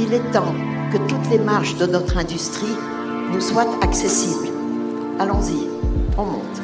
Il 0.00 0.14
est 0.14 0.30
temps 0.30 0.54
que 0.92 0.98
toutes 1.08 1.28
les 1.28 1.38
marges 1.38 1.76
de 1.76 1.86
notre 1.86 2.16
industrie 2.16 2.76
nous 3.32 3.40
soient 3.40 3.66
accessibles. 3.82 4.48
Allons-y, 5.18 5.68
on 6.16 6.24
monte. 6.24 6.62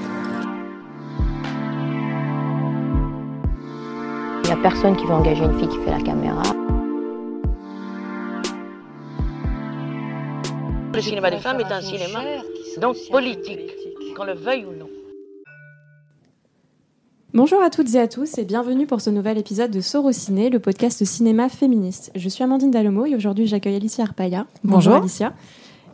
Il 4.45 4.47
n'y 4.47 4.53
a 4.53 4.57
personne 4.63 4.97
qui 4.97 5.05
veut 5.05 5.15
engager 5.15 5.43
une 5.43 5.59
fille 5.59 5.69
qui 5.69 5.79
fait 5.79 5.91
la 5.91 6.01
caméra. 6.01 6.43
Le 10.95 11.01
cinéma 11.01 11.29
des 11.29 11.39
femmes 11.39 11.59
est 11.59 11.73
un 11.73 11.81
cinéma 11.81 12.21
donc 12.81 12.97
politique, 13.11 13.75
qu'on 14.17 14.25
le 14.25 14.35
veuille 14.35 14.65
ou 14.65 14.73
non. 14.79 14.84
Bonjour 17.35 17.61
à 17.65 17.69
toutes 17.69 17.93
et 17.97 17.99
à 17.99 18.07
tous 18.07 18.39
et 18.39 18.45
bienvenue 18.45 18.87
pour 18.87 19.01
ce 19.01 19.11
nouvel 19.11 19.39
épisode 19.39 19.73
de 19.73 19.81
Sorociné, 19.81 20.51
le 20.51 20.61
podcast 20.61 21.05
cinéma 21.05 21.49
féministe. 21.49 22.13
Je 22.15 22.29
suis 22.29 22.45
Amandine 22.45 22.71
Dalomo 22.71 23.07
et 23.07 23.17
aujourd'hui 23.17 23.49
j'accueille 23.49 23.75
Alicia 23.75 24.05
Arpaya. 24.05 24.47
Bonjour. 24.63 24.95
Alicia. 24.95 25.33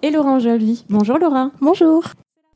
Et 0.02 0.10
Laura 0.10 0.32
Angelvi. 0.32 0.84
Bonjour 0.90 1.18
Laura. 1.18 1.50
Bonjour. 1.62 2.04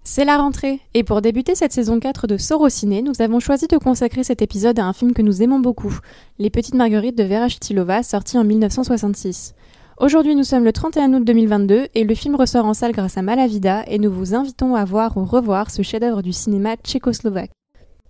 C'est 0.02 0.26
la 0.26 0.36
rentrée 0.36 0.80
et 0.92 1.02
pour 1.02 1.22
débuter 1.22 1.54
cette 1.54 1.72
saison 1.72 1.98
4 1.98 2.26
de 2.26 2.36
Sorociné, 2.36 3.00
nous 3.00 3.22
avons 3.22 3.40
choisi 3.40 3.68
de 3.68 3.78
consacrer 3.78 4.22
cet 4.22 4.42
épisode 4.42 4.78
à 4.78 4.84
un 4.84 4.92
film 4.92 5.14
que 5.14 5.22
nous 5.22 5.42
aimons 5.42 5.60
beaucoup, 5.60 5.98
Les 6.38 6.50
Petites 6.50 6.74
Marguerites 6.74 7.16
de 7.16 7.24
Vera 7.24 7.48
Chitilova, 7.48 8.02
sorti 8.02 8.36
en 8.36 8.44
1966. 8.44 9.54
Aujourd'hui, 9.98 10.34
nous 10.34 10.44
sommes 10.44 10.64
le 10.64 10.72
31 10.72 11.14
août 11.14 11.24
2022 11.24 11.86
et 11.94 12.04
le 12.04 12.14
film 12.14 12.34
ressort 12.34 12.66
en 12.66 12.74
salle 12.74 12.92
grâce 12.92 13.16
à 13.16 13.22
Malavida 13.22 13.82
et 13.86 13.98
nous 13.98 14.12
vous 14.12 14.34
invitons 14.34 14.74
à 14.74 14.84
voir 14.84 15.16
ou 15.16 15.24
revoir 15.24 15.70
ce 15.70 15.80
chef-d'œuvre 15.80 16.20
du 16.20 16.34
cinéma 16.34 16.76
tchécoslovaque. 16.76 17.50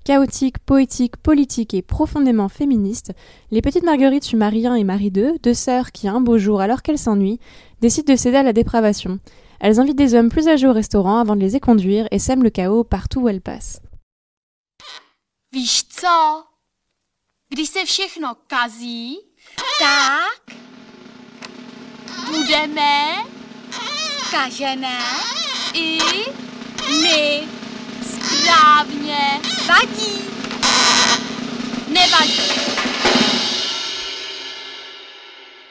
Chaotique, 0.05 0.59
poétique, 0.59 1.17
politique 1.17 1.73
et 1.73 1.81
profondément 1.81 2.51
féministe, 2.51 3.13
les 3.51 3.63
petites 3.63 3.85
Marguerites 3.85 4.25
sur 4.25 4.39
Marie 4.39 4.67
1 4.67 4.75
et 4.75 4.85
Marie 4.85 5.11
2, 5.11 5.39
deux 5.43 5.55
sœurs 5.55 5.93
qui, 5.93 6.09
un 6.09 6.21
beau 6.21 6.37
jour, 6.37 6.61
alors 6.61 6.83
qu'elles 6.83 6.99
s'ennuient, 6.99 7.41
décident 7.81 8.13
de 8.13 8.19
céder 8.19 8.37
à 8.37 8.43
la 8.43 8.53
dépravation. 8.53 9.19
Elles 9.61 9.81
invitent 9.81 9.97
des 9.97 10.15
hommes 10.15 10.29
plus 10.29 10.47
âgés 10.47 10.67
au 10.67 10.75
restaurant 10.75 11.19
avant 11.21 11.37
de 11.37 11.41
les 11.41 11.57
éconduire 11.57 12.07
et 12.11 12.19
sèment 12.19 12.43
le 12.43 12.51
chaos 12.51 12.85
partout 12.85 13.23
où 13.23 13.29
elles 13.31 13.41
passent. 13.41 13.81
Víš 15.55 15.85
co? 15.85 16.45
Se 17.57 17.87
tak 19.79 20.51
budeme 22.31 22.91
i. 25.75 27.45
Správně. 28.25 29.41
Vadí. 29.69 30.13
Nevadí. 31.89 32.65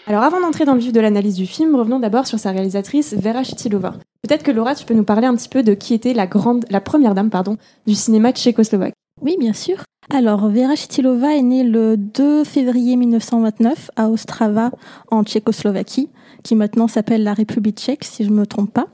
Alors 0.06 0.24
avant 0.24 0.42
d'entrer 0.42 0.66
dans 0.66 0.74
le 0.74 0.80
vif 0.80 0.92
de 0.92 1.00
l'analyse 1.00 1.36
du 1.36 1.46
film, 1.46 1.76
revenons 1.76 2.00
d'abord 2.00 2.28
sur 2.28 2.38
sa 2.38 2.52
réalisatrice 2.52 3.14
Vera 3.14 3.44
Chitilova. 3.44 3.94
Peut-être 4.22 4.44
que 4.44 4.52
Laura, 4.52 4.76
tu 4.76 4.86
peux 4.86 4.94
nous 4.94 5.04
parler 5.04 5.28
un 5.28 5.36
petit 5.36 5.50
peu 5.50 5.64
de 5.64 5.74
qui 5.74 5.94
était 5.94 6.14
la 6.14 6.28
grande, 6.28 6.66
la 6.70 6.82
première 6.82 7.16
dame, 7.16 7.30
pardon, 7.30 7.58
du 7.88 7.96
cinéma 7.96 8.32
tchécoslovaque. 8.32 8.94
Oui, 9.22 9.38
bien 9.40 9.54
sûr. 9.54 9.78
Alors, 10.14 10.50
Vera 10.50 10.76
Chitilova 10.76 11.36
est 11.36 11.42
née 11.42 11.64
le 11.64 11.96
2 11.96 12.44
février 12.44 12.98
1929 12.98 13.92
à 13.96 14.10
Ostrava, 14.10 14.72
en 15.10 15.24
Tchécoslovaquie, 15.24 16.10
qui 16.44 16.56
maintenant 16.56 16.90
s'appelle 16.90 17.24
la 17.24 17.34
République 17.34 17.78
tchèque, 17.78 18.04
si 18.04 18.26
je 18.26 18.30
ne 18.30 18.36
me 18.36 18.46
trompe 18.46 18.74
pas. 18.74 18.88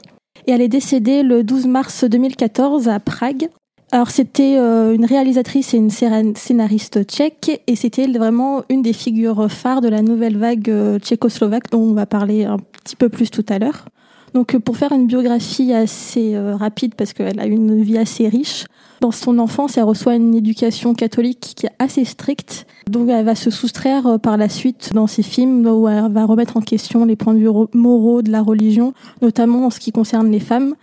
Et 0.48 0.52
elle 0.52 0.62
est 0.62 0.68
décédée 0.68 1.24
le 1.24 1.44
12 1.44 1.68
mars 1.68 2.04
2014 2.04 2.88
à 2.90 3.00
Prague, 3.00 3.50
alors 3.92 4.12
c'était 4.12 4.58
euh, 4.60 4.94
une 4.94 5.06
réalisatrice 5.06 5.74
et 5.74 5.78
une 5.78 5.90
scénariste 5.90 7.04
tchèque 7.06 7.64
et 7.66 7.76
c'était 7.76 8.06
vraiment 8.06 8.64
une 8.70 8.84
des 8.84 8.94
figures 8.94 9.50
phares 9.50 9.82
de 9.82 9.88
la 9.88 10.04
nouvelle 10.04 10.38
vague 10.38 10.70
euh, 10.70 11.00
tchécoslovaque 11.00 11.72
dont 11.72 11.82
on 11.82 11.94
va 11.94 12.06
parler 12.06 12.46
un 12.46 12.58
petit 12.58 12.96
peu 12.96 13.10
plus 13.10 13.32
tout 13.32 13.46
à 13.50 13.58
l'heure. 13.58 13.86
Donc 14.34 14.56
euh, 14.56 14.60
pour 14.60 14.78
faire 14.78 14.92
une 14.92 15.08
biographie 15.08 15.74
assez 15.74 16.38
rapide 16.38 16.96
parce 16.96 17.14
qu'elle 17.14 17.40
a 17.40 17.46
une 17.46 17.82
vie 17.82 17.98
assez 17.98 18.28
riche, 18.28 18.66
dans 19.02 19.12
son 19.12 19.40
enfance 19.40 19.78
elle 19.78 19.84
reçoit 19.84 20.16
une 20.16 20.36
éducation 20.36 20.94
catholique 20.94 21.54
qui 21.56 21.66
est 21.66 21.72
assez 21.80 22.06
stricte, 22.06 22.68
donc 22.90 23.10
elle 23.10 23.26
va 23.26 23.36
se 23.36 23.50
soustraire 23.50 24.20
par 24.20 24.38
la 24.38 24.50
suite 24.50 24.92
dans 24.94 25.08
ses 25.08 25.24
films 25.24 25.66
où 25.66 25.88
elle 25.88 26.12
va 26.12 26.26
remettre 26.26 26.58
en 26.58 26.62
question 26.62 27.06
les 27.06 27.16
points 27.16 27.34
de 27.34 27.40
vue 27.40 27.50
moraux 27.74 28.22
de 28.22 28.32
la 28.32 28.42
religion, 28.42 28.94
notamment 29.22 29.66
en 29.66 29.70
ce 29.70 29.80
qui 29.80 29.92
concerne 29.92 30.32
les 30.32 30.40
femmes. 30.40 30.76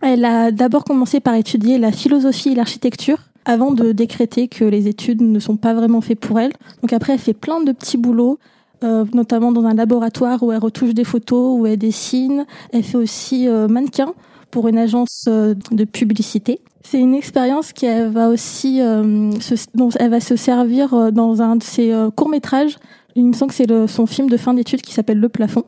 Elle 0.00 0.24
a 0.24 0.52
d'abord 0.52 0.84
commencé 0.84 1.20
par 1.20 1.34
étudier 1.34 1.78
la 1.78 1.90
philosophie 1.90 2.50
et 2.50 2.54
l'architecture 2.54 3.18
avant 3.44 3.72
de 3.72 3.92
décréter 3.92 4.46
que 4.46 4.64
les 4.64 4.88
études 4.88 5.22
ne 5.22 5.38
sont 5.40 5.56
pas 5.56 5.74
vraiment 5.74 6.00
faites 6.00 6.20
pour 6.20 6.38
elle. 6.38 6.52
Donc 6.82 6.92
après, 6.92 7.14
elle 7.14 7.18
fait 7.18 7.32
plein 7.32 7.62
de 7.62 7.72
petits 7.72 7.96
boulots, 7.96 8.38
euh, 8.84 9.04
notamment 9.12 9.50
dans 9.50 9.64
un 9.64 9.74
laboratoire 9.74 10.42
où 10.42 10.52
elle 10.52 10.58
retouche 10.58 10.94
des 10.94 11.04
photos, 11.04 11.58
où 11.58 11.66
elle 11.66 11.78
dessine. 11.78 12.46
Elle 12.72 12.84
fait 12.84 12.96
aussi 12.96 13.48
euh, 13.48 13.66
mannequin 13.66 14.14
pour 14.50 14.68
une 14.68 14.78
agence 14.78 15.24
euh, 15.26 15.54
de 15.72 15.84
publicité. 15.84 16.60
C'est 16.82 17.00
une 17.00 17.14
expérience 17.14 17.72
qui 17.72 17.86
va 17.86 18.28
aussi, 18.28 18.78
se, 18.78 19.66
dont 19.74 19.90
elle 19.98 20.10
va 20.10 20.20
se 20.20 20.36
servir 20.36 21.12
dans 21.12 21.42
un 21.42 21.56
de 21.56 21.62
ses 21.62 21.92
courts 22.16 22.30
métrages. 22.30 22.78
Il 23.14 23.26
me 23.26 23.34
semble 23.34 23.50
que 23.50 23.56
c'est 23.56 23.86
son 23.88 24.06
film 24.06 24.30
de 24.30 24.38
fin 24.38 24.54
d'études 24.54 24.80
qui 24.80 24.94
s'appelle 24.94 25.18
Le 25.18 25.28
Plafond. 25.28 25.64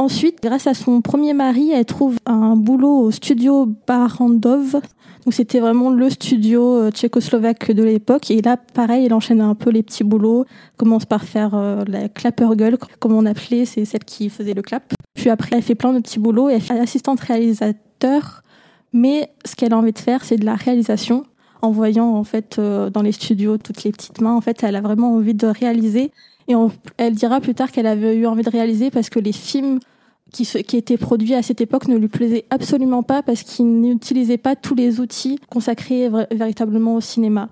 Ensuite, 0.00 0.38
grâce 0.42 0.66
à 0.66 0.72
son 0.72 1.02
premier 1.02 1.34
mari, 1.34 1.72
elle 1.72 1.84
trouve 1.84 2.16
un 2.24 2.56
boulot 2.56 3.00
au 3.00 3.10
studio 3.10 3.68
Barandov. 3.86 4.72
Donc 4.72 5.34
c'était 5.34 5.60
vraiment 5.60 5.90
le 5.90 6.08
studio 6.08 6.76
euh, 6.78 6.90
tchécoslovaque 6.90 7.70
de 7.72 7.82
l'époque. 7.82 8.30
Et 8.30 8.40
là, 8.40 8.56
pareil, 8.56 9.04
elle 9.04 9.12
enchaîne 9.12 9.42
un 9.42 9.54
peu 9.54 9.68
les 9.68 9.82
petits 9.82 10.02
boulots. 10.02 10.46
Commence 10.78 11.04
par 11.04 11.24
faire 11.24 11.50
euh, 11.52 11.84
la 11.86 12.08
clapper 12.08 12.48
girl, 12.56 12.78
comme 12.98 13.12
on 13.12 13.26
appelait, 13.26 13.66
c'est 13.66 13.84
celle 13.84 14.04
qui 14.04 14.30
faisait 14.30 14.54
le 14.54 14.62
clap. 14.62 14.90
Puis 15.12 15.28
après, 15.28 15.56
elle 15.56 15.62
fait 15.62 15.74
plein 15.74 15.92
de 15.92 15.98
petits 15.98 16.18
boulots. 16.18 16.48
Elle 16.48 16.62
fait 16.62 16.80
assistante 16.80 17.20
réalisateur. 17.20 18.42
Mais 18.94 19.28
ce 19.44 19.54
qu'elle 19.54 19.74
a 19.74 19.76
envie 19.76 19.92
de 19.92 19.98
faire, 19.98 20.24
c'est 20.24 20.38
de 20.38 20.46
la 20.46 20.54
réalisation. 20.54 21.24
En 21.60 21.72
voyant 21.72 22.14
en 22.14 22.24
fait 22.24 22.58
euh, 22.58 22.88
dans 22.88 23.02
les 23.02 23.12
studios 23.12 23.58
toutes 23.58 23.84
les 23.84 23.92
petites 23.92 24.22
mains, 24.22 24.34
en 24.34 24.40
fait, 24.40 24.62
elle 24.62 24.76
a 24.76 24.80
vraiment 24.80 25.12
envie 25.14 25.34
de 25.34 25.46
réaliser. 25.46 26.10
Et 26.48 26.54
elle 26.96 27.14
dira 27.14 27.42
plus 27.42 27.54
tard 27.54 27.70
qu'elle 27.70 27.86
avait 27.86 28.16
eu 28.16 28.26
envie 28.26 28.42
de 28.42 28.50
réaliser 28.50 28.90
parce 28.90 29.10
que 29.10 29.20
les 29.20 29.32
films 29.32 29.78
qui, 30.32 30.44
qui 30.44 30.76
étaient 30.76 30.96
produits 30.96 31.34
à 31.34 31.42
cette 31.42 31.60
époque 31.60 31.88
ne 31.88 31.96
lui 31.96 32.08
plaisaient 32.08 32.44
absolument 32.50 33.02
pas 33.02 33.22
parce 33.22 33.42
qu'il 33.42 33.80
n'utilisait 33.80 34.38
pas 34.38 34.56
tous 34.56 34.74
les 34.74 35.00
outils 35.00 35.38
consacrés 35.48 36.08
véritablement 36.30 36.94
au 36.94 37.00
cinéma. 37.00 37.48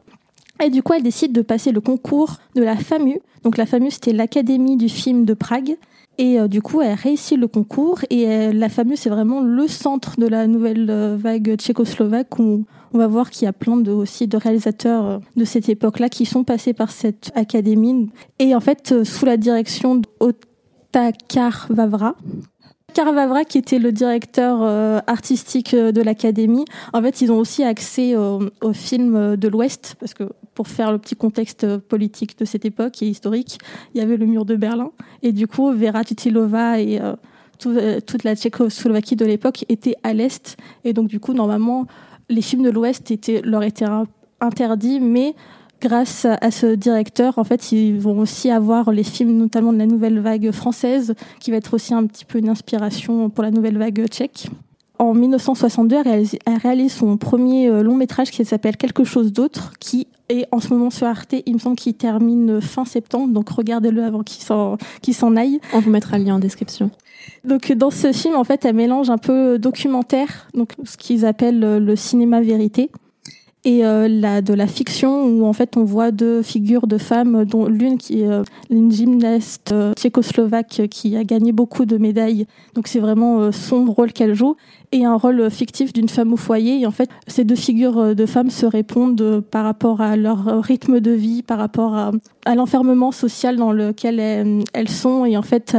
Et 0.63 0.71
du 0.71 0.83
coup, 0.83 0.93
elle 0.95 1.03
décide 1.03 1.33
de 1.33 1.43
passer 1.43 1.71
le 1.71 1.81
concours 1.81 2.37
de 2.57 2.63
la 2.63 2.77
FAMU. 2.77 3.21
Donc 3.45 3.57
la 3.57 3.67
FAMU, 3.67 3.91
c'était 3.91 4.13
l'Académie 4.13 4.77
du 4.77 4.89
film 4.89 5.25
de 5.25 5.35
Prague. 5.35 5.77
Et 6.21 6.41
euh, 6.41 6.49
du 6.49 6.61
coup, 6.61 6.81
elle 6.81 6.95
réussit 6.95 7.39
le 7.39 7.47
concours. 7.47 8.01
Et 8.11 8.53
la 8.53 8.69
FAMU, 8.69 8.97
c'est 8.97 9.11
vraiment 9.11 9.41
le 9.41 9.69
centre 9.69 10.19
de 10.19 10.27
la 10.27 10.49
nouvelle 10.49 10.91
euh, 10.91 11.17
vague 11.17 11.55
tchécoslovaque 11.57 12.41
où 12.41 12.65
on 12.93 12.99
va 12.99 13.07
voir 13.07 13.31
qu'il 13.31 13.45
y 13.45 13.49
a 13.49 13.53
plein 13.53 13.77
de, 13.77 13.91
aussi 13.91 14.27
de 14.27 14.37
réalisateurs 14.37 15.07
euh, 15.07 15.19
de 15.37 15.45
cette 15.45 15.69
époque-là 15.69 16.09
qui 16.09 16.27
sont 16.27 16.45
passés 16.45 16.73
par 16.73 16.91
cette 16.91 17.31
académie. 17.35 18.11
Et 18.39 18.55
en 18.55 18.61
fait, 18.61 18.93
euh, 18.93 19.05
sous 19.05 19.27
la 19.27 19.37
direction 19.37 19.97
d'Otakar 19.97 21.67
Vavra, 21.71 22.15
Vavra, 22.97 23.45
qui 23.45 23.59
était 23.59 23.79
le 23.79 23.93
directeur 23.93 24.59
euh, 24.63 24.99
artistique 25.07 25.75
de 25.75 26.03
l'académie, 26.03 26.65
en 26.93 27.03
fait, 27.03 27.21
ils 27.21 27.31
ont 27.31 27.39
aussi 27.39 27.63
accès 27.63 28.17
aux 28.17 28.73
films 28.73 29.37
de 29.37 29.49
l'Ouest, 29.49 29.97
parce 30.01 30.15
que 30.15 30.25
pour 30.55 30.69
faire 30.69 30.91
le 30.91 30.99
petit 30.99 31.15
contexte 31.15 31.79
politique 31.79 32.39
de 32.39 32.45
cette 32.45 32.65
époque 32.65 33.03
et 33.03 33.07
historique, 33.07 33.59
il 33.95 33.99
y 33.99 34.01
avait 34.01 34.17
le 34.17 34.27
mur 34.27 34.45
de 34.45 34.57
Berlin, 34.57 34.91
et 35.23 35.33
du 35.33 35.47
coup, 35.47 35.71
Vera 35.73 36.03
Titilova 36.03 36.81
et 36.81 37.01
toute 37.59 38.25
la 38.25 38.35
Tchécoslovaquie 38.35 39.17
de 39.17 39.25
l'époque 39.25 39.65
étaient 39.69 39.97
à 40.03 40.13
l'est, 40.13 40.57
et 40.85 40.93
donc 40.93 41.07
du 41.07 41.21
coup, 41.21 41.35
normalement, 41.35 41.87
les 42.29 42.43
films 42.43 42.63
de 42.63 42.71
l'Ouest 42.71 43.11
étaient, 43.11 43.43
leur 43.43 43.63
étaient 43.63 43.87
interdits, 44.41 45.01
mais 45.01 45.35
grâce 45.81 46.27
à 46.27 46.51
ce 46.51 46.75
directeur, 46.75 47.39
en 47.39 47.45
fait, 47.45 47.73
ils 47.73 47.99
vont 47.99 48.19
aussi 48.19 48.51
avoir 48.51 48.91
les 48.91 49.05
films, 49.05 49.37
notamment 49.37 49.73
de 49.73 49.79
la 49.79 49.87
nouvelle 49.87 50.21
vague 50.21 50.51
française, 50.51 51.15
qui 51.41 51.51
va 51.51 51.59
être 51.59 51.75
aussi 51.75 51.95
un 51.95 52.07
petit 52.07 52.25
peu 52.25 52.39
une 52.39 52.49
inspiration 52.49 53.31
pour 53.31 53.45
la 53.45 53.51
nouvelle 53.51 53.79
vague 53.79 54.07
tchèque. 54.07 54.49
En 54.99 55.15
1962, 55.15 55.97
elle 56.05 56.57
réalise, 56.61 56.93
son 56.93 57.17
premier 57.17 57.69
euh, 57.69 57.83
long 57.83 57.95
métrage 57.95 58.33
qui 58.33 58.45
s'appelle 58.45 58.77
Quelque 58.77 59.05
chose 59.05 59.33
d'autre, 59.33 59.73
qui 59.79 60.09
est 60.29 60.47
en 60.51 60.59
ce 60.59 60.71
moment 60.71 60.91
sur 60.91 61.07
Arte. 61.07 61.37
Il 61.47 61.55
me 61.55 61.59
semble 61.61 61.77
qu'il 61.77 61.95
termine 61.95 62.61
fin 62.61 62.85
septembre, 62.85 63.33
donc 63.33 63.49
regardez-le 63.49 64.03
avant 64.03 64.25
qu'il 64.25 64.43
s'en 65.15 65.37
aille. 65.37 65.61
On 65.73 65.79
vous 65.79 65.91
mettra 65.91 66.19
le 66.19 66.25
lien 66.25 66.35
en 66.35 66.39
description. 66.41 66.91
Donc 67.45 67.71
dans 67.73 67.91
ce 67.91 68.13
film, 68.13 68.35
en 68.35 68.43
fait, 68.43 68.65
elle 68.65 68.75
mélange 68.75 69.09
un 69.09 69.19
peu 69.19 69.59
documentaire, 69.59 70.49
donc 70.55 70.73
ce 70.83 70.97
qu'ils 70.97 71.25
appellent 71.25 71.79
le 71.79 71.97
cinéma 71.97 72.41
vérité, 72.41 72.91
et 73.69 73.85
euh, 73.85 74.41
de 74.41 74.55
la 74.55 74.67
fiction 74.67 75.27
où 75.27 75.45
en 75.45 75.53
fait 75.53 75.77
on 75.77 75.85
voit 75.85 76.11
deux 76.11 76.41
figures 76.41 76.87
de 76.87 76.97
femmes, 76.97 77.45
dont 77.45 77.67
l'une 77.67 77.99
qui 77.99 78.23
est 78.23 78.27
euh, 78.27 78.43
une 78.71 78.91
gymnaste 78.91 79.75
tchécoslovaque 79.95 80.89
qui 80.91 81.19
a 81.19 81.25
gagné 81.25 81.53
beaucoup 81.53 81.85
de 81.85 81.99
médailles. 81.99 82.47
Donc 82.75 82.89
c'est 82.89 82.99
vraiment 82.99 83.53
son 83.53 83.85
rôle 83.85 84.15
qu'elle 84.15 84.33
joue. 84.33 84.57
et 84.91 85.05
un 85.05 85.17
rôle 85.17 85.51
fictif 85.51 85.93
d'une 85.93 86.09
femme 86.09 86.33
au 86.33 86.39
foyer. 86.39 86.81
Et 86.81 86.87
en 86.87 86.91
fait, 86.91 87.11
ces 87.27 87.45
deux 87.45 87.57
figures 87.57 88.15
de 88.15 88.27
femmes 88.27 88.49
se 88.49 88.65
répondent 88.65 89.43
par 89.51 89.65
rapport 89.65 90.01
à 90.01 90.17
leur 90.17 90.63
rythme 90.63 91.01
de 91.01 91.11
vie, 91.11 91.43
par 91.43 91.59
rapport 91.59 91.95
à, 91.95 92.11
l'enfermement 92.55 93.13
social 93.13 93.57
dans 93.57 93.73
lequel 93.73 94.19
elles, 94.73 94.89
sont, 94.89 95.27
et 95.27 95.37
en 95.37 95.43
fait, 95.43 95.77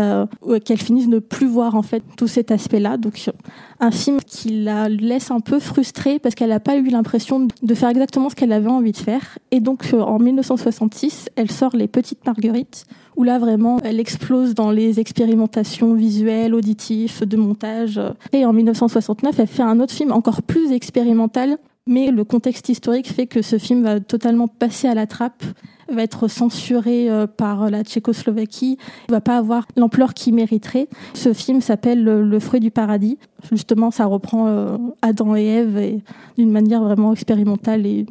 qu'elles 0.64 0.78
finissent 0.78 1.10
de 1.10 1.16
ne 1.16 1.20
plus 1.20 1.48
voir 1.48 1.74
en 1.74 1.82
fait 1.82 2.04
tout 2.16 2.28
cet 2.28 2.52
aspect-là. 2.52 2.98
Donc, 2.98 3.32
un 3.80 3.92
film 3.92 4.20
qui 4.26 4.64
la 4.64 4.90
laisse 4.90 5.32
un 5.32 5.40
peu 5.40 5.60
frustrée 5.60 6.20
parce 6.20 6.36
qu'elle 6.36 6.50
n'a 6.50 6.60
pas 6.60 6.76
eu 6.76 6.90
l'impression 6.90 7.48
de 7.62 7.74
faire 7.80 7.90
exactement 7.90 8.30
ce 8.30 8.36
qu'elle 8.36 8.52
avait 8.52 8.70
envie 8.70 8.92
de 8.92 8.98
faire. 8.98 9.40
Et 9.52 9.60
donc, 9.60 9.94
en 9.94 10.20
1966, 10.20 11.30
elle 11.36 11.50
sort 11.50 11.76
Les 11.76 11.88
Petites 11.88 12.26
Marguerites 12.26 12.86
où 13.16 13.24
là 13.24 13.38
vraiment 13.38 13.80
elle 13.84 14.00
explose 14.00 14.56
dans 14.56 14.72
les 14.72 15.02
expérimentations 15.02 15.94
visuelles, 15.94 16.54
auditives, 16.54 17.28
de 17.28 17.36
montage. 17.36 18.00
Et 18.31 18.46
en 18.46 18.54
1969, 18.54 19.40
elle 19.40 19.48
fait 19.48 19.62
un 19.62 19.81
autre 19.81 19.94
film 19.94 20.14
encore 20.14 20.42
plus 20.42 20.72
expérimental, 20.72 21.58
mais 21.86 22.12
le 22.12 22.24
contexte 22.24 22.70
historique 22.70 23.12
fait 23.12 23.28
que 23.28 23.42
ce 23.42 23.58
film 23.58 23.84
va 23.84 24.00
totalement 24.00 24.48
passer 24.48 24.88
à 24.88 24.94
la 24.94 25.06
trappe 25.06 25.44
va 25.96 26.04
être 26.04 26.28
censuré 26.28 27.10
euh, 27.10 27.28
par 27.28 27.70
la 27.70 27.84
Tchécoslovaquie, 27.84 28.78
il 29.08 29.12
va 29.12 29.22
pas 29.22 29.38
avoir 29.38 29.68
l'ampleur 29.76 30.14
qu'il 30.14 30.34
mériterait. 30.34 30.88
Ce 31.14 31.34
film 31.34 31.62
s'appelle 31.62 32.04
Le 32.04 32.40
fruit 32.40 32.60
du 32.60 32.72
paradis. 32.72 33.18
Justement, 33.52 33.92
ça 33.92 34.06
reprend 34.06 34.48
euh, 34.48 34.78
Adam 35.02 35.36
et 35.36 35.46
Ève 35.46 36.02
d'une 36.38 36.52
manière 36.52 36.84
vraiment 36.84 37.14
expérimentale 37.14 37.86
et 37.86 38.06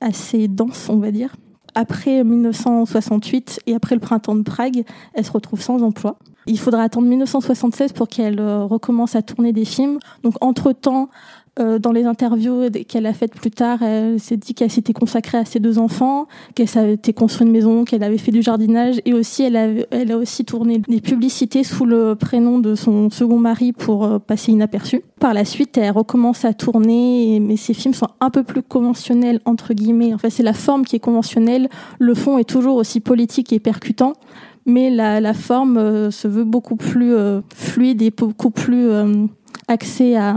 assez 0.00 0.48
dense, 0.48 0.88
on 0.88 0.96
va 0.96 1.10
dire 1.10 1.34
après 1.74 2.22
1968 2.22 3.60
et 3.66 3.74
après 3.74 3.94
le 3.94 4.00
printemps 4.00 4.34
de 4.34 4.42
Prague, 4.42 4.84
elle 5.14 5.24
se 5.24 5.32
retrouve 5.32 5.60
sans 5.60 5.82
emploi. 5.82 6.18
Il 6.46 6.58
faudra 6.58 6.82
attendre 6.82 7.06
1976 7.06 7.92
pour 7.92 8.08
qu'elle 8.08 8.40
euh, 8.40 8.64
recommence 8.64 9.14
à 9.14 9.22
tourner 9.22 9.52
des 9.52 9.64
films. 9.64 9.98
Donc 10.24 10.34
entre-temps, 10.40 11.08
euh, 11.60 11.78
dans 11.78 11.92
les 11.92 12.04
interviews 12.04 12.70
qu'elle 12.88 13.04
a 13.04 13.12
faites 13.12 13.34
plus 13.34 13.50
tard, 13.50 13.82
elle 13.82 14.18
s'est 14.18 14.38
dit 14.38 14.54
qu'elle 14.54 14.70
s'était 14.70 14.94
consacrée 14.94 15.36
à 15.36 15.44
ses 15.44 15.60
deux 15.60 15.78
enfants, 15.78 16.26
qu'elle 16.54 16.66
s'était 16.66 17.12
construit 17.12 17.46
une 17.46 17.52
maison, 17.52 17.84
qu'elle 17.84 18.02
avait 18.02 18.16
fait 18.16 18.30
du 18.30 18.40
jardinage 18.40 19.02
et 19.04 19.12
aussi 19.12 19.42
elle 19.42 19.56
a, 19.56 19.66
elle 19.90 20.12
a 20.12 20.16
aussi 20.16 20.46
tourné 20.46 20.78
des 20.78 21.02
publicités 21.02 21.62
sous 21.62 21.84
le 21.84 22.14
prénom 22.14 22.58
de 22.58 22.74
son 22.74 23.10
second 23.10 23.36
mari 23.36 23.72
pour 23.72 24.04
euh, 24.04 24.18
passer 24.18 24.50
inaperçue. 24.50 25.02
Par 25.20 25.34
la 25.34 25.44
suite, 25.44 25.76
elle 25.76 25.90
recommence 25.90 26.46
à 26.46 26.54
tourner, 26.54 27.38
mais 27.38 27.58
ses 27.58 27.74
films 27.74 27.92
sont 27.92 28.08
un 28.20 28.30
peu 28.30 28.44
plus 28.44 28.62
conventionnels 28.62 29.40
entre 29.44 29.74
guillemets. 29.74 30.14
En 30.14 30.18
fait, 30.18 30.30
c'est 30.30 30.42
la 30.42 30.54
forme 30.54 30.86
qui 30.86 30.96
est 30.96 31.00
conventionnelle, 31.00 31.68
le 31.98 32.14
fond 32.14 32.38
est 32.38 32.48
toujours 32.48 32.76
aussi 32.76 33.00
politique 33.00 33.52
et 33.52 33.60
percutant 33.60 34.14
mais 34.64 34.90
la, 34.90 35.20
la 35.20 35.34
forme 35.34 35.76
euh, 35.76 36.10
se 36.12 36.28
veut 36.28 36.44
beaucoup 36.44 36.76
plus 36.76 37.14
fluide 37.54 38.00
et 38.00 38.10
beaucoup 38.10 38.50
plus 38.50 38.88
axée 39.68 40.16
à, 40.16 40.36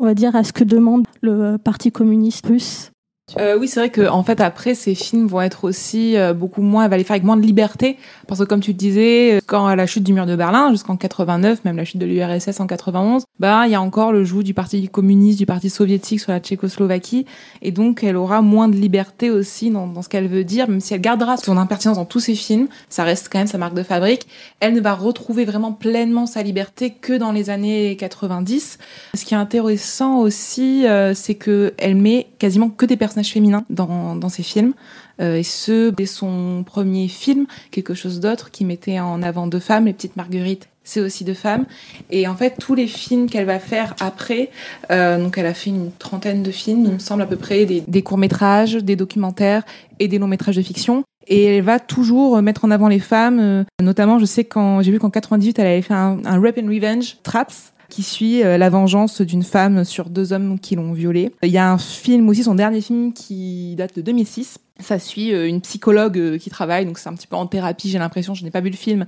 on 0.00 0.06
va 0.06 0.14
dire, 0.14 0.34
à 0.34 0.42
ce 0.42 0.52
que 0.52 0.64
demande 0.64 1.06
le 1.20 1.58
Parti 1.58 1.92
communiste 1.92 2.46
russe 2.46 2.90
euh, 3.38 3.56
oui, 3.58 3.68
c'est 3.68 3.80
vrai 3.80 3.90
que 3.90 4.08
en 4.08 4.22
fait 4.22 4.40
après 4.40 4.74
ces 4.74 4.94
films 4.94 5.26
vont 5.26 5.40
être 5.40 5.64
aussi 5.64 6.16
euh, 6.16 6.32
beaucoup 6.32 6.62
moins, 6.62 6.84
elle 6.84 6.90
va 6.90 6.96
les 6.96 7.04
faire 7.04 7.14
avec 7.14 7.24
moins 7.24 7.36
de 7.36 7.42
liberté 7.42 7.96
parce 8.26 8.40
que 8.40 8.44
comme 8.44 8.60
tu 8.60 8.72
le 8.72 8.76
disais, 8.76 9.34
euh, 9.34 9.40
quand 9.46 9.72
la 9.74 9.86
chute 9.86 10.02
du 10.02 10.12
mur 10.12 10.26
de 10.26 10.36
Berlin 10.36 10.70
jusqu'en 10.70 10.96
89, 10.96 11.64
même 11.64 11.76
la 11.76 11.84
chute 11.84 11.98
de 11.98 12.06
l'URSS 12.06 12.60
en 12.60 12.66
91, 12.66 13.24
bah 13.38 13.62
il 13.66 13.72
y 13.72 13.74
a 13.74 13.80
encore 13.80 14.12
le 14.12 14.24
joug 14.24 14.42
du 14.42 14.54
parti 14.54 14.88
communiste, 14.88 15.38
du 15.38 15.46
parti 15.46 15.70
soviétique 15.70 16.20
sur 16.20 16.32
la 16.32 16.40
Tchécoslovaquie 16.40 17.26
et 17.62 17.70
donc 17.70 18.02
elle 18.02 18.16
aura 18.16 18.42
moins 18.42 18.68
de 18.68 18.76
liberté 18.76 19.30
aussi 19.30 19.70
dans, 19.70 19.86
dans 19.86 20.02
ce 20.02 20.08
qu'elle 20.08 20.28
veut 20.28 20.44
dire, 20.44 20.68
même 20.68 20.80
si 20.80 20.94
elle 20.94 21.00
gardera 21.00 21.36
son 21.36 21.56
impertinence 21.56 21.96
dans 21.96 22.04
tous 22.04 22.20
ses 22.20 22.34
films, 22.34 22.68
ça 22.88 23.04
reste 23.04 23.28
quand 23.30 23.38
même 23.38 23.46
sa 23.46 23.58
marque 23.58 23.74
de 23.74 23.82
fabrique. 23.82 24.26
Elle 24.60 24.74
ne 24.74 24.80
va 24.80 24.94
retrouver 24.94 25.44
vraiment 25.44 25.72
pleinement 25.72 26.26
sa 26.26 26.42
liberté 26.42 26.90
que 26.90 27.12
dans 27.12 27.32
les 27.32 27.50
années 27.50 27.96
90. 27.96 28.78
Ce 29.14 29.24
qui 29.24 29.34
est 29.34 29.36
intéressant 29.36 30.18
aussi, 30.18 30.84
c'est 31.14 31.34
que 31.34 31.74
elle 31.78 31.94
met 31.94 32.26
quasiment 32.38 32.70
que 32.70 32.86
des 32.86 32.96
personnages 32.96 33.19
féminin 33.28 33.64
dans, 33.70 34.28
ses 34.28 34.42
films. 34.42 34.72
Euh, 35.20 35.36
et 35.36 35.42
ce, 35.42 35.90
dès 35.90 36.06
son 36.06 36.64
premier 36.64 37.08
film, 37.08 37.46
quelque 37.70 37.94
chose 37.94 38.20
d'autre 38.20 38.50
qui 38.50 38.64
mettait 38.64 39.00
en 39.00 39.22
avant 39.22 39.46
deux 39.46 39.58
femmes, 39.58 39.86
Les 39.86 39.92
Petites 39.92 40.16
Marguerites 40.16 40.68
c'est 40.82 41.00
aussi 41.00 41.24
deux 41.24 41.34
femmes. 41.34 41.66
Et 42.10 42.26
en 42.26 42.34
fait, 42.34 42.56
tous 42.58 42.74
les 42.74 42.86
films 42.86 43.28
qu'elle 43.28 43.44
va 43.44 43.58
faire 43.58 43.94
après, 44.00 44.50
euh, 44.90 45.22
donc 45.22 45.38
elle 45.38 45.46
a 45.46 45.54
fait 45.54 45.70
une 45.70 45.92
trentaine 45.92 46.42
de 46.42 46.50
films, 46.50 46.84
il 46.84 46.92
me 46.92 46.98
semble 46.98 47.22
à 47.22 47.26
peu 47.26 47.36
près, 47.36 47.64
des, 47.64 48.02
courts-métrages, 48.02 48.74
des 48.76 48.96
documentaires 48.96 49.62
et 49.98 50.08
des 50.08 50.18
longs-métrages 50.18 50.56
de 50.56 50.62
fiction. 50.62 51.04
Et 51.28 51.44
elle 51.44 51.62
va 51.62 51.78
toujours 51.78 52.40
mettre 52.42 52.64
en 52.64 52.70
avant 52.70 52.88
les 52.88 52.98
femmes. 52.98 53.38
Euh, 53.38 53.64
notamment, 53.80 54.18
je 54.18 54.24
sais 54.24 54.44
quand 54.44 54.82
j'ai 54.82 54.90
vu 54.90 54.98
qu'en 54.98 55.10
98, 55.10 55.58
elle 55.58 55.66
avait 55.66 55.82
fait 55.82 55.94
un, 55.94 56.18
un 56.24 56.40
Rap 56.40 56.58
and 56.58 56.66
Revenge, 56.66 57.18
Traps, 57.22 57.72
qui 57.90 58.02
suit 58.02 58.42
euh, 58.42 58.56
la 58.56 58.70
vengeance 58.70 59.20
d'une 59.20 59.42
femme 59.42 59.84
sur 59.84 60.08
deux 60.08 60.32
hommes 60.32 60.58
qui 60.58 60.76
l'ont 60.76 60.94
violée. 60.94 61.32
Il 61.42 61.50
y 61.50 61.58
a 61.58 61.70
un 61.70 61.76
film 61.76 62.28
aussi, 62.30 62.44
son 62.44 62.54
dernier 62.54 62.80
film 62.80 63.12
qui 63.12 63.74
date 63.76 63.96
de 63.96 64.00
2006. 64.00 64.58
Ça 64.78 64.98
suit 64.98 65.34
euh, 65.34 65.46
une 65.46 65.60
psychologue 65.60 66.18
euh, 66.18 66.38
qui 66.38 66.48
travaille, 66.48 66.86
donc 66.86 66.98
c'est 66.98 67.10
un 67.10 67.14
petit 67.14 67.26
peu 67.26 67.36
en 67.36 67.46
thérapie, 67.46 67.90
j'ai 67.90 67.98
l'impression, 67.98 68.32
je 68.32 68.44
n'ai 68.44 68.50
pas 68.50 68.62
vu 68.62 68.70
le 68.70 68.76
film, 68.76 69.04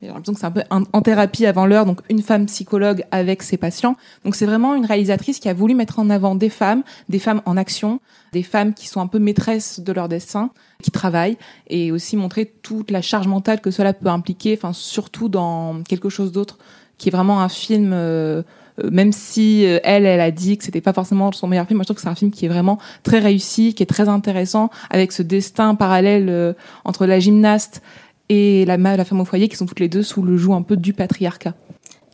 j'ai 0.00 0.08
l'impression 0.08 0.32
que 0.32 0.40
c'est 0.40 0.46
un 0.46 0.50
peu 0.50 0.64
en 0.68 1.02
thérapie 1.02 1.46
avant 1.46 1.64
l'heure, 1.64 1.86
donc 1.86 2.00
une 2.08 2.22
femme 2.22 2.46
psychologue 2.46 3.04
avec 3.12 3.44
ses 3.44 3.56
patients. 3.56 3.94
Donc 4.24 4.34
c'est 4.34 4.46
vraiment 4.46 4.74
une 4.74 4.84
réalisatrice 4.84 5.38
qui 5.38 5.48
a 5.48 5.54
voulu 5.54 5.76
mettre 5.76 6.00
en 6.00 6.10
avant 6.10 6.34
des 6.34 6.48
femmes, 6.48 6.82
des 7.08 7.20
femmes 7.20 7.40
en 7.46 7.56
action, 7.56 8.00
des 8.32 8.42
femmes 8.42 8.74
qui 8.74 8.88
sont 8.88 9.00
un 9.00 9.06
peu 9.06 9.20
maîtresses 9.20 9.78
de 9.78 9.92
leur 9.92 10.08
destin, 10.08 10.50
qui 10.82 10.90
travaillent, 10.90 11.36
et 11.68 11.92
aussi 11.92 12.16
montrer 12.16 12.46
toute 12.46 12.90
la 12.90 13.00
charge 13.00 13.28
mentale 13.28 13.60
que 13.60 13.70
cela 13.70 13.92
peut 13.92 14.08
impliquer, 14.08 14.58
enfin 14.58 14.72
surtout 14.72 15.28
dans 15.28 15.82
quelque 15.84 16.08
chose 16.08 16.32
d'autre 16.32 16.58
qui 17.02 17.08
est 17.08 17.12
vraiment 17.12 17.40
un 17.40 17.48
film 17.48 17.90
euh, 17.92 18.42
euh, 18.78 18.88
même 18.92 19.10
si 19.10 19.66
euh, 19.66 19.80
elle, 19.82 20.06
elle 20.06 20.20
a 20.20 20.30
dit 20.30 20.56
que 20.56 20.62
c'était 20.62 20.80
pas 20.80 20.92
forcément 20.92 21.32
son 21.32 21.48
meilleur 21.48 21.66
film, 21.66 21.78
moi 21.78 21.82
je 21.82 21.86
trouve 21.86 21.96
que 21.96 22.02
c'est 22.02 22.08
un 22.08 22.14
film 22.14 22.30
qui 22.30 22.46
est 22.46 22.48
vraiment 22.48 22.78
très 23.02 23.18
réussi, 23.18 23.74
qui 23.74 23.82
est 23.82 23.86
très 23.86 24.08
intéressant, 24.08 24.70
avec 24.88 25.10
ce 25.10 25.22
destin 25.22 25.74
parallèle 25.74 26.54
entre 26.84 27.06
la 27.06 27.18
gymnaste 27.18 27.82
et 28.28 28.64
la, 28.66 28.76
la 28.76 29.04
femme 29.04 29.20
au 29.20 29.24
foyer, 29.24 29.48
qui 29.48 29.56
sont 29.56 29.66
toutes 29.66 29.80
les 29.80 29.88
deux 29.88 30.04
sous 30.04 30.22
le 30.22 30.36
joug 30.36 30.54
un 30.54 30.62
peu 30.62 30.76
du 30.76 30.92
patriarcat. 30.92 31.54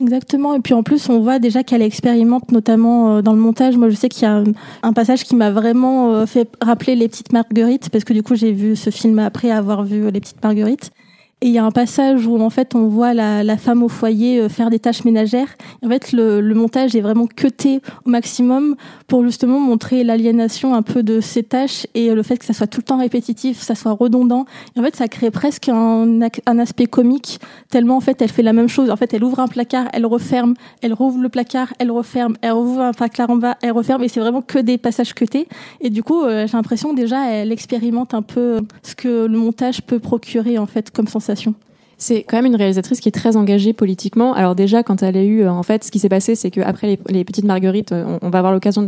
Exactement. 0.01 0.55
Et 0.55 0.61
puis 0.61 0.75
en 0.75 0.83
plus, 0.83 1.09
on 1.11 1.21
voit 1.21 1.39
déjà 1.39 1.63
qu'elle 1.63 1.83
expérimente, 1.83 2.51
notamment 2.51 3.21
dans 3.21 3.33
le 3.33 3.39
montage. 3.39 3.77
Moi, 3.77 3.91
je 3.91 3.97
sais 3.97 4.09
qu'il 4.09 4.23
y 4.23 4.27
a 4.27 4.43
un, 4.83 4.93
passage 4.95 5.25
qui 5.25 5.37
m'a 5.37 5.51
vraiment 5.51 6.25
fait 6.27 6.49
rappeler 6.63 6.97
les 6.97 7.09
petites 7.09 7.33
marguerites, 7.33 7.91
parce 7.91 8.05
que 8.05 8.15
du 8.15 8.23
coup, 8.23 8.37
j'ai 8.37 8.53
vu 8.53 8.75
ce 8.75 8.89
film 8.89 9.19
après 9.19 9.51
avoir 9.51 9.85
vu 9.85 10.11
les 10.11 10.21
petites 10.21 10.43
marguerites. 10.43 10.91
Et 11.41 11.47
il 11.47 11.53
y 11.53 11.59
a 11.59 11.65
un 11.65 11.71
passage 11.71 12.27
où 12.27 12.41
en 12.41 12.51
fait 12.51 12.75
on 12.75 12.89
voit 12.89 13.15
la, 13.15 13.45
la 13.45 13.57
femme 13.57 13.85
au 13.85 13.89
foyer 13.89 14.41
euh, 14.41 14.49
faire 14.49 14.71
des 14.71 14.81
tâches 14.81 15.05
ménagères. 15.05 15.55
en 15.85 15.89
fait 15.89 16.11
le, 16.11 16.41
le, 16.41 16.55
montage 16.57 16.97
est 16.97 17.01
vraiment 17.01 17.29
cuté 17.29 17.81
au 18.05 18.11
maximum 18.11 18.75
pour 19.07 19.23
justement 19.23 19.61
montrer 19.61 20.03
l'aliénation 20.03 20.75
un 20.75 20.83
peu 20.83 21.05
de 21.05 21.21
ces 21.21 21.45
tâches 21.45 21.87
et 21.95 22.13
le 22.13 22.25
fait 22.25 22.39
que 22.39 22.45
ça 22.45 22.55
soit 22.55 22.67
tout 22.67 22.81
le 22.81 22.85
temps 22.87 22.99
répétitif, 22.99 23.61
ça 23.61 23.77
soit 23.77 23.93
redondant. 23.93 24.47
Et 24.75 24.81
en 24.81 24.83
fait 24.83 24.97
ça 24.97 25.07
crée 25.07 25.31
presque 25.31 25.69
un, 25.69 26.19
un 26.47 26.59
aspect 26.59 26.87
comique 26.87 27.39
tellement 27.69 27.99
en 27.99 28.01
fait 28.01 28.21
elle 28.21 28.31
fait 28.31 28.43
la 28.43 28.53
même 28.53 28.69
chose. 28.69 28.91
En 28.91 28.97
fait 28.97 29.15
elle 29.15 29.23
ouvre 29.23 29.39
un 29.39 29.47
placard, 29.47 29.87
elle 29.93 30.07
referme, 30.07 30.55
elle 30.83 30.93
rouvre 30.93 31.21
le 31.21 31.29
placard, 31.29 31.73
elle 31.79 31.93
referme, 31.93 32.37
elle 32.43 32.55
ouvre 32.55 32.81
un 32.81 32.93
placard 32.93 33.31
en 33.31 33.37
bas, 33.37 33.57
elle 33.63 33.71
referme 33.73 34.03
et 34.03 34.09
c'est 34.09 34.21
vraiment 34.21 34.43
que 34.43 34.59
des 34.59 34.77
passages 34.77 35.15
cutés. 35.15 35.47
Et 35.81 35.91
du 35.91 36.03
coup 36.03 36.25
euh, 36.25 36.49
j'ai 36.49 36.57
l'impression 36.57 36.95
déjà 36.95 37.31
elle 37.31 37.53
expérimente 37.53 38.13
un 38.13 38.23
peu 38.23 38.59
ce 38.83 38.97
que 38.97 39.27
le 39.27 39.39
montage 39.39 39.83
peut 39.83 40.01
procurer 40.01 40.59
en 40.59 40.67
fait 40.67 40.91
comme 40.91 41.07
sensation 41.07 41.28
c'est 41.99 42.23
quand 42.23 42.37
même 42.37 42.47
une 42.47 42.57
réalisatrice 42.57 43.01
qui 43.01 43.09
est 43.09 43.13
très 43.13 43.37
engagée 43.37 43.73
politiquement. 43.73 44.33
Alors 44.33 44.55
déjà, 44.55 44.85
quand 44.85 45.03
elle 45.03 45.17
a 45.17 45.25
eu, 45.25 45.43
euh, 45.43 45.51
en 45.51 45.65
fait, 45.65 45.83
ce 45.83 45.91
qui 45.91 45.99
s'est 45.99 46.09
passé, 46.09 46.37
c'est 46.37 46.51
qu'après 46.51 46.97
les, 47.09 47.25
petites 47.25 47.45
marguerites, 47.45 47.91
euh, 47.91 48.19
on, 48.23 48.31
va 48.31 48.39
avoir 48.39 48.53
l'occasion 48.53 48.83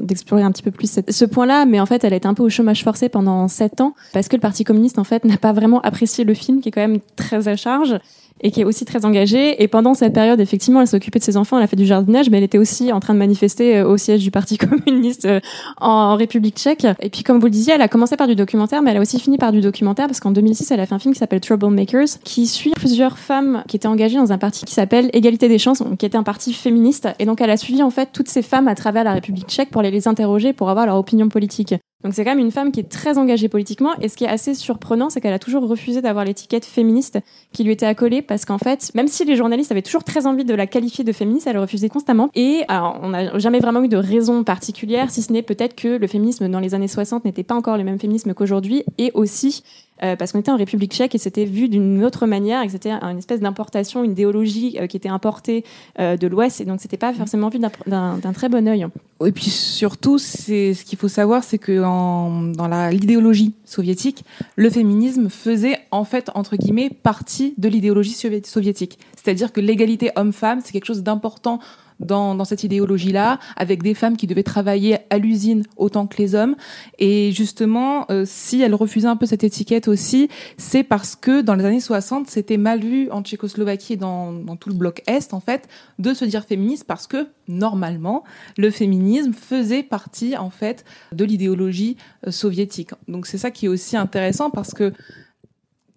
d'explorer 0.00 0.42
un 0.42 0.52
petit 0.52 0.62
peu 0.62 0.70
plus 0.70 1.00
ce 1.08 1.24
point-là, 1.24 1.64
mais 1.64 1.80
en 1.80 1.86
fait, 1.86 2.04
elle 2.04 2.12
a 2.12 2.16
été 2.16 2.28
un 2.28 2.34
peu 2.34 2.42
au 2.42 2.50
chômage 2.50 2.84
forcé 2.84 3.08
pendant 3.08 3.48
sept 3.48 3.80
ans 3.80 3.94
parce 4.12 4.28
que 4.28 4.36
le 4.36 4.40
Parti 4.40 4.64
communiste, 4.64 4.98
en 4.98 5.04
fait, 5.04 5.24
n'a 5.24 5.38
pas 5.38 5.52
vraiment 5.52 5.80
apprécié 5.80 6.24
le 6.24 6.34
film, 6.34 6.60
qui 6.60 6.68
est 6.68 6.72
quand 6.72 6.86
même 6.86 7.00
très 7.16 7.48
à 7.48 7.56
charge 7.56 7.98
et 8.42 8.50
qui 8.50 8.60
est 8.60 8.64
aussi 8.64 8.84
très 8.84 9.04
engagée. 9.04 9.62
Et 9.62 9.68
pendant 9.68 9.94
cette 9.94 10.12
période, 10.12 10.40
effectivement, 10.40 10.80
elle 10.80 10.88
occupée 10.94 11.18
de 11.18 11.24
ses 11.24 11.36
enfants, 11.36 11.58
elle 11.58 11.64
a 11.64 11.66
fait 11.66 11.76
du 11.76 11.86
jardinage, 11.86 12.30
mais 12.30 12.38
elle 12.38 12.44
était 12.44 12.58
aussi 12.58 12.92
en 12.92 13.00
train 13.00 13.14
de 13.14 13.18
manifester 13.18 13.78
euh, 13.78 13.88
au 13.88 13.96
siège 13.96 14.22
du 14.22 14.30
Parti 14.30 14.58
communiste 14.86 15.24
euh, 15.24 15.40
en 15.78 16.16
République 16.16 16.56
tchèque. 16.56 16.86
Et 17.00 17.10
puis, 17.10 17.22
comme 17.22 17.38
vous 17.38 17.46
le 17.46 17.50
disiez, 17.50 17.74
elle 17.74 17.82
a 17.82 17.88
commencé 17.88 18.16
par 18.16 18.26
du 18.26 18.34
documentaire, 18.34 18.82
mais 18.82 18.90
elle 18.90 18.96
a 18.98 19.00
aussi 19.00 19.18
fini 19.18 19.38
par 19.38 19.52
du 19.52 19.60
documentaire 19.60 20.06
parce 20.06 20.20
qu'en 20.20 20.30
2006, 20.30 20.70
elle 20.70 20.80
a 20.80 20.86
fait 20.86 20.94
un 20.94 20.98
film 20.98 21.14
qui 21.14 21.20
s'appelle 21.20 21.40
Troublemakers, 21.40 22.18
qui 22.24 22.46
suit 22.46 22.72
plusieurs 22.74 23.18
femmes 23.18 23.62
qui 23.68 23.76
étaient 23.76 23.88
engagées 23.88 24.16
dans 24.16 24.32
un 24.32 24.38
parti 24.38 24.64
qui 24.64 24.74
s'appelle 24.74 25.10
Égalité 25.12 25.48
des 25.48 25.58
chances, 25.58 25.82
qui 25.98 26.06
était 26.06 26.16
un 26.16 26.22
parti 26.22 26.52
féministe. 26.52 27.08
Et 27.18 27.26
donc, 27.26 27.40
elle 27.40 27.50
a 27.50 27.56
suivi 27.56 27.82
en 27.82 27.90
fait 27.90 28.10
toutes 28.12 28.28
ces 28.28 28.42
femmes 28.42 28.68
à 28.68 28.74
travers 28.74 29.04
la 29.04 29.12
République 29.12 29.48
tchèque 29.48 29.70
pour 29.70 29.82
les 29.82 30.08
interroger, 30.08 30.52
pour 30.52 30.70
avoir 30.70 30.86
leur 30.86 30.96
opinion 30.96 31.28
politique. 31.28 31.74
Donc 32.04 32.14
c'est 32.14 32.24
quand 32.24 32.30
même 32.30 32.44
une 32.44 32.50
femme 32.50 32.72
qui 32.72 32.80
est 32.80 32.88
très 32.88 33.18
engagée 33.18 33.48
politiquement 33.48 33.90
et 34.00 34.08
ce 34.08 34.16
qui 34.16 34.24
est 34.24 34.28
assez 34.28 34.54
surprenant, 34.54 35.10
c'est 35.10 35.20
qu'elle 35.20 35.32
a 35.32 35.38
toujours 35.38 35.66
refusé 35.68 36.02
d'avoir 36.02 36.24
l'étiquette 36.24 36.64
féministe 36.64 37.18
qui 37.52 37.64
lui 37.64 37.72
était 37.72 37.86
accolée 37.86 38.22
parce 38.22 38.44
qu'en 38.44 38.58
fait, 38.58 38.90
même 38.94 39.08
si 39.08 39.24
les 39.24 39.36
journalistes 39.36 39.70
avaient 39.70 39.82
toujours 39.82 40.04
très 40.04 40.26
envie 40.26 40.44
de 40.44 40.54
la 40.54 40.66
qualifier 40.66 41.04
de 41.04 41.12
féministe, 41.12 41.46
elle 41.46 41.58
refusait 41.58 41.88
constamment. 41.88 42.30
Et 42.34 42.62
alors, 42.68 42.98
on 43.02 43.10
n'a 43.10 43.38
jamais 43.38 43.60
vraiment 43.60 43.82
eu 43.82 43.88
de 43.88 43.96
raison 43.96 44.42
particulière, 44.44 45.10
si 45.10 45.22
ce 45.22 45.32
n'est 45.32 45.42
peut-être 45.42 45.74
que 45.74 45.88
le 45.88 46.06
féminisme 46.06 46.48
dans 46.48 46.60
les 46.60 46.74
années 46.74 46.88
60 46.88 47.24
n'était 47.24 47.44
pas 47.44 47.54
encore 47.54 47.76
le 47.76 47.84
même 47.84 47.98
féminisme 47.98 48.34
qu'aujourd'hui 48.34 48.84
et 48.98 49.12
aussi 49.14 49.62
euh, 50.02 50.16
parce 50.16 50.32
qu'on 50.32 50.40
était 50.40 50.50
en 50.50 50.56
République 50.56 50.92
tchèque 50.92 51.14
et 51.14 51.18
c'était 51.18 51.44
vu 51.44 51.68
d'une 51.68 52.04
autre 52.04 52.26
manière, 52.26 52.62
et 52.62 52.66
que 52.66 52.72
c'était 52.72 52.92
une 52.92 53.18
espèce 53.18 53.40
d'importation, 53.40 54.04
une 54.04 54.12
idéologie 54.12 54.78
qui 54.88 54.96
était 54.96 55.08
importée 55.08 55.64
de 55.98 56.26
l'Ouest, 56.26 56.60
et 56.60 56.64
donc 56.64 56.80
c'était 56.80 56.96
pas 56.96 57.12
forcément 57.12 57.48
vu 57.48 57.60
d'un 57.86 58.32
très 58.34 58.48
bon 58.48 58.66
œil. 58.66 58.86
Et 59.24 59.32
puis 59.32 59.50
surtout, 59.50 60.18
c'est 60.18 60.74
ce 60.74 60.84
qu'il 60.84 60.98
faut 60.98 61.08
savoir, 61.08 61.44
c'est 61.44 61.58
que 61.58 61.82
en, 61.82 62.42
dans 62.42 62.88
l'idéologie 62.88 63.54
soviétique, 63.64 64.24
le 64.56 64.70
féminisme 64.70 65.28
faisait 65.28 65.78
en 65.92 66.04
fait 66.04 66.30
entre 66.34 66.56
guillemets 66.56 66.90
partie 66.90 67.54
de 67.58 67.68
l'idéologie 67.68 68.16
soviétique. 68.44 68.98
C'est-à-dire 69.14 69.52
que 69.52 69.60
l'égalité 69.60 70.10
homme-femme, 70.16 70.60
c'est 70.64 70.72
quelque 70.72 70.86
chose 70.86 71.02
d'important 71.02 71.60
dans, 72.00 72.34
dans 72.34 72.44
cette 72.44 72.64
idéologie-là, 72.64 73.38
avec 73.56 73.82
des 73.82 73.94
femmes 73.94 74.16
qui 74.16 74.26
devaient 74.26 74.42
travailler 74.42 74.98
à 75.10 75.18
l'usine 75.18 75.64
autant 75.76 76.06
que 76.06 76.16
les 76.18 76.34
hommes. 76.34 76.56
Et 76.98 77.32
justement, 77.32 78.06
euh, 78.10 78.24
si 78.26 78.60
elle 78.60 78.74
refusait 78.74 79.08
un 79.08 79.16
peu 79.16 79.26
cette 79.26 79.44
étiquette 79.44 79.88
aussi, 79.88 80.28
c'est 80.56 80.82
parce 80.82 81.16
que 81.16 81.40
dans 81.40 81.54
les 81.54 81.64
années 81.64 81.80
60, 81.80 82.28
c'était 82.28 82.56
mal 82.56 82.80
vu 82.80 83.10
en 83.10 83.22
Tchécoslovaquie 83.22 83.94
et 83.94 83.96
dans, 83.96 84.32
dans 84.32 84.56
tout 84.56 84.68
le 84.68 84.74
bloc 84.74 85.02
Est, 85.06 85.34
en 85.34 85.40
fait, 85.40 85.68
de 85.98 86.14
se 86.14 86.24
dire 86.24 86.44
féministe 86.44 86.84
parce 86.86 87.06
que, 87.06 87.28
normalement, 87.48 88.24
le 88.58 88.70
féminisme 88.70 89.32
faisait 89.32 89.82
partie, 89.82 90.36
en 90.36 90.50
fait, 90.50 90.84
de 91.12 91.24
l'idéologie 91.24 91.96
euh, 92.26 92.30
soviétique. 92.30 92.90
Donc 93.08 93.26
c'est 93.26 93.38
ça 93.38 93.50
qui 93.50 93.66
est 93.66 93.68
aussi 93.68 93.96
intéressant 93.96 94.50
parce 94.50 94.74
que, 94.74 94.92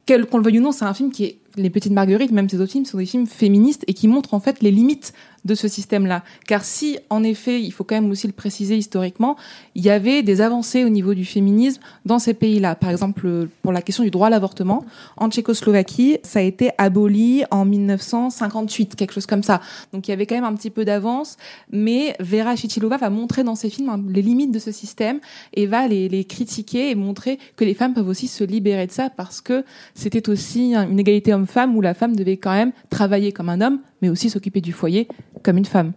qu'on 0.07 0.38
le 0.38 0.43
veuille 0.43 0.59
ou 0.59 0.63
non, 0.63 0.71
c'est 0.71 0.85
un 0.85 0.93
film 0.93 1.12
qui 1.12 1.25
est 1.25 1.38
les 1.57 1.69
Petites 1.69 1.93
Marguerites, 1.93 2.31
même 2.31 2.50
ces 2.50 2.59
autres 2.59 2.71
films, 2.71 2.85
sont 2.85 2.97
des 2.97 3.05
films 3.05 3.27
féministes 3.27 3.83
et 3.88 3.93
qui 3.93 4.07
montrent 4.07 4.33
en 4.33 4.39
fait 4.39 4.62
les 4.62 4.71
limites 4.71 5.13
de 5.46 5.56
ce 5.56 5.68
système-là. 5.68 6.24
Car 6.48 6.66
si, 6.66 6.98
en 7.10 7.24
effet, 7.24 7.62
il 7.62 7.72
faut 7.72 7.84
quand 7.84 7.96
même 7.96 8.10
aussi 8.12 8.28
le 8.28 8.34
préciser 8.34 8.75
historiquement, 8.75 9.38
il 9.75 9.84
y 9.84 9.90
avait 9.90 10.24
des 10.24 10.42
avancées 10.42 10.84
au 10.84 10.90
niveau 10.90 11.14
du 11.14 11.25
féminisme 11.25 11.82
dans 12.06 12.20
ces 12.20 12.34
pays-là. 12.34 12.75
Par 12.75 12.90
exemple, 12.90 13.48
pour 13.62 13.72
la 13.72 13.82
question 13.82 14.04
du 14.04 14.12
droit 14.12 14.28
à 14.28 14.30
l'avortement, 14.30 14.84
en 15.18 15.30
Tchécoslovaquie, 15.30 16.18
ça 16.24 16.40
a 16.40 16.42
été 16.42 16.72
aboli 16.78 17.44
en 17.52 17.66
1958, 17.66 18.96
quelque 18.96 19.14
chose 19.14 19.25
comme 19.25 19.44
ça. 19.44 19.62
Donc 19.94 20.08
il 20.08 20.12
y 20.12 20.14
avait 20.14 20.25
quand 20.25 20.36
même 20.36 20.44
un 20.44 20.56
petit 20.56 20.70
peu 20.70 20.86
d'avance, 20.86 21.38
mais 21.72 22.16
Vera 22.20 22.56
Chichilova 22.56 22.98
va 22.98 23.10
montrer 23.10 23.44
dans 23.44 23.56
ses 23.56 23.70
films 23.70 23.90
hein, 23.90 24.02
les 24.10 24.22
limites 24.22 24.52
de 24.52 24.60
ce 24.60 24.72
système 24.72 25.20
et 25.54 25.68
va 25.68 25.88
les, 25.88 26.10
les 26.10 26.25
critiquer 26.25 26.90
et 26.90 26.96
montrer 26.96 27.40
que 27.56 27.66
les 27.66 27.74
femmes 27.74 27.94
peuvent 27.94 28.08
aussi 28.08 28.28
se 28.28 28.44
libérer 28.44 28.88
de 28.88 28.92
ça 28.92 29.10
parce 29.10 29.42
que 29.42 29.64
c'était 29.94 30.30
aussi 30.30 30.74
une 30.74 31.00
égalité 31.00 31.34
homme-femme 31.34 31.75
où 31.75 31.82
la 31.82 31.94
femme 31.94 32.16
devait 32.16 32.38
quand 32.38 32.54
même 32.54 32.72
travailler 32.90 33.32
comme 33.32 33.50
un 33.50 33.62
homme, 33.62 33.80
mais 34.05 34.12
aussi 34.12 34.29
s'occuper 34.29 34.62
du 34.62 34.71
foyer 34.71 35.07
comme 35.43 35.57
une 35.57 35.65
femme. 35.65 35.93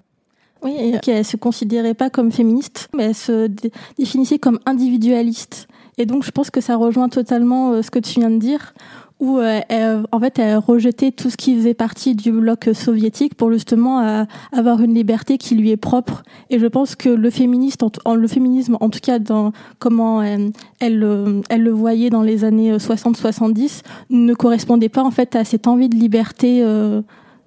Oui, 0.62 0.74
et 0.78 0.98
qu'elle 1.00 1.24
se 1.24 1.36
considérait 1.36 1.94
pas 1.94 2.10
comme 2.10 2.32
féministe, 2.32 2.88
mais 2.96 3.04
elle 3.04 3.14
se 3.14 3.48
définissait 3.96 4.38
comme 4.38 4.58
individualiste. 4.66 5.68
Et 5.98 6.06
donc, 6.06 6.24
je 6.24 6.30
pense 6.30 6.50
que 6.50 6.60
ça 6.60 6.76
rejoint 6.76 7.08
totalement 7.08 7.72
euh, 7.72 7.82
ce 7.82 7.90
que 7.90 7.98
tu 7.98 8.18
viens 8.18 8.30
de 8.30 8.38
dire, 8.38 8.74
où 9.20 9.38
euh, 9.38 9.60
elle, 9.68 10.04
en 10.12 10.20
fait 10.20 10.38
elle 10.38 10.58
rejetait 10.58 11.10
tout 11.10 11.28
ce 11.28 11.36
qui 11.36 11.56
faisait 11.56 11.74
partie 11.74 12.14
du 12.14 12.30
bloc 12.30 12.70
soviétique 12.72 13.34
pour 13.34 13.52
justement 13.52 14.00
euh, 14.00 14.24
avoir 14.52 14.80
une 14.80 14.94
liberté 14.94 15.38
qui 15.38 15.56
lui 15.56 15.70
est 15.70 15.76
propre. 15.76 16.22
Et 16.50 16.58
je 16.60 16.66
pense 16.66 16.94
que 16.94 17.08
le 17.08 17.30
féministe, 17.30 17.82
le 18.06 18.28
féminisme, 18.28 18.76
en 18.80 18.88
tout 18.90 19.00
cas 19.00 19.18
dans 19.18 19.52
comment 19.80 20.22
elle, 20.22 20.52
elle, 20.78 21.42
elle 21.48 21.62
le 21.62 21.70
voyait 21.72 22.10
dans 22.10 22.22
les 22.22 22.44
années 22.44 22.76
60-70, 22.76 23.82
ne 24.10 24.34
correspondait 24.34 24.88
pas 24.88 25.02
en 25.02 25.10
fait 25.10 25.34
à 25.34 25.44
cette 25.44 25.66
envie 25.66 25.88
de 25.88 25.96
liberté 25.96 26.64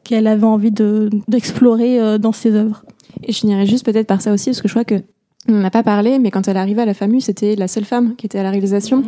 qu'elle 0.04 0.28
avait 0.28 0.46
envie 0.46 0.72
d'explorer 0.72 2.00
euh, 2.00 2.18
dans 2.18 2.32
ses 2.32 2.54
œuvres. 2.54 2.84
Et 3.24 3.32
je 3.32 3.38
finirais 3.38 3.66
juste 3.66 3.86
peut-être 3.86 4.08
par 4.08 4.22
ça 4.22 4.34
aussi, 4.34 4.50
parce 4.50 4.62
que 4.62 4.68
je 4.68 4.74
crois 4.74 4.86
que 4.86 5.02
on 5.48 5.54
n'a 5.54 5.72
pas 5.72 5.82
parlé, 5.82 6.20
mais 6.20 6.30
quand 6.30 6.48
elle 6.48 6.58
arrivait 6.58 6.84
à 6.84 6.86
la 6.86 6.94
FAMU, 6.94 7.20
c'était 7.20 7.56
la 7.56 7.68
seule 7.68 7.84
femme 7.84 8.16
qui 8.16 8.28
était 8.28 8.38
à 8.38 8.44
la 8.44 8.52
réalisation. 8.52 9.04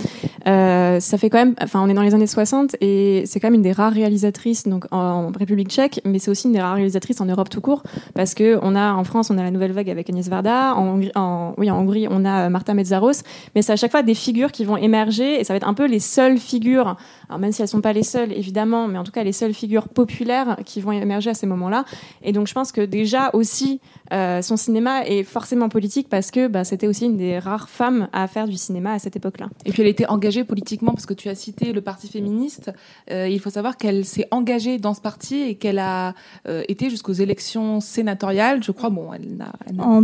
Euh, 0.48 1.00
ça 1.00 1.18
fait 1.20 1.30
quand 1.30 1.38
même, 1.38 1.54
enfin, 1.62 1.80
on 1.84 1.90
est 1.90 1.94
dans 1.94 2.02
les 2.02 2.16
années 2.16 2.26
60 2.26 2.76
et 2.82 3.24
c'est 3.28 3.40
quand 3.40 3.48
même 3.48 3.54
une 3.54 3.62
des 3.62 3.72
rares 3.72 3.94
réalisatrices 3.94 4.68
donc 4.68 4.86
en 4.92 5.32
République 5.32 5.70
Tchèque, 5.70 6.02
mais 6.06 6.18
c'est 6.18 6.32
aussi 6.32 6.48
une 6.48 6.54
des 6.54 6.60
rares 6.60 6.76
réalisatrices 6.76 7.22
en 7.22 7.26
Europe 7.26 7.50
tout 7.50 7.62
court, 7.62 7.84
parce 8.16 8.34
que 8.34 8.58
on 8.64 8.76
a 8.76 8.94
en 8.94 9.04
France, 9.04 9.30
on 9.30 9.38
a 9.38 9.44
la 9.44 9.52
Nouvelle 9.52 9.74
Vague 9.74 9.92
avec 9.92 10.10
Agnès 10.10 10.28
Varda, 10.28 10.74
en, 10.76 11.02
en, 11.14 11.54
oui, 11.58 11.70
en 11.70 11.78
Hongrie, 11.78 12.08
on 12.10 12.26
a 12.26 12.50
Marta 12.50 12.74
Metzaros, 12.74 13.22
mais 13.54 13.62
c'est 13.62 13.74
à 13.74 13.76
chaque 13.76 13.92
fois 13.92 14.02
des 14.02 14.16
figures 14.16 14.52
qui 14.52 14.66
vont 14.66 14.78
émerger 14.78 15.40
et 15.40 15.44
ça 15.44 15.54
va 15.54 15.58
être 15.58 15.68
un 15.68 15.76
peu 15.76 15.86
les 15.86 16.00
seules 16.00 16.40
figures, 16.40 16.98
alors 17.30 17.40
même 17.40 17.52
si 17.52 17.62
elles 17.62 17.68
sont 17.68 17.82
pas 17.82 17.94
les 17.94 18.04
seules 18.04 18.32
évidemment, 18.32 18.88
mais 18.88 18.98
en 18.98 19.04
tout 19.04 19.12
cas 19.12 19.24
les 19.24 19.32
seules 19.32 19.54
figures 19.54 19.88
populaires 19.88 20.58
qui 20.66 20.82
vont 20.82 20.92
émerger 20.92 21.30
à 21.30 21.34
ces 21.34 21.48
moments-là. 21.48 21.86
Et 22.22 22.32
donc 22.32 22.48
je 22.48 22.54
pense 22.54 22.72
que 22.72 22.82
déjà 22.82 23.30
aussi 23.34 23.80
euh, 24.12 24.42
son 24.42 24.58
cinéma 24.58 25.06
est 25.06 25.24
forcément 25.24 25.70
politique 25.70 26.10
parce 26.10 26.32
que 26.32 26.48
bah, 26.48 26.64
c'était 26.64 26.88
aussi 26.88 27.06
une 27.06 27.18
des 27.18 27.40
rares 27.40 27.70
femmes 27.70 28.08
à 28.14 28.28
faire 28.28 28.48
du 28.48 28.58
cinéma 28.58 28.94
à 28.94 29.00
cette 29.00 29.16
époque-là. 29.16 29.50
Et 29.66 29.72
puis 29.72 29.82
elle 29.82 29.88
était 29.88 30.08
engagée 30.08 30.44
politiquement 30.44 30.92
parce 30.94 31.06
que 31.06 31.14
tu 31.14 31.30
as 31.30 31.36
cité 31.36 31.74
le 31.74 31.82
parti 31.82 32.08
féministe. 32.08 32.72
Euh, 33.12 33.28
il 33.28 33.40
faut 33.40 33.50
savoir 33.50 33.78
qu'elle 33.78 34.06
s'est 34.06 34.28
engagée 34.32 34.78
dans 34.78 34.94
ce 34.94 35.02
parti 35.02 35.42
et 35.42 35.56
qu'elle 35.56 35.80
a 35.80 36.14
euh, 36.48 36.64
été 36.68 36.90
jusqu'aux 36.90 37.14
élections 37.14 37.80
sénatoriales. 37.80 38.64
Je 38.64 38.72
crois, 38.72 38.90
bon, 38.90 39.12
elle 39.14 39.38
n'a 39.38 39.52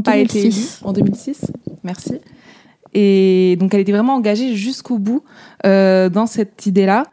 pas 0.04 0.18
été 0.18 0.48
élue 0.48 0.68
en 0.84 0.94
2006. 0.94 1.52
Merci. 1.84 2.20
Et 2.94 3.56
donc 3.60 3.74
elle 3.74 3.82
était 3.82 3.92
vraiment 3.92 4.16
engagée 4.16 4.56
jusqu'au 4.56 4.98
bout 4.98 5.24
dans 5.64 6.26
cette 6.28 6.66
idée-là. 6.66 7.04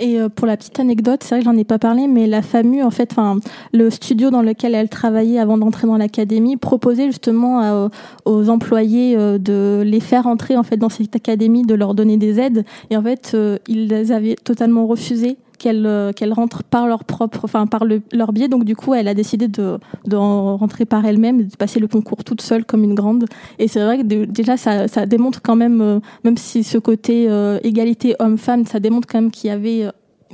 Et 0.00 0.18
euh, 0.18 0.30
pour 0.30 0.46
la 0.46 0.56
petite 0.56 0.80
anecdote, 0.80 1.22
c'est 1.22 1.34
vrai 1.34 1.40
que 1.40 1.44
j'en 1.44 1.56
ai 1.56 1.64
pas 1.64 1.78
parlé, 1.78 2.08
mais 2.08 2.26
la 2.26 2.40
FAMU, 2.40 2.82
en 2.82 2.90
fait, 2.90 3.12
enfin, 3.12 3.38
le 3.72 3.90
studio 3.90 4.30
dans 4.30 4.40
lequel 4.40 4.74
elle 4.74 4.88
travaillait 4.88 5.38
avant 5.38 5.58
d'entrer 5.58 5.86
dans 5.86 5.98
l'académie 5.98 6.56
proposait 6.56 7.06
justement 7.06 7.90
aux 8.24 8.48
employés 8.48 9.16
euh, 9.16 9.38
de 9.38 9.82
les 9.84 10.00
faire 10.00 10.26
entrer 10.26 10.56
en 10.56 10.62
fait 10.62 10.78
dans 10.78 10.88
cette 10.88 11.14
académie, 11.14 11.62
de 11.62 11.74
leur 11.74 11.94
donner 11.94 12.16
des 12.16 12.40
aides. 12.40 12.64
Et 12.88 12.96
en 12.96 13.02
fait, 13.02 13.32
euh, 13.34 13.58
ils 13.68 14.12
avaient 14.12 14.36
totalement 14.36 14.86
refusé 14.86 15.36
qu'elles 15.60 16.12
qu'elles 16.16 16.32
rentrent 16.32 16.64
par 16.64 16.88
leur 16.88 17.04
propre, 17.04 17.40
enfin 17.44 17.68
par 17.68 17.84
le, 17.84 18.02
leur 18.12 18.32
biais. 18.32 18.48
Donc 18.48 18.64
du 18.64 18.74
coup, 18.74 18.94
elle 18.94 19.06
a 19.06 19.14
décidé 19.14 19.46
de, 19.46 19.78
rentrer 20.12 20.86
par 20.86 21.04
elle-même, 21.04 21.46
de 21.46 21.56
passer 21.56 21.78
le 21.78 21.86
concours 21.86 22.24
toute 22.24 22.40
seule 22.40 22.64
comme 22.64 22.82
une 22.82 22.96
grande. 22.96 23.26
Et 23.60 23.68
c'est 23.68 23.84
vrai 23.84 23.98
que 23.98 24.24
déjà 24.24 24.56
ça, 24.56 24.88
ça 24.88 25.06
démontre 25.06 25.40
quand 25.42 25.56
même, 25.56 26.00
même 26.24 26.36
si 26.36 26.64
ce 26.64 26.78
côté 26.78 27.28
égalité 27.62 28.16
homme-femme, 28.18 28.64
ça 28.66 28.80
démontre 28.80 29.06
quand 29.06 29.20
même 29.20 29.30
qu'il 29.30 29.48
y 29.48 29.52
avait 29.52 29.86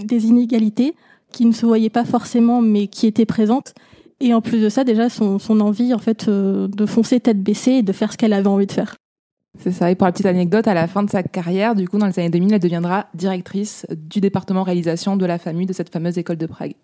des 0.02 0.26
inégalités 0.26 0.94
qui 1.32 1.44
ne 1.44 1.52
se 1.52 1.66
voyaient 1.66 1.90
pas 1.90 2.04
forcément, 2.04 2.62
mais 2.62 2.86
qui 2.86 3.06
étaient 3.06 3.26
présentes. 3.26 3.74
Et 4.20 4.32
en 4.32 4.40
plus 4.40 4.60
de 4.60 4.68
ça, 4.68 4.84
déjà, 4.84 5.08
son, 5.08 5.38
son 5.38 5.60
envie, 5.60 5.92
en 5.92 5.98
fait, 5.98 6.28
euh, 6.28 6.68
de 6.68 6.86
foncer 6.86 7.20
tête 7.20 7.42
baissée 7.42 7.72
et 7.72 7.82
de 7.82 7.92
faire 7.92 8.12
ce 8.12 8.16
qu'elle 8.16 8.32
avait 8.32 8.46
envie 8.46 8.66
de 8.66 8.72
faire. 8.72 8.94
C'est 9.58 9.72
ça. 9.72 9.90
Et 9.90 9.94
pour 9.94 10.06
la 10.06 10.12
petite 10.12 10.26
anecdote, 10.26 10.68
à 10.68 10.74
la 10.74 10.86
fin 10.86 11.02
de 11.02 11.10
sa 11.10 11.22
carrière, 11.22 11.74
du 11.74 11.88
coup, 11.88 11.98
dans 11.98 12.06
les 12.06 12.18
années 12.18 12.30
2000, 12.30 12.54
elle 12.54 12.60
deviendra 12.60 13.06
directrice 13.14 13.86
du 13.90 14.20
département 14.20 14.62
réalisation 14.62 15.16
de 15.16 15.26
la 15.26 15.38
famille 15.38 15.66
de 15.66 15.72
cette 15.72 15.92
fameuse 15.92 16.18
école 16.18 16.36
de 16.36 16.46
Prague. 16.46 16.74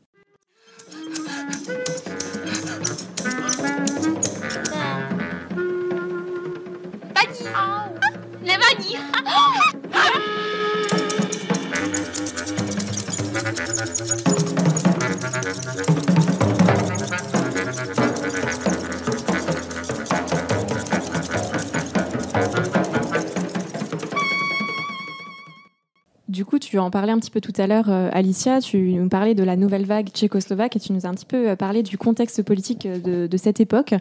Du 26.33 26.47
coup, 26.47 26.59
tu 26.59 26.79
en 26.79 26.91
parlais 26.91 27.13
un 27.13 27.19
petit 27.19 27.31
peu 27.31 27.43
tout 27.43 27.53
à 27.59 27.67
l'heure, 27.67 27.91
euh, 27.91 28.09
Alicia. 28.11 28.63
Tu 28.63 28.79
nous 28.95 29.11
parlais 29.11 29.35
de 29.35 29.43
la 29.43 29.55
nouvelle 29.55 29.85
vague 29.85 30.09
tchécoslovaque 30.09 30.77
et 30.77 30.81
tu 30.81 30.95
nous 30.95 31.05
as 31.05 31.11
un 31.11 31.13
petit 31.13 31.27
peu 31.27 31.51
euh, 31.51 31.57
parlé 31.57 31.83
du 31.83 31.99
contexte 31.99 32.43
politique 32.43 32.87
euh, 32.87 33.29
de 33.29 33.37
cette 33.37 33.61
époque. 33.61 33.93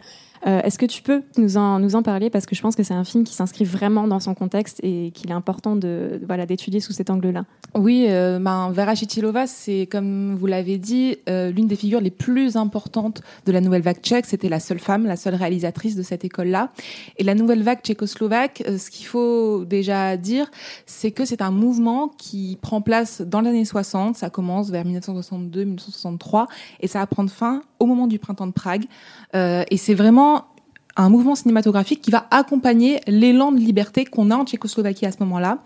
Euh, 0.46 0.60
est-ce 0.62 0.78
que 0.78 0.86
tu 0.86 1.02
peux 1.02 1.22
nous 1.36 1.56
en, 1.56 1.78
nous 1.78 1.94
en 1.94 2.02
parler? 2.02 2.30
Parce 2.30 2.46
que 2.46 2.54
je 2.54 2.62
pense 2.62 2.74
que 2.74 2.82
c'est 2.82 2.94
un 2.94 3.04
film 3.04 3.24
qui 3.24 3.34
s'inscrit 3.34 3.64
vraiment 3.64 4.08
dans 4.08 4.20
son 4.20 4.34
contexte 4.34 4.80
et 4.82 5.12
qu'il 5.14 5.30
est 5.30 5.34
important 5.34 5.76
de, 5.76 6.20
voilà, 6.26 6.46
d'étudier 6.46 6.80
sous 6.80 6.92
cet 6.92 7.10
angle-là. 7.10 7.44
Oui, 7.74 8.06
euh, 8.08 8.38
ben, 8.38 8.70
Vera 8.72 8.94
Chitilova, 8.94 9.46
c'est, 9.46 9.88
comme 9.90 10.34
vous 10.34 10.46
l'avez 10.46 10.78
dit, 10.78 11.16
euh, 11.28 11.50
l'une 11.50 11.68
des 11.68 11.76
figures 11.76 12.00
les 12.00 12.10
plus 12.10 12.56
importantes 12.56 13.22
de 13.46 13.52
la 13.52 13.60
nouvelle 13.60 13.82
vague 13.82 14.00
tchèque. 14.00 14.26
C'était 14.26 14.48
la 14.48 14.60
seule 14.60 14.80
femme, 14.80 15.06
la 15.06 15.16
seule 15.16 15.36
réalisatrice 15.36 15.94
de 15.94 16.02
cette 16.02 16.24
école-là. 16.24 16.72
Et 17.18 17.24
la 17.24 17.34
nouvelle 17.34 17.62
vague 17.62 17.80
tchécoslovaque, 17.80 18.64
ce 18.66 18.90
qu'il 18.90 19.06
faut 19.06 19.64
déjà 19.64 20.16
dire, 20.16 20.50
c'est 20.86 21.12
que 21.12 21.24
c'est 21.24 21.42
un 21.42 21.52
mouvement 21.52 22.08
qui 22.08 22.58
prend 22.60 22.80
place 22.80 23.20
dans 23.22 23.40
les 23.40 23.50
années 23.50 23.64
60. 23.64 24.16
Ça 24.16 24.28
commence 24.28 24.70
vers 24.70 24.84
1962-1963 24.84 26.46
et 26.80 26.88
ça 26.88 26.98
va 26.98 27.06
prendre 27.06 27.30
fin 27.30 27.62
au 27.78 27.86
moment 27.86 28.06
du 28.06 28.18
printemps 28.18 28.46
de 28.46 28.52
Prague. 28.52 28.84
et 29.34 29.76
c'est 29.76 29.94
vraiment 29.94 30.31
un 30.96 31.08
mouvement 31.08 31.34
cinématographique 31.34 32.02
qui 32.02 32.10
va 32.10 32.26
accompagner 32.30 33.00
l'élan 33.06 33.52
de 33.52 33.58
liberté 33.58 34.04
qu'on 34.04 34.30
a 34.30 34.36
en 34.36 34.44
Tchécoslovaquie 34.44 35.06
à 35.06 35.12
ce 35.12 35.18
moment-là. 35.20 35.58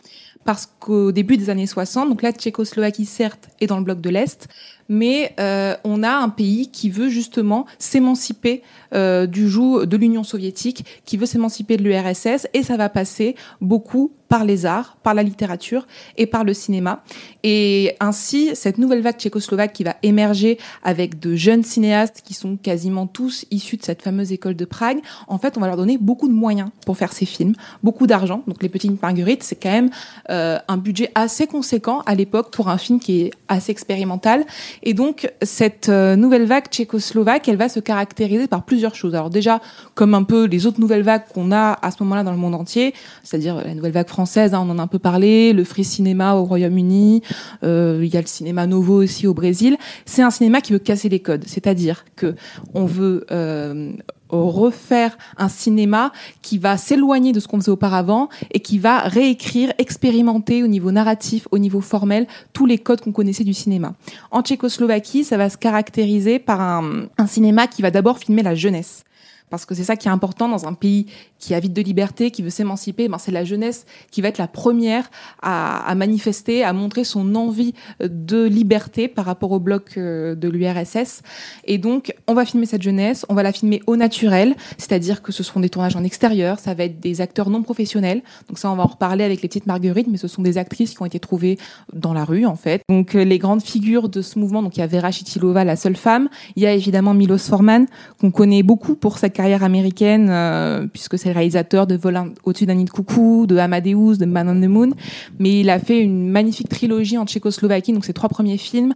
Parce 0.44 0.66
qu'au 0.78 1.10
début 1.10 1.36
des 1.36 1.50
années 1.50 1.66
60, 1.66 2.08
donc 2.08 2.22
la 2.22 2.32
Tchécoslovaquie 2.32 3.04
certes 3.04 3.48
est 3.60 3.66
dans 3.66 3.78
le 3.78 3.84
bloc 3.84 4.00
de 4.00 4.10
l'Est, 4.10 4.48
mais 4.88 5.34
euh, 5.40 5.74
on 5.84 6.02
a 6.02 6.10
un 6.10 6.28
pays 6.28 6.68
qui 6.68 6.90
veut 6.90 7.08
justement 7.08 7.66
s'émanciper 7.78 8.62
euh, 8.94 9.26
du 9.26 9.48
joug 9.48 9.84
de 9.84 9.96
l'Union 9.96 10.24
soviétique, 10.24 10.84
qui 11.04 11.16
veut 11.16 11.26
s'émanciper 11.26 11.76
de 11.76 11.82
l'URSS, 11.82 12.48
et 12.54 12.62
ça 12.62 12.76
va 12.76 12.88
passer 12.88 13.34
beaucoup 13.60 14.12
par 14.28 14.44
les 14.44 14.66
arts, 14.66 14.96
par 15.02 15.14
la 15.14 15.22
littérature 15.22 15.86
et 16.16 16.26
par 16.26 16.44
le 16.44 16.52
cinéma. 16.52 17.02
Et 17.42 17.94
ainsi, 18.00 18.50
cette 18.54 18.78
nouvelle 18.78 19.02
vague 19.02 19.16
tchécoslovaque 19.16 19.72
qui 19.72 19.84
va 19.84 19.96
émerger 20.02 20.58
avec 20.82 21.20
de 21.20 21.36
jeunes 21.36 21.62
cinéastes 21.62 22.22
qui 22.24 22.34
sont 22.34 22.56
quasiment 22.56 23.06
tous 23.06 23.46
issus 23.50 23.76
de 23.76 23.84
cette 23.84 24.02
fameuse 24.02 24.32
école 24.32 24.56
de 24.56 24.64
Prague, 24.64 24.98
en 25.28 25.38
fait, 25.38 25.56
on 25.56 25.60
va 25.60 25.68
leur 25.68 25.76
donner 25.76 25.98
beaucoup 25.98 26.28
de 26.28 26.32
moyens 26.32 26.70
pour 26.84 26.96
faire 26.96 27.12
ces 27.12 27.26
films, 27.26 27.54
beaucoup 27.82 28.06
d'argent. 28.06 28.42
Donc 28.46 28.62
Les 28.62 28.68
Petites 28.68 29.00
Marguerites, 29.00 29.42
c'est 29.42 29.56
quand 29.56 29.70
même 29.70 29.90
euh, 30.30 30.58
un 30.66 30.76
budget 30.76 31.10
assez 31.14 31.46
conséquent 31.46 32.00
à 32.06 32.14
l'époque 32.14 32.50
pour 32.50 32.68
un 32.68 32.78
film 32.78 32.98
qui 32.98 33.22
est 33.22 33.30
assez 33.48 33.70
expérimental. 33.70 34.44
Et 34.82 34.94
donc, 34.94 35.30
cette 35.42 35.88
euh, 35.88 36.16
nouvelle 36.16 36.44
vague 36.44 36.66
tchécoslovaque, 36.66 37.48
elle 37.48 37.56
va 37.56 37.68
se 37.68 37.80
caractériser 37.80 38.46
par 38.46 38.64
plusieurs 38.64 38.94
choses. 38.94 39.14
Alors 39.14 39.30
déjà, 39.30 39.60
comme 39.94 40.14
un 40.14 40.22
peu 40.22 40.46
les 40.46 40.66
autres 40.66 40.80
nouvelles 40.80 41.02
vagues 41.02 41.24
qu'on 41.32 41.52
a 41.52 41.78
à 41.82 41.90
ce 41.90 42.02
moment-là 42.02 42.22
dans 42.22 42.32
le 42.32 42.38
monde 42.38 42.54
entier, 42.54 42.94
c'est-à-dire 43.22 43.56
la 43.56 43.74
nouvelle 43.74 43.92
vague 43.92 44.08
française, 44.08 44.54
hein, 44.54 44.64
on 44.66 44.70
en 44.70 44.78
a 44.78 44.82
un 44.82 44.86
peu 44.86 44.98
parlé, 44.98 45.52
le 45.52 45.64
free 45.64 45.84
cinéma 45.84 46.34
au 46.34 46.44
Royaume-Uni, 46.44 47.22
euh, 47.64 48.00
il 48.02 48.12
y 48.12 48.16
a 48.16 48.20
le 48.20 48.26
cinéma 48.26 48.66
nouveau 48.66 49.02
aussi 49.02 49.26
au 49.26 49.34
Brésil. 49.34 49.76
C'est 50.04 50.22
un 50.22 50.30
cinéma 50.30 50.60
qui 50.60 50.72
veut 50.72 50.78
casser 50.78 51.08
les 51.08 51.20
codes, 51.20 51.44
c'est-à-dire 51.46 52.04
que 52.16 52.34
on 52.74 52.86
veut 52.86 53.26
euh, 53.30 53.92
refaire 54.28 55.16
un 55.36 55.48
cinéma 55.48 56.12
qui 56.42 56.58
va 56.58 56.76
s'éloigner 56.76 57.32
de 57.32 57.40
ce 57.40 57.48
qu'on 57.48 57.58
faisait 57.58 57.70
auparavant 57.70 58.28
et 58.52 58.60
qui 58.60 58.78
va 58.78 59.00
réécrire, 59.00 59.72
expérimenter 59.78 60.62
au 60.62 60.66
niveau 60.66 60.90
narratif, 60.90 61.48
au 61.50 61.58
niveau 61.58 61.80
formel, 61.80 62.26
tous 62.52 62.66
les 62.66 62.78
codes 62.78 63.00
qu'on 63.00 63.12
connaissait 63.12 63.44
du 63.44 63.54
cinéma. 63.54 63.94
En 64.30 64.42
Tchécoslovaquie, 64.42 65.24
ça 65.24 65.36
va 65.36 65.48
se 65.48 65.56
caractériser 65.56 66.38
par 66.38 66.60
un, 66.60 67.06
un 67.18 67.26
cinéma 67.26 67.66
qui 67.66 67.82
va 67.82 67.90
d'abord 67.90 68.18
filmer 68.18 68.42
la 68.42 68.54
jeunesse 68.54 69.05
parce 69.50 69.66
que 69.66 69.74
c'est 69.74 69.84
ça 69.84 69.96
qui 69.96 70.08
est 70.08 70.10
important 70.10 70.48
dans 70.48 70.66
un 70.66 70.74
pays 70.74 71.06
qui 71.38 71.54
a 71.54 71.60
vite 71.60 71.72
de 71.72 71.82
liberté, 71.82 72.30
qui 72.30 72.42
veut 72.42 72.50
s'émanciper, 72.50 73.08
ben 73.08 73.18
c'est 73.18 73.32
la 73.32 73.44
jeunesse 73.44 73.86
qui 74.10 74.22
va 74.22 74.28
être 74.28 74.38
la 74.38 74.48
première 74.48 75.10
à, 75.42 75.86
à, 75.86 75.94
manifester, 75.94 76.64
à 76.64 76.72
montrer 76.72 77.04
son 77.04 77.34
envie 77.34 77.74
de 78.00 78.44
liberté 78.44 79.08
par 79.08 79.24
rapport 79.24 79.52
au 79.52 79.60
bloc 79.60 79.94
euh, 79.96 80.34
de 80.34 80.48
l'URSS. 80.48 81.22
Et 81.64 81.78
donc, 81.78 82.14
on 82.26 82.34
va 82.34 82.44
filmer 82.44 82.66
cette 82.66 82.82
jeunesse, 82.82 83.26
on 83.28 83.34
va 83.34 83.42
la 83.42 83.52
filmer 83.52 83.82
au 83.86 83.96
naturel, 83.96 84.54
c'est-à-dire 84.78 85.22
que 85.22 85.32
ce 85.32 85.42
seront 85.42 85.60
des 85.60 85.68
tournages 85.68 85.96
en 85.96 86.04
extérieur, 86.04 86.58
ça 86.58 86.74
va 86.74 86.84
être 86.84 87.00
des 87.00 87.20
acteurs 87.20 87.50
non 87.50 87.62
professionnels. 87.62 88.22
Donc 88.48 88.58
ça, 88.58 88.70
on 88.70 88.76
va 88.76 88.84
en 88.84 88.86
reparler 88.86 89.24
avec 89.24 89.42
les 89.42 89.48
petites 89.48 89.66
Marguerites, 89.66 90.08
mais 90.08 90.18
ce 90.18 90.28
sont 90.28 90.42
des 90.42 90.58
actrices 90.58 90.94
qui 90.94 91.02
ont 91.02 91.06
été 91.06 91.20
trouvées 91.20 91.58
dans 91.92 92.12
la 92.12 92.24
rue, 92.24 92.46
en 92.46 92.56
fait. 92.56 92.82
Donc 92.88 93.14
euh, 93.14 93.24
les 93.24 93.38
grandes 93.38 93.62
figures 93.62 94.08
de 94.08 94.22
ce 94.22 94.38
mouvement, 94.38 94.62
donc 94.62 94.76
il 94.76 94.80
y 94.80 94.82
a 94.82 94.86
Vera 94.86 95.10
Chitilova, 95.10 95.64
la 95.64 95.76
seule 95.76 95.96
femme, 95.96 96.28
il 96.56 96.62
y 96.62 96.66
a 96.66 96.72
évidemment 96.72 97.14
Milos 97.14 97.38
Forman, 97.38 97.86
qu'on 98.20 98.30
connaît 98.30 98.62
beaucoup 98.62 98.94
pour 98.94 99.18
sa 99.18 99.28
carrière 99.36 99.62
américaine, 99.62 100.28
euh, 100.30 100.86
puisque 100.90 101.18
c'est 101.18 101.28
le 101.28 101.34
réalisateur 101.34 101.86
de 101.86 101.94
Vol 101.94 102.18
au-dessus 102.44 102.64
d'un 102.64 102.74
nid 102.74 102.86
de 102.86 102.90
coucou, 102.90 103.46
de 103.46 103.56
Amadeus, 103.58 104.16
de 104.16 104.24
Man 104.24 104.48
on 104.48 104.60
the 104.60 104.68
Moon. 104.68 104.90
Mais 105.38 105.60
il 105.60 105.68
a 105.70 105.78
fait 105.78 106.00
une 106.00 106.30
magnifique 106.30 106.68
trilogie 106.68 107.18
en 107.18 107.26
Tchécoslovaquie, 107.26 107.92
donc 107.92 108.06
ses 108.06 108.14
trois 108.14 108.30
premiers 108.30 108.56
films, 108.56 108.94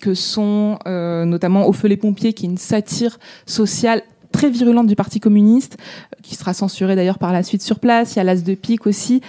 que 0.00 0.14
sont 0.14 0.78
euh, 0.86 1.24
notamment 1.26 1.66
Au 1.68 1.72
feu 1.72 1.88
les 1.88 1.98
pompiers, 1.98 2.32
qui 2.32 2.46
est 2.46 2.48
une 2.48 2.58
satire 2.58 3.18
sociale 3.46 4.02
très 4.32 4.48
virulente 4.48 4.86
du 4.86 4.96
Parti 4.96 5.20
communiste, 5.20 5.76
qui 6.22 6.34
sera 6.34 6.54
censurée 6.54 6.96
d'ailleurs 6.96 7.18
par 7.18 7.32
la 7.32 7.42
suite 7.42 7.60
sur 7.60 7.78
place. 7.78 8.14
Il 8.14 8.16
y 8.16 8.20
a 8.20 8.24
l'As 8.24 8.42
de 8.42 8.54
pique 8.54 8.86
aussi, 8.86 9.20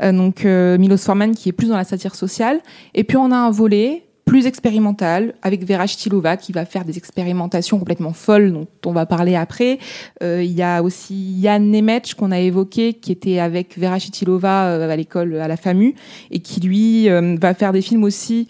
euh, 0.00 0.12
donc 0.12 0.44
euh, 0.44 0.78
Milos 0.78 0.98
Forman 0.98 1.34
qui 1.34 1.48
est 1.48 1.52
plus 1.52 1.68
dans 1.68 1.76
la 1.76 1.84
satire 1.84 2.14
sociale. 2.14 2.60
Et 2.94 3.02
puis 3.02 3.16
on 3.16 3.32
a 3.32 3.36
un 3.36 3.50
volet 3.50 4.04
plus 4.32 4.46
expérimental 4.46 5.34
avec 5.42 5.62
Vera 5.68 5.86
Chtilova 5.86 6.38
qui 6.38 6.52
va 6.52 6.64
faire 6.64 6.86
des 6.86 6.96
expérimentations 6.96 7.78
complètement 7.78 8.14
folles 8.14 8.50
dont 8.50 8.66
on 8.86 8.92
va 8.92 9.04
parler 9.04 9.36
après. 9.36 9.78
Euh, 10.22 10.42
il 10.42 10.52
y 10.52 10.62
a 10.62 10.82
aussi 10.82 11.14
Yann 11.14 11.70
Nemec 11.70 12.14
qu'on 12.14 12.30
a 12.30 12.40
évoqué 12.40 12.94
qui 12.94 13.12
était 13.12 13.40
avec 13.40 13.78
Vera 13.78 13.98
Chtilova 13.98 14.68
euh, 14.68 14.88
à 14.88 14.96
l'école 14.96 15.36
à 15.36 15.48
la 15.48 15.58
FAMU 15.58 15.94
et 16.30 16.38
qui 16.38 16.60
lui 16.60 17.10
euh, 17.10 17.36
va 17.38 17.52
faire 17.52 17.74
des 17.74 17.82
films 17.82 18.04
aussi 18.04 18.48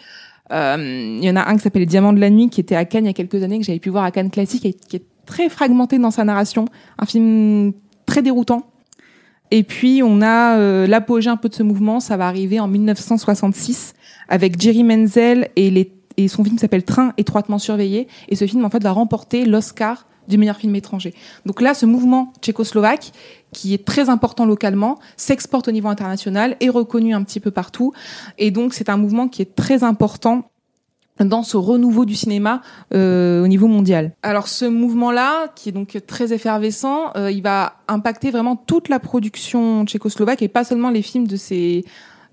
euh, 0.52 1.18
il 1.20 1.24
y 1.24 1.28
en 1.28 1.34
a 1.34 1.48
un 1.48 1.56
qui 1.56 1.64
s'appelle 1.64 1.82
Les 1.82 1.86
Diamants 1.86 2.12
de 2.12 2.20
la 2.20 2.30
nuit 2.30 2.48
qui 2.48 2.60
était 2.60 2.76
à 2.76 2.84
Cannes 2.84 3.06
il 3.06 3.08
y 3.08 3.10
a 3.10 3.14
quelques 3.14 3.42
années 3.42 3.58
que 3.58 3.64
j'avais 3.64 3.80
pu 3.80 3.90
voir 3.90 4.04
à 4.04 4.12
Cannes 4.12 4.30
classique 4.30 4.64
et 4.64 4.74
qui 4.74 4.94
est 4.94 5.04
très 5.26 5.48
fragmenté 5.48 5.98
dans 5.98 6.12
sa 6.12 6.22
narration, 6.22 6.66
un 7.00 7.06
film 7.06 7.72
très 8.06 8.22
déroutant. 8.22 8.68
Et 9.50 9.64
puis 9.64 10.00
on 10.02 10.22
a 10.22 10.56
euh, 10.56 10.86
l'apogée 10.86 11.28
un 11.28 11.36
peu 11.36 11.50
de 11.50 11.54
ce 11.54 11.62
mouvement, 11.62 12.00
ça 12.00 12.16
va 12.16 12.26
arriver 12.26 12.58
en 12.58 12.68
1966 12.68 13.94
avec 14.32 14.58
Jerry 14.58 14.82
Menzel 14.82 15.50
et, 15.56 15.70
les, 15.70 15.92
et 16.16 16.26
son 16.26 16.42
film 16.42 16.56
s'appelle 16.56 16.84
Train 16.84 17.12
étroitement 17.18 17.58
surveillé. 17.58 18.08
Et 18.30 18.34
ce 18.34 18.46
film, 18.46 18.64
en 18.64 18.70
fait, 18.70 18.82
va 18.82 18.90
remporter 18.90 19.44
l'Oscar 19.44 20.06
du 20.26 20.38
meilleur 20.38 20.56
film 20.56 20.74
étranger. 20.74 21.12
Donc 21.44 21.60
là, 21.60 21.74
ce 21.74 21.84
mouvement 21.84 22.32
tchécoslovaque, 22.40 23.12
qui 23.52 23.74
est 23.74 23.84
très 23.84 24.08
important 24.08 24.46
localement, 24.46 24.98
s'exporte 25.18 25.68
au 25.68 25.70
niveau 25.70 25.88
international, 25.88 26.56
est 26.60 26.70
reconnu 26.70 27.14
un 27.14 27.22
petit 27.24 27.40
peu 27.40 27.50
partout. 27.50 27.92
Et 28.38 28.50
donc, 28.50 28.72
c'est 28.72 28.88
un 28.88 28.96
mouvement 28.96 29.28
qui 29.28 29.42
est 29.42 29.54
très 29.54 29.84
important 29.84 30.48
dans 31.20 31.42
ce 31.42 31.58
renouveau 31.58 32.06
du 32.06 32.14
cinéma 32.14 32.62
euh, 32.94 33.44
au 33.44 33.46
niveau 33.46 33.66
mondial. 33.66 34.12
Alors 34.22 34.48
ce 34.48 34.64
mouvement-là, 34.64 35.48
qui 35.54 35.68
est 35.68 35.72
donc 35.72 36.00
très 36.06 36.32
effervescent, 36.32 37.12
euh, 37.16 37.30
il 37.30 37.42
va 37.42 37.74
impacter 37.86 38.30
vraiment 38.30 38.56
toute 38.56 38.88
la 38.88 38.98
production 38.98 39.84
tchécoslovaque 39.84 40.40
et 40.40 40.48
pas 40.48 40.64
seulement 40.64 40.88
les 40.88 41.02
films 41.02 41.26
de 41.26 41.36
ces 41.36 41.84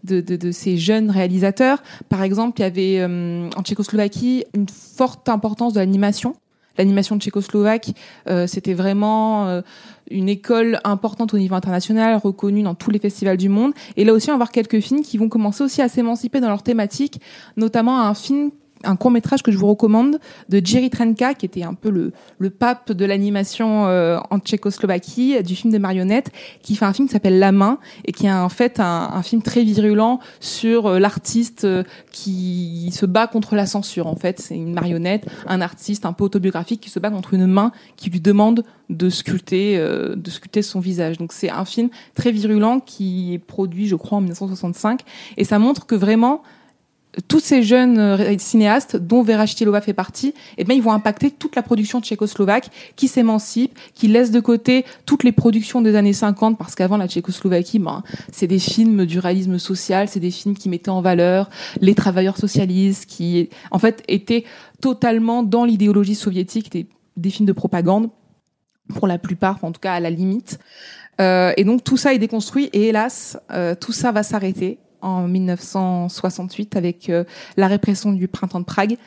de, 0.03 0.21
de, 0.21 0.35
de, 0.35 0.51
ces 0.51 0.77
jeunes 0.77 1.09
réalisateurs. 1.09 1.81
Par 2.09 2.23
exemple, 2.23 2.59
il 2.59 2.63
y 2.63 2.65
avait 2.65 2.99
euh, 2.99 3.49
en 3.55 3.61
Tchécoslovaquie 3.63 4.45
une 4.53 4.67
forte 4.69 5.29
importance 5.29 5.73
de 5.73 5.79
l'animation. 5.79 6.35
L'animation 6.77 7.19
tchécoslovaque, 7.19 7.91
euh, 8.29 8.47
c'était 8.47 8.73
vraiment 8.73 9.47
euh, 9.47 9.61
une 10.09 10.29
école 10.29 10.79
importante 10.85 11.33
au 11.33 11.37
niveau 11.37 11.55
international, 11.55 12.15
reconnue 12.15 12.63
dans 12.63 12.73
tous 12.73 12.89
les 12.89 12.99
festivals 12.99 13.35
du 13.35 13.49
monde. 13.49 13.73
Et 13.97 14.05
là 14.05 14.13
aussi, 14.13 14.29
on 14.29 14.33
va 14.33 14.37
voir 14.37 14.51
quelques 14.51 14.79
films 14.79 15.01
qui 15.01 15.17
vont 15.17 15.27
commencer 15.27 15.61
aussi 15.61 15.81
à 15.81 15.89
s'émanciper 15.89 16.39
dans 16.39 16.47
leur 16.47 16.63
thématique, 16.63 17.19
notamment 17.57 17.99
un 17.99 18.13
film 18.13 18.51
un 18.83 18.95
court 18.95 19.11
métrage 19.11 19.43
que 19.43 19.51
je 19.51 19.57
vous 19.57 19.67
recommande 19.67 20.19
de 20.49 20.61
Jerry 20.63 20.89
Trenka, 20.89 21.33
qui 21.33 21.45
était 21.45 21.63
un 21.63 21.73
peu 21.73 21.89
le, 21.89 22.13
le 22.37 22.49
pape 22.49 22.91
de 22.91 23.05
l'animation 23.05 23.87
euh, 23.87 24.19
en 24.29 24.39
Tchécoslovaquie, 24.39 25.41
du 25.43 25.55
film 25.55 25.71
de 25.73 25.77
marionnettes, 25.77 26.31
qui 26.61 26.75
fait 26.75 26.85
un 26.85 26.93
film 26.93 27.07
qui 27.07 27.13
s'appelle 27.13 27.39
La 27.39 27.51
Main 27.51 27.79
et 28.05 28.11
qui 28.11 28.27
est 28.27 28.31
en 28.31 28.49
fait 28.49 28.79
un, 28.79 29.09
un 29.13 29.23
film 29.23 29.41
très 29.41 29.63
virulent 29.63 30.19
sur 30.39 30.87
euh, 30.87 30.99
l'artiste 30.99 31.65
euh, 31.65 31.83
qui 32.11 32.91
se 32.93 33.05
bat 33.05 33.27
contre 33.27 33.55
la 33.55 33.65
censure. 33.65 34.07
En 34.07 34.15
fait, 34.15 34.39
c'est 34.39 34.55
une 34.55 34.73
marionnette, 34.73 35.25
un 35.47 35.61
artiste 35.61 36.05
un 36.05 36.13
peu 36.13 36.23
autobiographique 36.23 36.81
qui 36.81 36.89
se 36.89 36.99
bat 36.99 37.09
contre 37.09 37.33
une 37.33 37.47
main 37.47 37.71
qui 37.95 38.09
lui 38.09 38.19
demande 38.19 38.63
de 38.89 39.09
sculpter, 39.09 39.77
euh, 39.77 40.15
de 40.15 40.29
sculpter 40.29 40.61
son 40.61 40.79
visage. 40.79 41.17
Donc 41.17 41.31
c'est 41.31 41.49
un 41.49 41.65
film 41.65 41.89
très 42.15 42.31
virulent 42.31 42.79
qui 42.79 43.33
est 43.35 43.39
produit, 43.39 43.87
je 43.87 43.95
crois, 43.95 44.17
en 44.17 44.21
1965, 44.21 45.01
et 45.37 45.43
ça 45.43 45.59
montre 45.59 45.85
que 45.85 45.95
vraiment 45.95 46.41
tous 47.27 47.39
ces 47.39 47.63
jeunes 47.63 47.97
euh, 47.97 48.37
cinéastes, 48.37 48.95
dont 48.95 49.23
Vera 49.23 49.45
Chtilova 49.45 49.81
fait 49.81 49.93
partie, 49.93 50.33
eh 50.57 50.63
bien, 50.63 50.75
ils 50.75 50.81
vont 50.81 50.91
impacter 50.91 51.31
toute 51.31 51.55
la 51.55 51.63
production 51.63 52.01
tchécoslovaque 52.01 52.69
qui 52.95 53.07
s'émancipe, 53.07 53.77
qui 53.95 54.07
laisse 54.07 54.31
de 54.31 54.39
côté 54.39 54.85
toutes 55.05 55.23
les 55.23 55.31
productions 55.31 55.81
des 55.81 55.95
années 55.95 56.13
50, 56.13 56.57
parce 56.57 56.75
qu'avant 56.75 56.97
la 56.97 57.07
Tchécoslovaquie, 57.07 57.79
ben, 57.79 58.03
c'est 58.31 58.47
des 58.47 58.59
films 58.59 59.05
du 59.05 59.19
réalisme 59.19 59.57
social, 59.57 60.07
c'est 60.07 60.19
des 60.19 60.31
films 60.31 60.55
qui 60.55 60.69
mettaient 60.69 60.89
en 60.89 61.01
valeur 61.01 61.49
les 61.81 61.95
travailleurs 61.95 62.37
socialistes, 62.37 63.05
qui, 63.07 63.49
en 63.71 63.79
fait, 63.79 64.03
étaient 64.07 64.45
totalement 64.79 65.41
dans 65.41 65.65
l'idéologie 65.65 66.15
soviétique, 66.15 66.71
des, 66.71 66.87
des, 67.17 67.29
films 67.31 67.47
de 67.47 67.53
propagande, 67.53 68.09
pour 68.93 69.07
la 69.07 69.17
plupart, 69.17 69.57
en 69.63 69.71
tout 69.71 69.81
cas 69.81 69.93
à 69.93 69.99
la 69.99 70.09
limite. 70.09 70.59
Euh, 71.19 71.53
et 71.57 71.63
donc 71.63 71.83
tout 71.83 71.97
ça 71.97 72.13
est 72.13 72.19
déconstruit, 72.19 72.69
et 72.71 72.87
hélas, 72.87 73.37
euh, 73.51 73.75
tout 73.75 73.91
ça 73.91 74.11
va 74.11 74.23
s'arrêter 74.23 74.79
en 75.01 75.27
1968 75.27 76.75
avec 76.75 77.09
euh, 77.09 77.23
la 77.57 77.67
répression 77.67 78.11
du 78.11 78.27
printemps 78.27 78.59
de 78.59 78.65
Prague. 78.65 78.97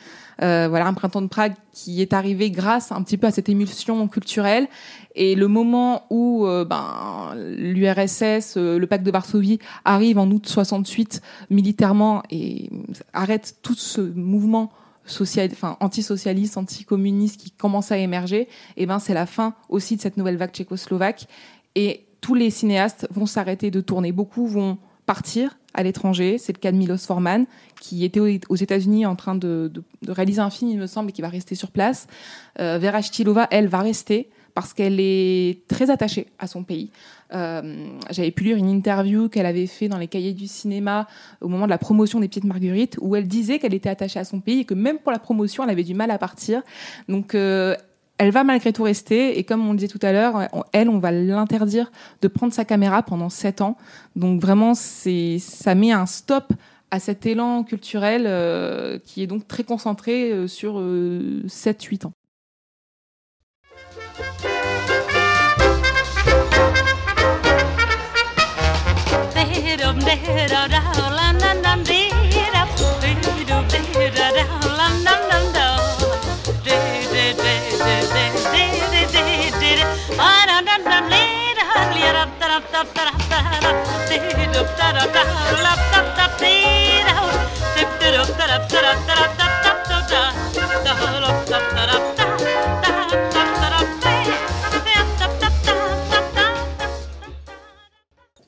Euh, 0.41 0.67
voilà, 0.67 0.87
un 0.87 0.93
printemps 0.93 1.21
de 1.21 1.27
Prague 1.27 1.53
qui 1.71 2.01
est 2.01 2.13
arrivé 2.13 2.49
grâce 2.49 2.91
un 2.91 3.01
petit 3.03 3.17
peu 3.17 3.27
à 3.27 3.31
cette 3.31 3.49
émulsion 3.49 4.07
culturelle. 4.07 4.67
Et 5.15 5.35
le 5.35 5.47
moment 5.47 6.05
où 6.09 6.45
euh, 6.47 6.65
ben, 6.65 7.35
l'URSS, 7.35 8.57
euh, 8.57 8.79
le 8.79 8.87
pacte 8.87 9.05
de 9.05 9.11
Varsovie, 9.11 9.59
arrive 9.85 10.17
en 10.17 10.29
août 10.29 10.47
68 10.47 11.21
militairement 11.49 12.23
et 12.31 12.69
arrête 13.13 13.57
tout 13.61 13.75
ce 13.75 14.01
mouvement 14.01 14.71
social, 15.05 15.49
enfin 15.51 15.77
antisocialiste, 15.81 16.57
anticommuniste 16.57 17.39
qui 17.39 17.51
commence 17.51 17.91
à 17.91 17.97
émerger, 17.97 18.41
et 18.41 18.47
eh 18.77 18.85
ben 18.85 18.99
c'est 18.99 19.13
la 19.13 19.25
fin 19.25 19.53
aussi 19.67 19.97
de 19.97 20.01
cette 20.01 20.15
nouvelle 20.15 20.37
vague 20.37 20.51
tchécoslovaque. 20.51 21.27
Et 21.75 22.05
tous 22.21 22.35
les 22.35 22.49
cinéastes 22.49 23.05
vont 23.11 23.25
s'arrêter 23.25 23.69
de 23.69 23.81
tourner. 23.81 24.13
Beaucoup 24.13 24.47
vont 24.47 24.77
partir 25.05 25.57
à 25.73 25.83
l'étranger. 25.83 26.37
C'est 26.37 26.53
le 26.53 26.59
cas 26.59 26.71
de 26.71 26.77
Milos 26.77 26.97
Forman, 26.97 27.45
qui 27.81 28.05
était 28.05 28.19
aux 28.19 28.55
États-Unis 28.55 29.05
en 29.05 29.15
train 29.15 29.35
de, 29.35 29.71
réaliser 30.07 30.41
un 30.41 30.49
film, 30.49 30.71
il 30.71 30.77
me 30.77 30.87
semble, 30.87 31.09
et 31.09 31.13
qui 31.13 31.21
va 31.21 31.29
rester 31.29 31.55
sur 31.55 31.71
place. 31.71 32.07
Euh, 32.59 32.77
Vera 32.79 33.01
Chtilova, 33.01 33.47
elle, 33.51 33.67
va 33.67 33.79
rester 33.79 34.29
parce 34.53 34.73
qu'elle 34.73 34.99
est 34.99 35.67
très 35.67 35.89
attachée 35.89 36.27
à 36.37 36.47
son 36.47 36.63
pays. 36.63 36.91
Euh, 37.33 37.87
J'avais 38.11 38.31
pu 38.31 38.43
lire 38.43 38.57
une 38.57 38.69
interview 38.69 39.27
qu'elle 39.27 39.47
avait 39.47 39.65
fait 39.65 39.87
dans 39.87 39.97
les 39.97 40.07
cahiers 40.07 40.33
du 40.33 40.47
cinéma 40.47 41.07
au 41.41 41.47
moment 41.47 41.65
de 41.65 41.71
la 41.71 41.79
promotion 41.79 42.19
des 42.19 42.27
Petites 42.27 42.43
Marguerites, 42.43 42.97
où 43.01 43.15
elle 43.15 43.27
disait 43.27 43.57
qu'elle 43.57 43.73
était 43.73 43.89
attachée 43.89 44.19
à 44.19 44.23
son 44.23 44.39
pays 44.39 44.59
et 44.59 44.65
que 44.65 44.75
même 44.75 44.99
pour 44.99 45.11
la 45.11 45.19
promotion, 45.19 45.63
elle 45.63 45.71
avait 45.71 45.83
du 45.83 45.95
mal 45.95 46.11
à 46.11 46.19
partir. 46.19 46.61
Donc, 47.09 47.33
euh, 47.33 47.75
elle 48.23 48.31
va 48.31 48.43
malgré 48.45 48.71
tout 48.71 48.83
rester. 48.83 49.37
Et 49.37 49.43
comme 49.43 49.67
on 49.67 49.71
le 49.71 49.77
disait 49.77 49.89
tout 49.89 49.99
à 50.01 50.13
l'heure, 50.13 50.47
elle, 50.71 50.89
on 50.89 50.99
va 50.99 51.11
l'interdire 51.11 51.91
de 52.21 52.27
prendre 52.29 52.53
sa 52.53 52.63
caméra 52.63 53.03
pendant 53.03 53.29
sept 53.29 53.59
ans. 53.61 53.77
Donc 54.15 54.41
vraiment, 54.41 54.73
c'est 54.75 55.39
ça 55.39 55.75
met 55.75 55.91
un 55.91 56.05
stop 56.05 56.53
à 56.89 56.99
cet 56.99 57.25
élan 57.25 57.63
culturel 57.63 58.23
euh, 58.25 58.97
qui 59.03 59.23
est 59.23 59.27
donc 59.27 59.47
très 59.47 59.63
concentré 59.63 60.31
euh, 60.31 60.47
sur 60.47 60.79
7-8 60.79 62.07
ans. 62.07 62.13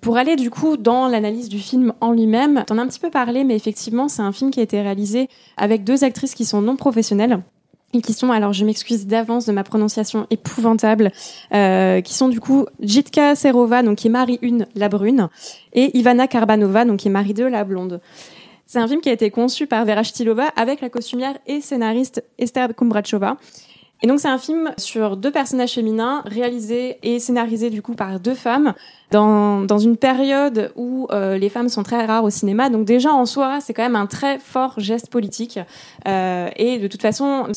Pour 0.02 0.18
aller 0.18 0.36
du 0.36 0.52
coup 0.52 0.78
dans 0.78 1.08
l'analyse 1.08 1.50
du 1.50 1.58
film 1.58 1.92
en 2.00 2.12
lui-même, 2.12 2.64
t'en 2.68 2.78
as 2.78 2.82
un 2.84 2.88
petit 2.88 3.00
peu 3.00 3.10
parlé, 3.10 3.44
mais 3.44 3.56
effectivement, 3.56 4.08
c'est 4.08 4.22
un 4.22 4.32
film 4.32 4.52
qui 4.52 4.60
a 4.60 4.64
été 4.64 4.80
réalisé 4.80 5.30
avec 5.58 5.84
deux 5.84 6.04
actrices 6.04 6.36
qui 6.36 6.46
sont 6.46 6.62
non 6.62 6.76
professionnelles 6.76 7.42
qui 8.02 8.14
sont, 8.14 8.32
alors 8.32 8.54
je 8.54 8.66
m'excuse 8.66 9.08
d'avance 9.08 9.46
de 9.46 9.52
ma 9.52 9.64
prononciation 9.64 10.28
épouvantable, 10.30 11.12
euh, 11.54 12.02
qui 12.02 12.14
sont 12.14 12.30
du 12.30 12.40
coup 12.40 12.66
Jitka 12.80 13.36
Serova, 13.36 13.84
donc 13.84 13.98
qui 13.98 14.08
est 14.08 14.12
Marie 14.12 14.40
1, 14.44 14.66
la 14.76 14.90
brune, 14.90 15.30
et 15.74 15.98
Ivana 15.98 16.28
Karbanova, 16.28 16.86
donc 16.86 17.00
qui 17.00 17.08
est 17.08 17.12
Marie 17.12 17.34
2, 17.34 17.48
la 17.48 17.64
blonde. 17.64 18.02
C'est 18.66 18.80
un 18.80 18.88
film 18.88 19.02
qui 19.02 19.10
a 19.10 19.14
été 19.14 19.30
conçu 19.30 19.68
par 19.68 19.86
Vera 19.86 20.04
Shtilova 20.04 20.48
avec 20.56 20.82
la 20.82 20.90
costumière 20.90 21.38
et 21.46 21.62
scénariste 21.62 22.24
Esther 22.40 22.76
Kumbrachova. 22.76 23.38
Et 24.02 24.08
donc 24.08 24.20
c'est 24.20 24.28
un 24.28 24.38
film 24.38 24.72
sur 24.78 25.18
deux 25.18 25.32
personnages 25.32 25.74
féminins 25.74 26.22
réalisés 26.26 26.98
et 27.02 27.20
scénarisés 27.20 27.70
du 27.70 27.82
coup 27.82 27.96
par 27.96 28.20
deux 28.20 28.36
femmes 28.36 28.74
dans, 29.16 29.78
une 29.78 29.98
période 29.98 30.72
où 30.76 31.08
euh, 31.12 31.38
les 31.38 31.50
femmes 31.50 31.70
sont 31.70 31.84
très 31.84 32.06
rares 32.06 32.24
au 32.24 32.30
cinéma. 32.30 32.70
Donc 32.70 32.86
déjà 32.86 33.14
en 33.14 33.26
soi, 33.26 33.60
c'est 33.62 33.74
quand 33.74 33.84
même 33.84 33.96
un 33.96 34.08
très 34.08 34.40
fort 34.40 34.76
geste 34.78 35.10
politique. 35.10 35.60
Euh, 36.08 36.50
et 36.56 36.80
de 36.80 36.88
toute 36.88 37.02
façon, 37.02 37.48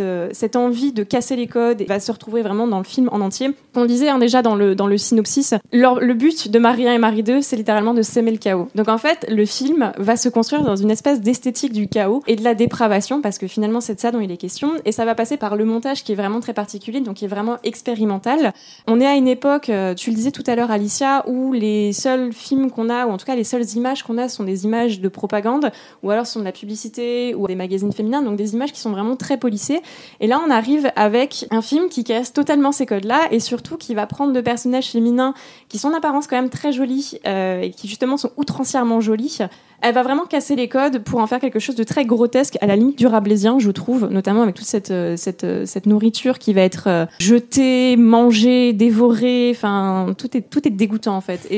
euh, 0.00 0.28
cette, 0.32 0.56
envie 0.56 0.92
de 0.92 1.02
casser 1.02 1.36
les 1.36 1.46
codes 1.46 1.82
va 1.88 2.00
se 2.00 2.12
retrouver 2.12 2.42
vraiment 2.42 2.66
dans 2.66 2.78
le 2.78 2.84
film 2.84 3.08
en 3.12 3.20
entier. 3.20 3.50
On 3.74 3.84
disait 3.84 4.08
hein, 4.08 4.18
déjà 4.18 4.42
dans 4.42 4.54
le, 4.54 4.96
synopsis, 4.96 5.54
le 5.72 6.14
but 6.14 6.50
de 6.50 6.58
Marie 6.58 6.88
1 6.88 6.94
et 6.94 6.98
Marie 6.98 7.22
2, 7.22 7.42
c'est 7.42 7.56
littéralement 7.56 7.94
de 7.94 8.02
s'aimer 8.02 8.32
le 8.32 8.38
chaos. 8.38 8.68
Donc 8.74 8.88
en 8.88 8.98
fait, 8.98 9.26
le 9.28 9.44
film 9.46 9.92
va 9.96 10.16
se 10.16 10.28
construire 10.28 10.62
dans 10.62 10.76
une 10.76 10.90
espèce 10.90 11.20
d'esthétique 11.20 11.72
du 11.72 11.88
chaos 11.88 12.22
et 12.26 12.36
de 12.36 12.44
la 12.44 12.54
dépravation, 12.54 13.22
parce 13.22 13.38
que 13.38 13.46
finalement 13.46 13.80
c'est 13.80 13.94
de 13.94 14.00
ça 14.00 14.10
dont 14.10 14.20
il 14.20 14.30
est 14.30 14.36
question. 14.36 14.72
Et 14.84 14.92
ça 14.92 15.04
va 15.04 15.14
passer 15.14 15.36
par 15.36 15.56
le 15.56 15.64
montage 15.64 16.02
qui 16.02 16.12
est 16.12 16.16
vraiment 16.16 16.40
très 16.40 16.54
particulier, 16.54 17.00
donc 17.00 17.16
qui 17.16 17.24
est 17.24 17.28
vraiment 17.28 17.56
expérimental. 17.62 18.52
On 18.86 19.00
est 19.00 19.06
à 19.06 19.14
une 19.14 19.28
époque, 19.28 19.70
tu 19.96 20.10
le 20.10 20.16
disais 20.16 20.32
tout 20.32 20.44
à 20.46 20.56
l'heure 20.56 20.70
Alice, 20.70 20.97
où 21.26 21.52
les 21.52 21.92
seuls 21.92 22.32
films 22.32 22.70
qu'on 22.70 22.88
a, 22.88 23.06
ou 23.06 23.10
en 23.10 23.16
tout 23.16 23.26
cas 23.26 23.36
les 23.36 23.44
seules 23.44 23.64
images 23.74 24.02
qu'on 24.02 24.18
a, 24.18 24.28
sont 24.28 24.44
des 24.44 24.64
images 24.64 25.00
de 25.00 25.08
propagande, 25.08 25.70
ou 26.02 26.10
alors 26.10 26.26
sont 26.26 26.40
de 26.40 26.44
la 26.44 26.52
publicité 26.52 27.34
ou 27.34 27.46
des 27.46 27.54
magazines 27.54 27.92
féminins, 27.92 28.22
donc 28.22 28.36
des 28.36 28.54
images 28.54 28.72
qui 28.72 28.80
sont 28.80 28.90
vraiment 28.90 29.16
très 29.16 29.36
polissées. 29.36 29.80
Et 30.20 30.26
là, 30.26 30.40
on 30.46 30.50
arrive 30.50 30.90
avec 30.96 31.46
un 31.50 31.62
film 31.62 31.88
qui 31.88 32.04
casse 32.04 32.32
totalement 32.32 32.72
ces 32.72 32.86
codes-là, 32.86 33.28
et 33.30 33.40
surtout 33.40 33.76
qui 33.76 33.94
va 33.94 34.06
prendre 34.06 34.32
deux 34.32 34.42
personnages 34.42 34.90
féminins 34.90 35.34
qui 35.68 35.78
sont 35.78 35.88
en 35.88 35.94
apparence 35.94 36.26
quand 36.26 36.36
même 36.36 36.50
très 36.50 36.72
jolis, 36.72 37.18
euh, 37.26 37.60
et 37.60 37.70
qui 37.70 37.88
justement 37.88 38.16
sont 38.16 38.30
outrancièrement 38.36 39.00
jolis, 39.00 39.38
elle 39.80 39.94
va 39.94 40.02
vraiment 40.02 40.24
casser 40.24 40.56
les 40.56 40.68
codes 40.68 41.02
pour 41.04 41.20
en 41.20 41.26
faire 41.26 41.38
quelque 41.38 41.60
chose 41.60 41.76
de 41.76 41.84
très 41.84 42.04
grotesque, 42.04 42.58
à 42.60 42.66
la 42.66 42.74
limite 42.74 42.98
du 42.98 43.06
rabelaisien, 43.06 43.58
je 43.58 43.70
trouve, 43.70 44.08
notamment 44.10 44.42
avec 44.42 44.56
toute 44.56 44.66
cette, 44.66 44.90
euh, 44.90 45.16
cette, 45.16 45.44
euh, 45.44 45.66
cette 45.66 45.86
nourriture 45.86 46.38
qui 46.38 46.52
va 46.52 46.62
être 46.62 46.88
euh, 46.88 47.06
jetée, 47.20 47.96
mangée, 47.96 48.72
dévorée. 48.72 49.52
Enfin, 49.54 50.14
tout 50.18 50.36
est, 50.36 50.42
tout 50.42 50.66
est 50.66 50.70
dégoûtant 50.72 51.16
en 51.16 51.20
fait. 51.20 51.48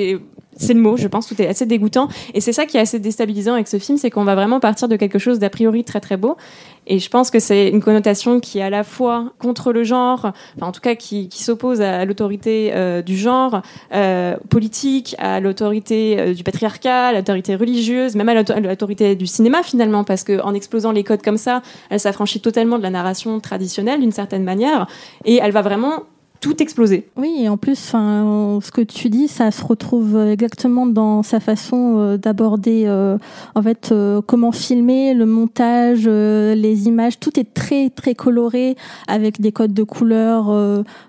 C'est 0.61 0.75
le 0.75 0.81
mot, 0.81 0.97
je 0.97 1.09
pense, 1.09 1.27
tout 1.27 1.41
est 1.41 1.49
assez 1.49 1.67
dégoûtant. 1.67 2.09
Et 2.35 2.41
c'est 2.41 2.53
ça 2.53 2.67
qui 2.67 2.77
est 2.77 2.81
assez 2.81 2.99
déstabilisant 2.99 3.55
avec 3.55 3.67
ce 3.67 3.79
film, 3.79 3.99
c'est 3.99 4.11
qu'on 4.11 4.25
va 4.25 4.35
vraiment 4.35 4.61
partir 4.61 4.89
de 4.89 4.97
quelque 4.97 5.19
chose 5.19 5.39
d'a 5.39 5.51
priori 5.51 5.85
très 5.85 6.01
très 6.01 6.17
beau. 6.17 6.37
Et 6.87 6.99
je 6.99 7.09
pense 7.09 7.31
que 7.31 7.39
c'est 7.39 7.69
une 7.69 7.83
connotation 7.83 8.41
qui 8.41 8.59
est 8.59 8.63
à 8.63 8.71
la 8.71 8.85
fois 8.85 9.33
contre 9.39 9.73
le 9.73 9.85
genre, 9.85 10.33
enfin, 10.57 10.67
en 10.67 10.73
tout 10.73 10.81
cas 10.81 10.95
qui, 10.95 11.29
s'oppose 11.31 11.81
à 11.81 12.05
l'autorité 12.05 12.73
euh, 12.75 13.01
du 13.01 13.17
genre 13.17 13.63
euh, 13.95 14.37
politique, 14.49 15.15
à 15.19 15.41
l'autorité 15.41 16.19
euh, 16.19 16.35
du 16.35 16.43
patriarcat, 16.43 17.09
à 17.09 17.13
l'autorité 17.13 17.57
religieuse, 17.57 18.15
même 18.15 18.29
à 18.29 18.35
l'autorité 18.35 19.15
du 19.15 19.27
cinéma 19.27 19.63
finalement, 19.63 20.05
parce 20.05 20.25
qu'en 20.25 20.53
explosant 20.55 20.93
les 20.93 21.05
codes 21.05 21.23
comme 21.23 21.39
ça, 21.39 21.63
elle 21.89 22.01
s'affranchit 22.01 22.41
totalement 22.41 22.79
de 22.79 22.83
la 22.83 22.91
narration 22.91 23.41
traditionnelle 23.41 24.01
d'une 24.01 24.13
certaine 24.13 24.45
manière, 24.45 24.87
et 25.25 25.37
elle 25.43 25.53
va 25.53 25.63
vraiment 25.63 26.05
tout 26.41 26.63
exploser. 26.63 27.07
Oui, 27.17 27.43
et 27.43 27.49
en 27.49 27.57
plus, 27.59 27.77
ce 27.77 28.71
que 28.71 28.81
tu 28.81 29.11
dis, 29.11 29.29
ça 29.29 29.51
se 29.51 29.63
retrouve 29.63 30.17
exactement 30.17 30.87
dans 30.87 31.23
sa 31.23 31.39
façon 31.39 31.99
euh, 31.99 32.17
d'aborder, 32.17 32.85
euh, 32.87 33.19
en 33.55 33.63
fait, 33.63 33.91
euh, 33.93 34.21
comment 34.27 34.53
filmer, 34.53 35.15
le 35.15 35.27
montage, 35.27 36.07
les 36.07 36.87
images. 36.87 37.21
Tout 37.21 37.39
est 37.39 37.53
très 37.53 37.91
très 37.91 38.15
coloré 38.15 38.77
avec 39.07 39.41
des 39.41 39.53
codes 39.53 39.75
de 39.75 39.83
couleurs. 39.83 40.49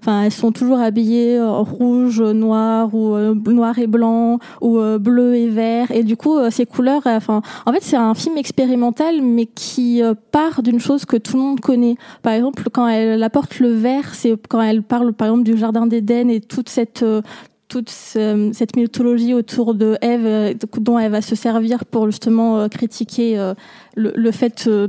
Enfin, 0.02 0.24
elles 0.24 0.32
sont 0.32 0.52
toujours 0.52 0.80
habillées 0.80 1.40
en 1.40 1.64
rouge, 1.64 2.22
noir 2.22 2.94
ou 2.94 3.16
noir 3.52 3.80
et 3.80 3.88
blanc 3.88 4.40
ou 4.62 4.80
bleu 5.00 5.36
et 5.36 5.48
vert. 5.48 5.92
Et 5.92 6.04
du 6.04 6.18
coup, 6.18 6.38
ces 6.50 6.66
couleurs, 6.66 7.04
enfin, 7.06 7.42
en 7.66 7.74
fait, 7.74 7.82
c'est 7.82 7.98
un 7.98 8.14
film 8.14 8.38
expérimental, 8.38 9.22
mais 9.22 9.46
qui 9.46 10.02
part 10.32 10.62
d'une 10.62 10.80
chose 10.80 11.06
que 11.06 11.18
tout 11.18 11.38
le 11.38 11.44
monde 11.44 11.60
connaît. 11.60 11.96
Par 12.22 12.34
exemple, 12.34 12.64
quand 12.72 12.88
elle 12.88 13.24
apporte 13.24 13.60
le 13.60 13.72
vert, 13.72 14.14
c'est 14.14 14.36
quand 14.50 14.62
elle 14.62 14.84
parle 14.84 15.14
par 15.22 15.28
exemple 15.28 15.44
du 15.44 15.56
jardin 15.56 15.86
d'Éden 15.86 16.32
et 16.32 16.42
toute 16.42 16.68
cette 16.68 17.06
euh, 17.72 18.48
toute 18.50 18.54
cette 18.54 18.76
mythologie 18.76 19.34
autour 19.34 19.74
de 19.74 19.98
Ève 20.02 20.26
euh, 20.26 20.54
dont 20.80 21.00
elle 21.00 21.12
va 21.12 21.22
se 21.22 21.36
servir 21.36 21.86
pour 21.86 22.06
justement 22.08 22.60
euh, 22.60 22.68
critiquer 22.68 23.38
le, 23.96 24.14
le 24.16 24.32
fait 24.32 24.66
euh, 24.68 24.88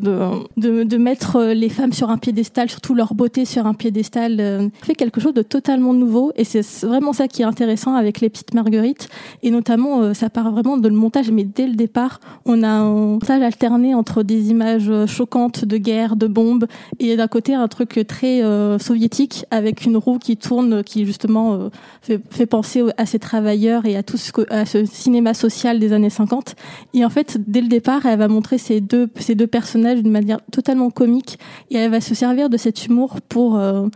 de, 0.57 0.97
mettre 0.97 1.37
euh, 1.37 1.55
les 1.55 1.68
femmes 1.68 1.92
sur 1.92 2.11
un 2.11 2.18
piédestal, 2.18 2.71
surtout 2.71 2.95
leur 2.95 3.14
beauté 3.14 3.45
sur 3.45 3.66
un 3.66 3.75
piédestal, 3.75 4.37
euh, 4.40 4.68
fait 4.83 4.95
quelque 4.95 5.21
chose 5.21 5.35
de 5.35 5.42
totalement 5.42 5.95
nouveau. 5.95 6.33
Et 6.37 6.45
c'est 6.45 6.62
vraiment 6.87 7.12
ça 7.12 7.29
qui 7.29 7.42
est 7.42 7.45
intéressant 7.45 7.95
avec 7.95 8.21
les 8.21 8.31
petites 8.31 8.55
marguerites. 8.55 9.09
Et 9.42 9.51
notamment, 9.51 10.14
ça 10.14 10.31
part 10.31 10.51
vraiment 10.53 10.77
de 10.77 10.88
le 10.88 10.95
montage, 10.95 11.31
mais 11.31 11.45
dès 11.45 11.66
le 11.66 11.75
départ, 11.75 12.21
on 12.45 12.62
a 12.62 12.68
un 12.68 12.90
montage 12.90 13.42
alterné 13.42 13.95
entre 13.95 14.23
des 14.23 14.51
images 14.51 14.90
choquantes 15.07 15.64
de 15.64 15.77
guerre, 15.77 16.16
de 16.16 16.27
bombes, 16.27 16.66
et 16.99 17.16
d'un 17.16 17.29
côté 17.29 17.55
un 17.55 17.68
truc 17.68 18.05
très 18.07 18.42
soviétique 18.79 19.45
avec 19.51 19.85
une 19.85 19.97
roue 19.97 20.18
qui 20.18 20.37
tourne, 20.37 20.83
qui 20.85 21.07
justement 21.07 21.71
fait, 22.03 22.47
penser 22.47 22.71
à 22.96 23.06
ces 23.06 23.18
travailleurs 23.18 23.87
et 23.87 23.96
à 23.96 24.02
tout 24.02 24.16
ce, 24.16 24.85
cinéma 24.85 25.35
social 25.35 25.78
des 25.78 25.92
années 25.92 26.11
50. 26.11 26.54
Et 26.94 27.04
en 27.04 27.11
fait, 27.11 27.38
dès 27.46 27.61
le 27.61 27.68
départ, 27.68 28.06
elle 28.06 28.18
va 28.18 28.28
montrer 28.28 28.58
ces 28.58 28.80
deux 28.80 29.06
personnages 29.46 30.02
d'une 30.02 30.12
manière 30.12 30.40
totalement 30.50 30.90
comique 30.90 31.38
et 31.70 31.76
elle 31.76 31.90
va 31.90 32.00
se 32.00 32.14
servir 32.14 32.48
de 32.48 32.56
cet 32.56 32.87
humour 32.87 33.20
pour, 33.28 33.56
euh, 33.56 33.87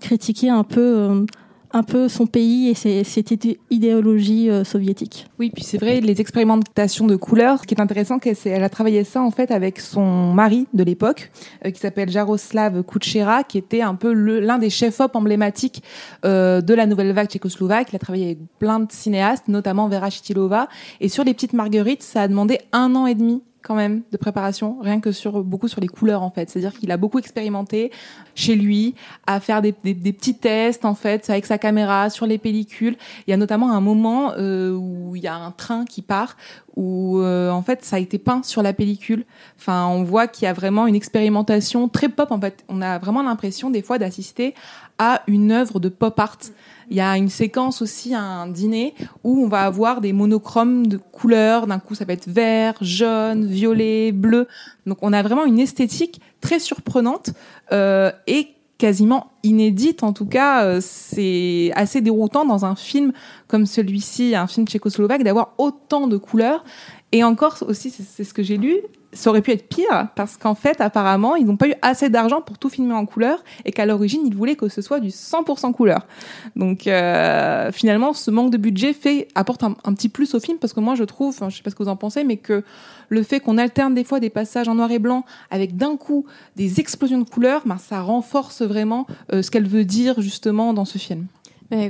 critiquer 0.00 0.50
un 0.50 0.64
peu 0.64 0.80
euh, 0.80 1.24
un 1.72 1.82
peu 1.82 2.08
son 2.08 2.26
pays 2.26 2.68
et 2.68 3.04
cette 3.04 3.46
idéologie 3.70 4.50
euh, 4.50 4.64
soviétique. 4.64 5.26
Oui, 5.38 5.50
puis 5.54 5.64
c'est 5.64 5.78
vrai, 5.78 6.00
les 6.00 6.20
expérimentations 6.20 7.06
de 7.06 7.16
couleurs, 7.16 7.60
ce 7.60 7.66
qui 7.66 7.74
est 7.74 7.80
intéressant, 7.80 8.18
qu'elle 8.18 8.62
a 8.62 8.68
travaillé 8.68 9.04
ça 9.04 9.22
en 9.22 9.30
fait 9.30 9.50
avec 9.50 9.80
son 9.80 10.32
mari 10.32 10.66
de 10.74 10.84
l'époque, 10.84 11.30
qui 11.64 11.80
s'appelle 11.80 12.10
Jaroslav 12.10 12.82
Kuchera, 12.82 13.44
qui 13.44 13.58
était 13.58 13.82
un 13.82 13.94
peu 13.94 14.12
l'un 14.12 14.58
des 14.58 14.70
chefs-op 14.70 15.14
emblématiques 15.14 15.82
de 16.24 16.74
la 16.74 16.86
nouvelle 16.86 17.12
vague 17.12 17.28
tchécoslovaque. 17.28 17.88
Il 17.92 17.96
a 17.96 17.98
travaillé 17.98 18.24
avec 18.26 18.38
plein 18.58 18.80
de 18.80 18.90
cinéastes, 18.90 19.48
notamment 19.48 19.88
Vera 19.88 20.10
Chitilova. 20.10 20.68
Et 21.00 21.08
sur 21.08 21.24
les 21.24 21.34
petites 21.34 21.52
marguerites, 21.52 22.02
ça 22.02 22.22
a 22.22 22.28
demandé 22.28 22.58
un 22.72 22.94
an 22.94 23.06
et 23.06 23.14
demi 23.14 23.42
quand 23.66 23.74
même 23.74 24.02
de 24.12 24.16
préparation, 24.16 24.78
rien 24.80 25.00
que 25.00 25.10
sur 25.10 25.42
beaucoup 25.42 25.66
sur 25.66 25.80
les 25.80 25.88
couleurs 25.88 26.22
en 26.22 26.30
fait. 26.30 26.48
C'est-à-dire 26.48 26.72
qu'il 26.72 26.92
a 26.92 26.96
beaucoup 26.96 27.18
expérimenté 27.18 27.90
chez 28.36 28.54
lui 28.54 28.94
à 29.26 29.40
faire 29.40 29.60
des, 29.60 29.74
des, 29.82 29.92
des, 29.92 30.12
petits 30.12 30.36
tests 30.36 30.84
en 30.84 30.94
fait 30.94 31.28
avec 31.28 31.46
sa 31.46 31.58
caméra 31.58 32.08
sur 32.08 32.26
les 32.26 32.38
pellicules. 32.38 32.96
Il 33.26 33.30
y 33.32 33.34
a 33.34 33.36
notamment 33.36 33.72
un 33.72 33.80
moment 33.80 34.32
euh, 34.38 34.72
où 34.72 35.16
il 35.16 35.22
y 35.22 35.26
a 35.26 35.34
un 35.34 35.50
train 35.50 35.84
qui 35.84 36.00
part 36.00 36.36
où 36.76 37.18
euh, 37.18 37.50
en 37.50 37.62
fait 37.62 37.84
ça 37.84 37.96
a 37.96 37.98
été 37.98 38.18
peint 38.18 38.42
sur 38.44 38.62
la 38.62 38.72
pellicule. 38.72 39.24
Enfin, 39.58 39.86
on 39.86 40.04
voit 40.04 40.28
qu'il 40.28 40.44
y 40.44 40.48
a 40.48 40.52
vraiment 40.52 40.86
une 40.86 40.94
expérimentation 40.94 41.88
très 41.88 42.08
pop 42.08 42.30
en 42.30 42.40
fait. 42.40 42.64
On 42.68 42.80
a 42.82 42.98
vraiment 42.98 43.22
l'impression 43.22 43.70
des 43.70 43.82
fois 43.82 43.98
d'assister 43.98 44.54
à 44.98 45.22
une 45.26 45.50
œuvre 45.50 45.80
de 45.80 45.88
pop 45.88 46.18
art. 46.20 46.38
Il 46.90 46.96
y 46.96 47.00
a 47.00 47.16
une 47.16 47.28
séquence 47.28 47.82
aussi, 47.82 48.14
un 48.14 48.46
dîner, 48.46 48.94
où 49.24 49.44
on 49.44 49.48
va 49.48 49.62
avoir 49.62 50.00
des 50.00 50.12
monochromes 50.12 50.86
de 50.86 50.96
couleurs. 50.96 51.66
D'un 51.66 51.78
coup, 51.78 51.94
ça 51.94 52.04
peut 52.04 52.12
être 52.12 52.28
vert, 52.28 52.74
jaune, 52.80 53.46
violet, 53.46 54.12
bleu. 54.12 54.46
Donc, 54.86 54.98
on 55.02 55.12
a 55.12 55.22
vraiment 55.22 55.44
une 55.44 55.58
esthétique 55.58 56.20
très 56.40 56.58
surprenante 56.60 57.30
euh, 57.72 58.12
et 58.26 58.48
quasiment 58.78 59.32
inédite. 59.42 60.02
En 60.02 60.12
tout 60.12 60.26
cas, 60.26 60.64
euh, 60.64 60.80
c'est 60.82 61.72
assez 61.74 62.00
déroutant 62.00 62.44
dans 62.44 62.64
un 62.64 62.76
film 62.76 63.12
comme 63.48 63.66
celui-ci, 63.66 64.34
un 64.34 64.46
film 64.46 64.66
tchécoslovaque, 64.66 65.22
d'avoir 65.22 65.54
autant 65.58 66.06
de 66.06 66.16
couleurs. 66.16 66.64
Et 67.12 67.24
encore 67.24 67.56
aussi, 67.66 67.90
c'est 67.90 68.24
ce 68.24 68.34
que 68.34 68.42
j'ai 68.42 68.56
lu, 68.56 68.76
ça 69.16 69.30
aurait 69.30 69.42
pu 69.42 69.50
être 69.50 69.68
pire 69.68 70.08
parce 70.14 70.36
qu'en 70.36 70.54
fait, 70.54 70.80
apparemment, 70.80 71.36
ils 71.36 71.46
n'ont 71.46 71.56
pas 71.56 71.68
eu 71.68 71.74
assez 71.82 72.08
d'argent 72.08 72.40
pour 72.40 72.58
tout 72.58 72.68
filmer 72.68 72.94
en 72.94 73.06
couleur 73.06 73.42
et 73.64 73.72
qu'à 73.72 73.86
l'origine, 73.86 74.22
ils 74.24 74.34
voulaient 74.34 74.56
que 74.56 74.68
ce 74.68 74.82
soit 74.82 75.00
du 75.00 75.08
100% 75.08 75.72
couleur. 75.72 76.06
Donc 76.54 76.86
euh, 76.86 77.72
finalement, 77.72 78.12
ce 78.12 78.30
manque 78.30 78.50
de 78.50 78.58
budget 78.58 78.92
fait 78.92 79.28
apporte 79.34 79.64
un, 79.64 79.72
petit 79.72 80.08
plus 80.08 80.34
au 80.34 80.40
film 80.40 80.58
parce 80.58 80.72
que 80.72 80.80
moi, 80.80 80.94
je 80.94 81.04
trouve, 81.04 81.28
enfin, 81.28 81.48
je 81.48 81.56
sais 81.56 81.62
pas 81.62 81.70
ce 81.70 81.74
que 81.74 81.82
vous 81.82 81.88
en 81.88 81.96
pensez, 81.96 82.24
mais 82.24 82.36
que 82.36 82.62
le 83.08 83.22
fait 83.22 83.40
qu'on 83.40 83.58
alterne 83.58 83.94
des 83.94 84.04
fois 84.04 84.20
des 84.20 84.30
passages 84.30 84.68
en 84.68 84.74
noir 84.74 84.90
et 84.90 84.98
blanc 84.98 85.24
avec 85.50 85.76
d'un 85.76 85.96
coup 85.96 86.26
des 86.56 86.80
explosions 86.80 87.18
de 87.18 87.28
couleurs, 87.28 87.62
ben, 87.66 87.78
ça 87.78 88.00
renforce 88.02 88.62
vraiment 88.62 89.06
euh, 89.32 89.42
ce 89.42 89.50
qu'elle 89.50 89.68
veut 89.68 89.84
dire 89.84 90.20
justement 90.20 90.74
dans 90.74 90.84
ce 90.84 90.98
film 90.98 91.26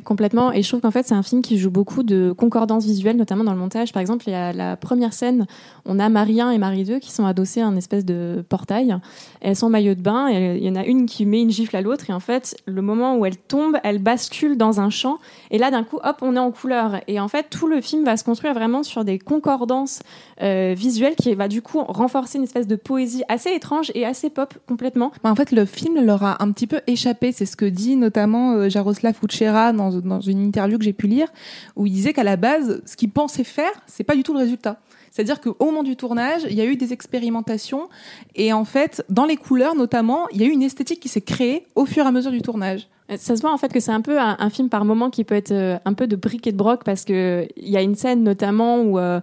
complètement. 0.05 0.53
Et 0.53 0.63
je 0.63 0.69
trouve 0.69 0.81
qu'en 0.81 0.91
fait, 0.91 1.07
c'est 1.07 1.15
un 1.15 1.23
film 1.23 1.43
qui 1.43 1.59
joue 1.59 1.71
beaucoup 1.71 2.03
de 2.03 2.33
concordance 2.33 2.85
visuelle, 2.85 3.17
notamment 3.17 3.45
dans 3.45 3.53
le 3.53 3.59
montage. 3.59 3.93
Par 3.93 4.01
exemple, 4.01 4.25
il 4.27 4.33
y 4.33 4.35
a 4.35 4.53
la 4.53 4.77
première 4.77 5.13
scène, 5.13 5.47
on 5.85 5.99
a 5.99 6.09
Marie 6.09 6.41
1 6.41 6.51
et 6.51 6.59
Marie 6.59 6.85
2 6.85 6.99
qui 6.99 7.13
sont 7.13 7.27
adossées 7.27 7.61
à 7.61 7.67
un 7.67 7.77
espèce 7.77 8.05
de 8.05 8.45
portail. 8.49 8.97
elles 9.41 9.57
sont 9.57 9.67
en 9.67 9.71
maillot 9.71 9.95
de 9.95 10.01
bain 10.01 10.29
et 10.29 10.57
il 10.57 10.65
y 10.65 10.71
en 10.71 10.77
a 10.77 10.85
une 10.85 11.07
qui 11.07 11.27
met 11.27 11.41
une 11.41 11.51
gifle 11.51 11.77
à 11.77 11.83
l'autre. 11.83 12.09
Et 12.11 12.13
en 12.13 12.21
fait, 12.21 12.57
le 12.67 12.83
moment 12.83 13.17
où 13.17 13.27
elle 13.27 13.37
tombe, 13.37 13.77
elle 13.85 13.99
bascule 13.99 14.57
dans 14.57 14.81
un 14.81 14.91
champ. 14.91 15.19
Et 15.51 15.59
là, 15.59 15.71
d'un 15.71 15.85
coup, 15.85 15.99
hop, 16.03 16.17
on 16.23 16.37
est 16.37 16.41
en 16.41 16.51
couleur. 16.51 17.01
Et 17.07 17.21
en 17.21 17.29
fait, 17.29 17.47
tout 17.51 17.67
le 17.67 17.81
film 17.81 18.05
va 18.05 18.17
se 18.17 18.25
construire 18.25 18.55
vraiment 18.55 18.83
sur 18.83 19.05
des 19.05 19.19
concordances 19.19 20.01
euh, 20.43 20.75
visuelles 20.77 21.17
qui 21.17 21.35
va 21.35 21.49
du 21.49 21.63
coup 21.63 21.83
renforcer 21.83 22.39
une 22.39 22.45
espèce 22.45 22.67
de 22.67 22.77
poésie 22.77 23.25
assez 23.29 23.51
étrange 23.51 23.93
et 23.95 24.05
assez 24.05 24.31
pop 24.31 24.55
complètement. 24.69 25.13
En 25.25 25.35
fait, 25.35 25.53
le 25.53 25.65
film 25.65 26.05
leur 26.05 26.23
a 26.23 26.43
un 26.43 26.51
petit 26.53 26.67
peu 26.67 26.81
échappé. 26.87 27.33
C'est 27.33 27.47
ce 27.47 27.57
que 27.57 27.67
dit 27.67 27.97
notamment 27.97 28.53
euh, 28.53 28.69
Jaroslav 28.69 29.17
Uchera 29.23 29.66
dans, 29.73 30.21
une 30.21 30.43
interview 30.43 30.79
que 30.79 30.85
j'ai 30.85 30.93
pu 30.93 31.07
lire 31.07 31.29
où 31.77 31.87
il 31.87 31.93
disait 31.93 32.13
qu'à 32.13 32.25
la 32.25 32.37
base, 32.37 32.83
ce 32.87 32.97
qu'il 32.97 33.11
pensait 33.11 33.45
faire, 33.45 33.73
c'est 33.87 34.05
pas 34.05 34.15
du 34.15 34.23
tout 34.23 34.33
le 34.33 34.39
résultat. 34.41 34.81
C'est-à-dire 35.11 35.41
qu'au 35.41 35.65
moment 35.65 35.83
du 35.83 35.97
tournage, 35.97 36.43
il 36.49 36.55
y 36.55 36.61
a 36.61 36.67
eu 36.67 36.77
des 36.77 36.93
expérimentations 36.93 37.89
et 38.35 38.53
en 38.53 38.65
fait, 38.65 39.05
dans 39.09 39.25
les 39.25 39.37
couleurs 39.37 39.75
notamment, 39.75 40.29
il 40.31 40.41
y 40.41 40.45
a 40.45 40.47
eu 40.47 40.51
une 40.51 40.63
esthétique 40.63 41.01
qui 41.01 41.09
s'est 41.09 41.23
créée 41.23 41.67
au 41.75 41.87
fur 41.87 42.05
et 42.05 42.09
à 42.09 42.13
mesure 42.13 42.31
du 42.31 42.43
tournage. 42.43 42.89
Ça 43.17 43.37
se 43.37 43.41
voit 43.41 43.53
en 43.53 43.57
fait 43.57 43.73
que 43.73 43.81
c'est 43.81 43.93
un 43.93 44.01
peu 44.01 44.19
un, 44.19 44.51
film 44.51 44.69
par 44.69 44.85
moment 44.85 45.11
qui 45.11 45.23
peut 45.23 45.37
être 45.37 45.53
euh, 45.53 45.79
un 45.85 45.95
peu 45.95 46.09
de 46.09 46.17
briques 46.17 46.47
et 46.49 46.53
de 46.53 46.57
broc 46.57 46.83
parce 46.85 47.05
que 47.05 47.47
il 47.57 47.69
y 47.69 47.77
a 47.77 47.83
une 47.83 47.95
scène 47.95 48.25
notamment 48.25 48.81
où 48.81 48.99
euh, 48.99 49.21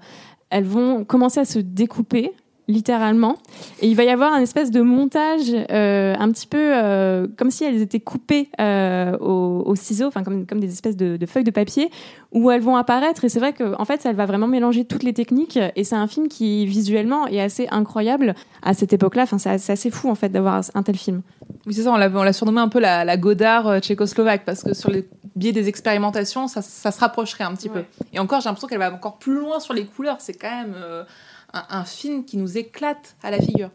elles 0.49 0.63
vont 0.63 1.03
commencer 1.03 1.41
à 1.41 1.45
se 1.45 1.60
découper 1.60 2.32
littéralement. 2.67 3.38
Et 3.82 3.88
il 3.88 3.96
va 3.96 4.04
y 4.04 4.10
avoir 4.10 4.34
un 4.34 4.40
espèce 4.40 4.72
de 4.72 4.82
montage 4.82 5.52
euh, 5.72 6.16
un 6.18 6.32
petit 6.32 6.48
peu 6.48 6.58
euh, 6.58 7.28
comme 7.38 7.52
si 7.52 7.64
elles 7.64 7.82
étaient 7.82 8.00
coupées 8.00 8.50
euh, 8.60 9.18
au, 9.18 9.76
ciseau, 9.76 10.08
enfin 10.08 10.24
comme, 10.24 10.46
comme 10.46 10.60
des 10.60 10.72
espèces 10.72 10.96
de, 10.96 11.18
feuilles 11.26 11.44
de 11.44 11.52
papier, 11.52 11.90
où 12.32 12.52
elles 12.52 12.62
vont 12.62 12.76
apparaître. 12.76 13.26
Et 13.26 13.30
c'est 13.30 13.40
vrai 13.40 13.54
qu'en 13.54 13.74
en 13.80 13.86
fait, 13.86 14.06
elle 14.06 14.16
va 14.16 14.26
vraiment 14.26 14.48
mélanger 14.48 14.86
toutes 14.86 15.04
les 15.04 15.14
techniques. 15.14 15.60
Et 15.76 15.84
c'est 15.84 15.96
un 15.96 16.08
film 16.08 16.28
qui 16.28 16.66
visuellement 16.66 17.28
est 17.28 17.42
assez 17.42 17.68
incroyable 17.72 18.36
à 18.62 18.74
cette 18.74 18.94
époque-là. 18.94 19.24
Enfin, 19.24 19.38
c'est 19.38 19.72
assez 19.72 19.90
fou 19.90 20.10
en 20.10 20.16
fait 20.16 20.30
d'avoir 20.30 20.62
un 20.74 20.84
tel 20.84 20.96
film. 20.96 21.22
Oui, 21.66 21.74
c'est 21.74 21.84
ça. 21.84 21.92
On 21.92 21.98
l'a 21.98 22.34
surnommé 22.34 22.62
un 22.62 22.70
peu 22.70 22.80
la, 22.80 23.04
la 23.04 23.18
Godard 23.18 23.80
tchécoslovaque 23.80 24.46
parce 24.46 24.64
que 24.64 24.74
sur 24.74 24.92
le 24.92 25.06
biais 25.36 25.52
des 25.52 25.68
expérimentations, 25.68 26.48
ça, 26.48 26.62
ça 26.62 26.92
se 26.92 27.00
rapprocherait 27.00 27.44
un 27.44 27.54
petit 27.56 27.70
peu. 27.70 27.84
Et 28.14 28.20
encore, 28.20 28.42
j'ai 28.42 28.50
l'impression 28.50 28.68
qu'elle 28.68 28.80
va 28.80 28.94
encore 28.94 29.18
plus 29.18 29.40
loin 29.40 29.60
sur 29.60 29.74
les 29.74 29.86
couleurs. 29.86 30.18
C'est 30.20 30.34
quand 30.34 30.52
même 30.52 30.76
un, 31.54 31.84
film 31.84 32.26
qui 32.26 32.38
nous 32.38 32.58
éclate 32.58 33.16
à 33.22 33.30
la 33.30 33.39
figure. 33.39 33.70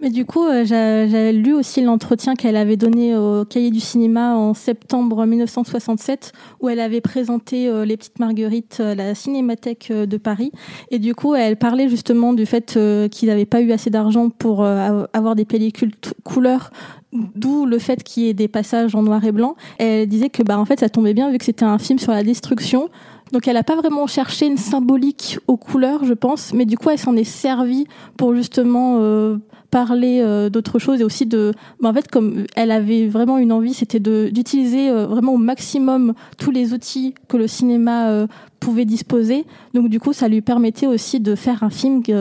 Mais 0.00 0.10
du 0.10 0.26
coup, 0.26 0.44
euh, 0.44 0.64
j'avais 0.64 1.32
lu 1.32 1.54
aussi 1.54 1.80
l'entretien 1.80 2.34
qu'elle 2.34 2.56
avait 2.56 2.76
donné 2.76 3.16
au 3.16 3.44
Cahier 3.44 3.70
du 3.70 3.80
cinéma 3.80 4.34
en 4.34 4.52
septembre 4.52 5.24
1967, 5.24 6.32
où 6.60 6.68
elle 6.68 6.80
avait 6.80 7.00
présenté 7.00 7.68
euh, 7.68 7.84
Les 7.84 7.96
Petites 7.96 8.18
Marguerites 8.18 8.80
à 8.80 8.94
la 8.94 9.14
Cinémathèque 9.14 9.88
euh, 9.90 10.06
de 10.06 10.16
Paris. 10.18 10.52
Et 10.90 10.98
du 10.98 11.14
coup, 11.14 11.34
elle 11.34 11.56
parlait 11.56 11.88
justement 11.88 12.34
du 12.34 12.44
fait 12.44 12.78
qu'ils 13.10 13.28
n'avaient 13.28 13.46
pas 13.46 13.60
eu 13.60 13.72
assez 13.72 13.90
d'argent 13.90 14.28
pour 14.28 14.64
avoir 14.64 15.34
des 15.34 15.44
pellicules 15.44 15.92
couleurs 16.24 16.70
d'où 17.12 17.66
le 17.66 17.78
fait 17.78 18.02
qu'il 18.02 18.24
y 18.24 18.28
ait 18.28 18.34
des 18.34 18.48
passages 18.48 18.94
en 18.94 19.02
noir 19.02 19.24
et 19.24 19.32
blanc. 19.32 19.56
Elle 19.78 20.08
disait 20.08 20.28
que 20.28 20.42
bah 20.42 20.58
en 20.58 20.64
fait 20.64 20.80
ça 20.80 20.88
tombait 20.88 21.14
bien 21.14 21.30
vu 21.30 21.38
que 21.38 21.44
c'était 21.44 21.64
un 21.64 21.78
film 21.78 21.98
sur 21.98 22.12
la 22.12 22.22
destruction. 22.22 22.90
Donc 23.32 23.48
elle 23.48 23.54
n'a 23.54 23.64
pas 23.64 23.74
vraiment 23.74 24.06
cherché 24.06 24.46
une 24.46 24.56
symbolique 24.56 25.38
aux 25.48 25.56
couleurs, 25.56 26.04
je 26.04 26.14
pense, 26.14 26.52
mais 26.52 26.64
du 26.64 26.78
coup 26.78 26.90
elle 26.90 26.98
s'en 26.98 27.16
est 27.16 27.24
servie 27.24 27.86
pour 28.16 28.34
justement 28.34 28.98
euh, 29.00 29.38
parler 29.70 30.20
euh, 30.22 30.48
d'autres 30.48 30.78
choses 30.78 31.00
et 31.00 31.04
aussi 31.04 31.26
de, 31.26 31.52
bah, 31.80 31.88
en 31.88 31.92
fait 31.92 32.08
comme 32.08 32.44
elle 32.54 32.70
avait 32.70 33.08
vraiment 33.08 33.38
une 33.38 33.50
envie, 33.50 33.74
c'était 33.74 33.98
d'utiliser 33.98 34.90
euh, 34.90 35.06
vraiment 35.06 35.34
au 35.34 35.38
maximum 35.38 36.14
tous 36.38 36.52
les 36.52 36.72
outils 36.72 37.14
que 37.26 37.36
le 37.36 37.48
cinéma 37.48 38.26
pouvait 38.60 38.84
disposer. 38.84 39.44
Donc 39.74 39.88
du 39.88 39.98
coup 39.98 40.12
ça 40.12 40.28
lui 40.28 40.40
permettait 40.40 40.86
aussi 40.86 41.18
de 41.18 41.34
faire 41.34 41.64
un 41.64 41.70
film 41.70 42.04
qui 42.04 42.12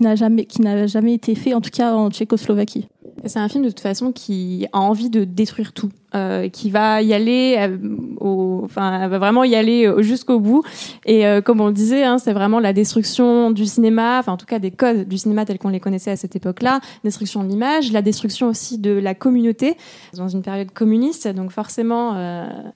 n'a 0.00 0.14
jamais 0.14 0.46
qui 0.46 0.62
n'a 0.62 0.86
jamais 0.86 1.12
été 1.12 1.34
fait, 1.34 1.52
en 1.52 1.60
tout 1.60 1.70
cas 1.70 1.94
en 1.94 2.10
Tchécoslovaquie. 2.10 2.88
C'est 3.26 3.38
un 3.38 3.48
film 3.48 3.64
de 3.64 3.68
toute 3.68 3.80
façon 3.80 4.12
qui 4.12 4.66
a 4.72 4.80
envie 4.80 5.10
de 5.10 5.24
détruire 5.24 5.72
tout. 5.72 5.90
Euh, 6.14 6.48
qui 6.48 6.70
va 6.70 7.02
y 7.02 7.12
aller, 7.12 7.56
euh, 7.58 7.76
enfin, 8.62 9.08
va 9.08 9.18
vraiment 9.18 9.42
y 9.42 9.56
aller 9.56 9.92
jusqu'au 9.98 10.38
bout. 10.38 10.62
Et 11.04 11.26
euh, 11.26 11.40
comme 11.40 11.60
on 11.60 11.66
le 11.66 11.72
disait, 11.72 12.04
hein, 12.04 12.18
c'est 12.18 12.32
vraiment 12.32 12.60
la 12.60 12.72
destruction 12.72 13.50
du 13.50 13.66
cinéma, 13.66 14.20
enfin 14.20 14.32
en 14.32 14.36
tout 14.36 14.46
cas 14.46 14.60
des 14.60 14.70
codes 14.70 15.08
du 15.08 15.18
cinéma 15.18 15.44
tels 15.44 15.58
qu'on 15.58 15.68
les 15.68 15.80
connaissait 15.80 16.12
à 16.12 16.16
cette 16.16 16.36
époque-là, 16.36 16.80
destruction 17.02 17.42
de 17.42 17.48
l'image, 17.48 17.90
la 17.90 18.02
destruction 18.02 18.48
aussi 18.48 18.78
de 18.78 18.92
la 18.92 19.14
communauté 19.14 19.76
dans 20.14 20.28
une 20.28 20.42
période 20.42 20.70
communiste. 20.70 21.26
Donc 21.26 21.50
forcément, 21.50 22.14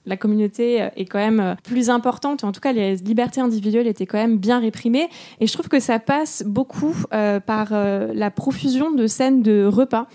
la 0.05 0.17
communauté 0.17 0.89
est 0.95 1.05
quand 1.05 1.19
même 1.19 1.55
plus 1.63 1.89
importante. 1.89 2.43
En 2.43 2.51
tout 2.51 2.61
cas, 2.61 2.73
les 2.73 2.97
libertés 2.97 3.39
individuelles 3.39 3.87
étaient 3.87 4.05
quand 4.05 4.17
même 4.17 4.37
bien 4.37 4.59
réprimées. 4.59 5.07
Et 5.39 5.47
je 5.47 5.53
trouve 5.53 5.69
que 5.69 5.79
ça 5.79 5.99
passe 5.99 6.43
beaucoup 6.45 6.95
par 7.09 7.69
la 7.71 8.31
profusion 8.31 8.91
de 8.91 9.07
scènes 9.07 9.41
de 9.41 9.65
repas 9.65 10.07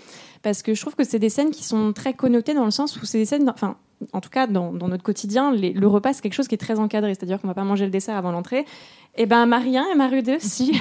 parce 0.47 0.63
que 0.63 0.73
je 0.73 0.79
trouve 0.79 0.95
que 0.95 1.03
c'est 1.03 1.19
des 1.19 1.27
scènes 1.27 1.51
qui 1.51 1.65
sont 1.65 1.91
très 1.91 2.13
connotées 2.13 2.53
dans 2.53 2.63
le 2.63 2.71
sens 2.71 2.95
où 2.95 3.05
c'est 3.05 3.17
des 3.17 3.25
scènes, 3.25 3.49
enfin, 3.49 3.75
en 4.13 4.21
tout 4.21 4.29
cas 4.29 4.47
dans, 4.47 4.71
notre 4.71 5.03
quotidien, 5.03 5.51
le 5.53 5.87
repas 5.87 6.13
c'est 6.13 6.21
quelque 6.21 6.35
chose 6.35 6.47
qui 6.47 6.55
est 6.55 6.57
très 6.57 6.79
encadré, 6.79 7.13
c'est-à-dire 7.13 7.41
qu'on 7.41 7.49
va 7.49 7.53
pas 7.53 7.65
manger 7.65 7.83
le 7.83 7.91
dessert 7.91 8.15
avant 8.15 8.31
l'entrée. 8.31 8.59
Et 8.59 9.23
eh 9.23 9.25
ben 9.25 9.45
Marie 9.45 9.77
1 9.77 9.87
et 9.91 9.95
Marie 9.95 10.23
2, 10.23 10.37
si 10.39 10.79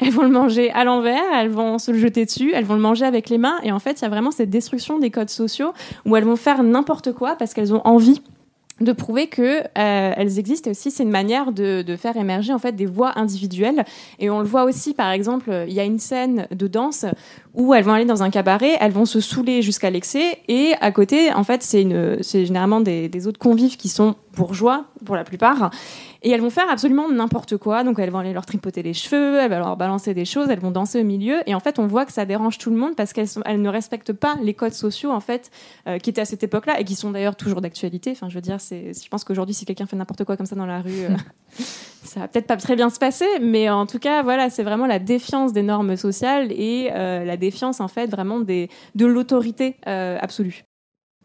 elles 0.00 0.10
vont 0.10 0.24
le 0.24 0.30
manger 0.30 0.72
à 0.72 0.82
l'envers, 0.82 1.22
elles 1.34 1.50
vont 1.50 1.78
se 1.78 1.92
le 1.92 1.98
jeter 1.98 2.24
dessus, 2.24 2.50
elles 2.52 2.64
vont 2.64 2.74
le 2.74 2.80
manger 2.80 3.04
avec 3.04 3.28
les 3.28 3.38
mains, 3.38 3.60
et 3.62 3.70
en 3.70 3.78
fait 3.78 4.00
il 4.00 4.02
y 4.02 4.06
a 4.06 4.08
vraiment 4.08 4.32
cette 4.32 4.50
destruction 4.50 4.98
des 4.98 5.12
codes 5.12 5.30
sociaux 5.30 5.72
où 6.04 6.16
elles 6.16 6.24
vont 6.24 6.34
faire 6.34 6.64
n'importe 6.64 7.12
quoi 7.12 7.36
parce 7.36 7.54
qu'elles 7.54 7.72
ont 7.72 7.86
envie 7.86 8.22
de 8.80 8.92
prouver 8.92 9.26
que 9.26 9.60
euh, 9.60 9.64
elles 9.74 10.38
existent. 10.38 10.70
Aussi 10.70 10.90
c'est 10.90 11.02
une 11.02 11.10
manière 11.10 11.52
de, 11.52 11.82
de, 11.82 11.96
faire 11.96 12.16
émerger 12.16 12.52
en 12.52 12.58
fait 12.58 12.72
des 12.72 12.86
voix 12.86 13.18
individuelles. 13.18 13.84
Et 14.18 14.28
on 14.28 14.40
le 14.40 14.46
voit 14.46 14.64
aussi 14.64 14.92
par 14.92 15.10
exemple 15.10 15.64
il 15.66 15.72
y 15.72 15.80
a 15.80 15.84
une 15.84 15.98
scène 15.98 16.46
de 16.50 16.66
danse 16.66 17.06
où 17.54 17.72
elles 17.72 17.84
vont 17.84 17.92
aller 17.92 18.04
dans 18.04 18.22
un 18.22 18.30
cabaret 18.30 18.76
elles 18.80 18.92
vont 18.92 19.06
se 19.06 19.20
saouler 19.20 19.62
jusqu'à 19.62 19.90
l'excès. 19.90 20.38
Et 20.48 20.74
à 20.80 20.92
côté 20.92 21.32
en 21.32 21.44
fait 21.44 21.62
c'est 21.62 21.82
une 21.82 22.22
c'est 22.22 22.44
généralement 22.44 22.80
des, 22.80 23.08
des 23.08 23.26
autres 23.26 23.38
convives 23.38 23.76
qui 23.76 23.88
sont 23.88 24.14
bourgeois 24.34 24.84
pour 25.04 25.16
la 25.16 25.24
plupart 25.24 25.70
et 26.26 26.30
elles 26.30 26.40
vont 26.40 26.50
faire 26.50 26.68
absolument 26.68 27.08
n'importe 27.08 27.56
quoi. 27.56 27.84
Donc 27.84 28.00
elles 28.00 28.10
vont 28.10 28.18
aller 28.18 28.32
leur 28.32 28.44
tripoter 28.44 28.82
les 28.82 28.94
cheveux, 28.94 29.38
elles 29.38 29.48
vont 29.48 29.58
leur 29.60 29.76
balancer 29.76 30.12
des 30.12 30.24
choses, 30.24 30.48
elles 30.50 30.58
vont 30.58 30.72
danser 30.72 31.00
au 31.00 31.04
milieu. 31.04 31.38
Et 31.48 31.54
en 31.54 31.60
fait, 31.60 31.78
on 31.78 31.86
voit 31.86 32.04
que 32.04 32.12
ça 32.12 32.24
dérange 32.24 32.58
tout 32.58 32.70
le 32.70 32.76
monde 32.76 32.96
parce 32.96 33.12
qu'elles 33.12 33.28
elles 33.44 33.62
ne 33.62 33.68
respectent 33.68 34.12
pas 34.12 34.34
les 34.42 34.52
codes 34.52 34.72
sociaux 34.72 35.12
en 35.12 35.20
fait 35.20 35.52
euh, 35.86 35.98
qui 35.98 36.10
étaient 36.10 36.20
à 36.22 36.24
cette 36.24 36.42
époque-là 36.42 36.80
et 36.80 36.84
qui 36.84 36.96
sont 36.96 37.12
d'ailleurs 37.12 37.36
toujours 37.36 37.60
d'actualité. 37.60 38.10
Enfin, 38.10 38.28
je 38.28 38.34
veux 38.34 38.40
dire, 38.40 38.58
je 38.58 39.08
pense 39.08 39.22
qu'aujourd'hui, 39.22 39.54
si 39.54 39.66
quelqu'un 39.66 39.86
fait 39.86 39.94
n'importe 39.94 40.24
quoi 40.24 40.36
comme 40.36 40.46
ça 40.46 40.56
dans 40.56 40.66
la 40.66 40.80
rue, 40.80 41.04
euh, 41.04 41.16
ça 42.02 42.18
va 42.18 42.26
peut-être 42.26 42.48
pas 42.48 42.56
très 42.56 42.74
bien 42.74 42.90
se 42.90 42.98
passer. 42.98 43.28
Mais 43.40 43.70
en 43.70 43.86
tout 43.86 44.00
cas, 44.00 44.24
voilà, 44.24 44.50
c'est 44.50 44.64
vraiment 44.64 44.86
la 44.86 44.98
défiance 44.98 45.52
des 45.52 45.62
normes 45.62 45.96
sociales 45.96 46.50
et 46.50 46.90
euh, 46.92 47.24
la 47.24 47.36
défiance 47.36 47.80
en 47.80 47.86
fait 47.86 48.08
vraiment 48.08 48.40
de 48.40 49.06
l'autorité 49.06 49.76
absolue. 49.84 50.64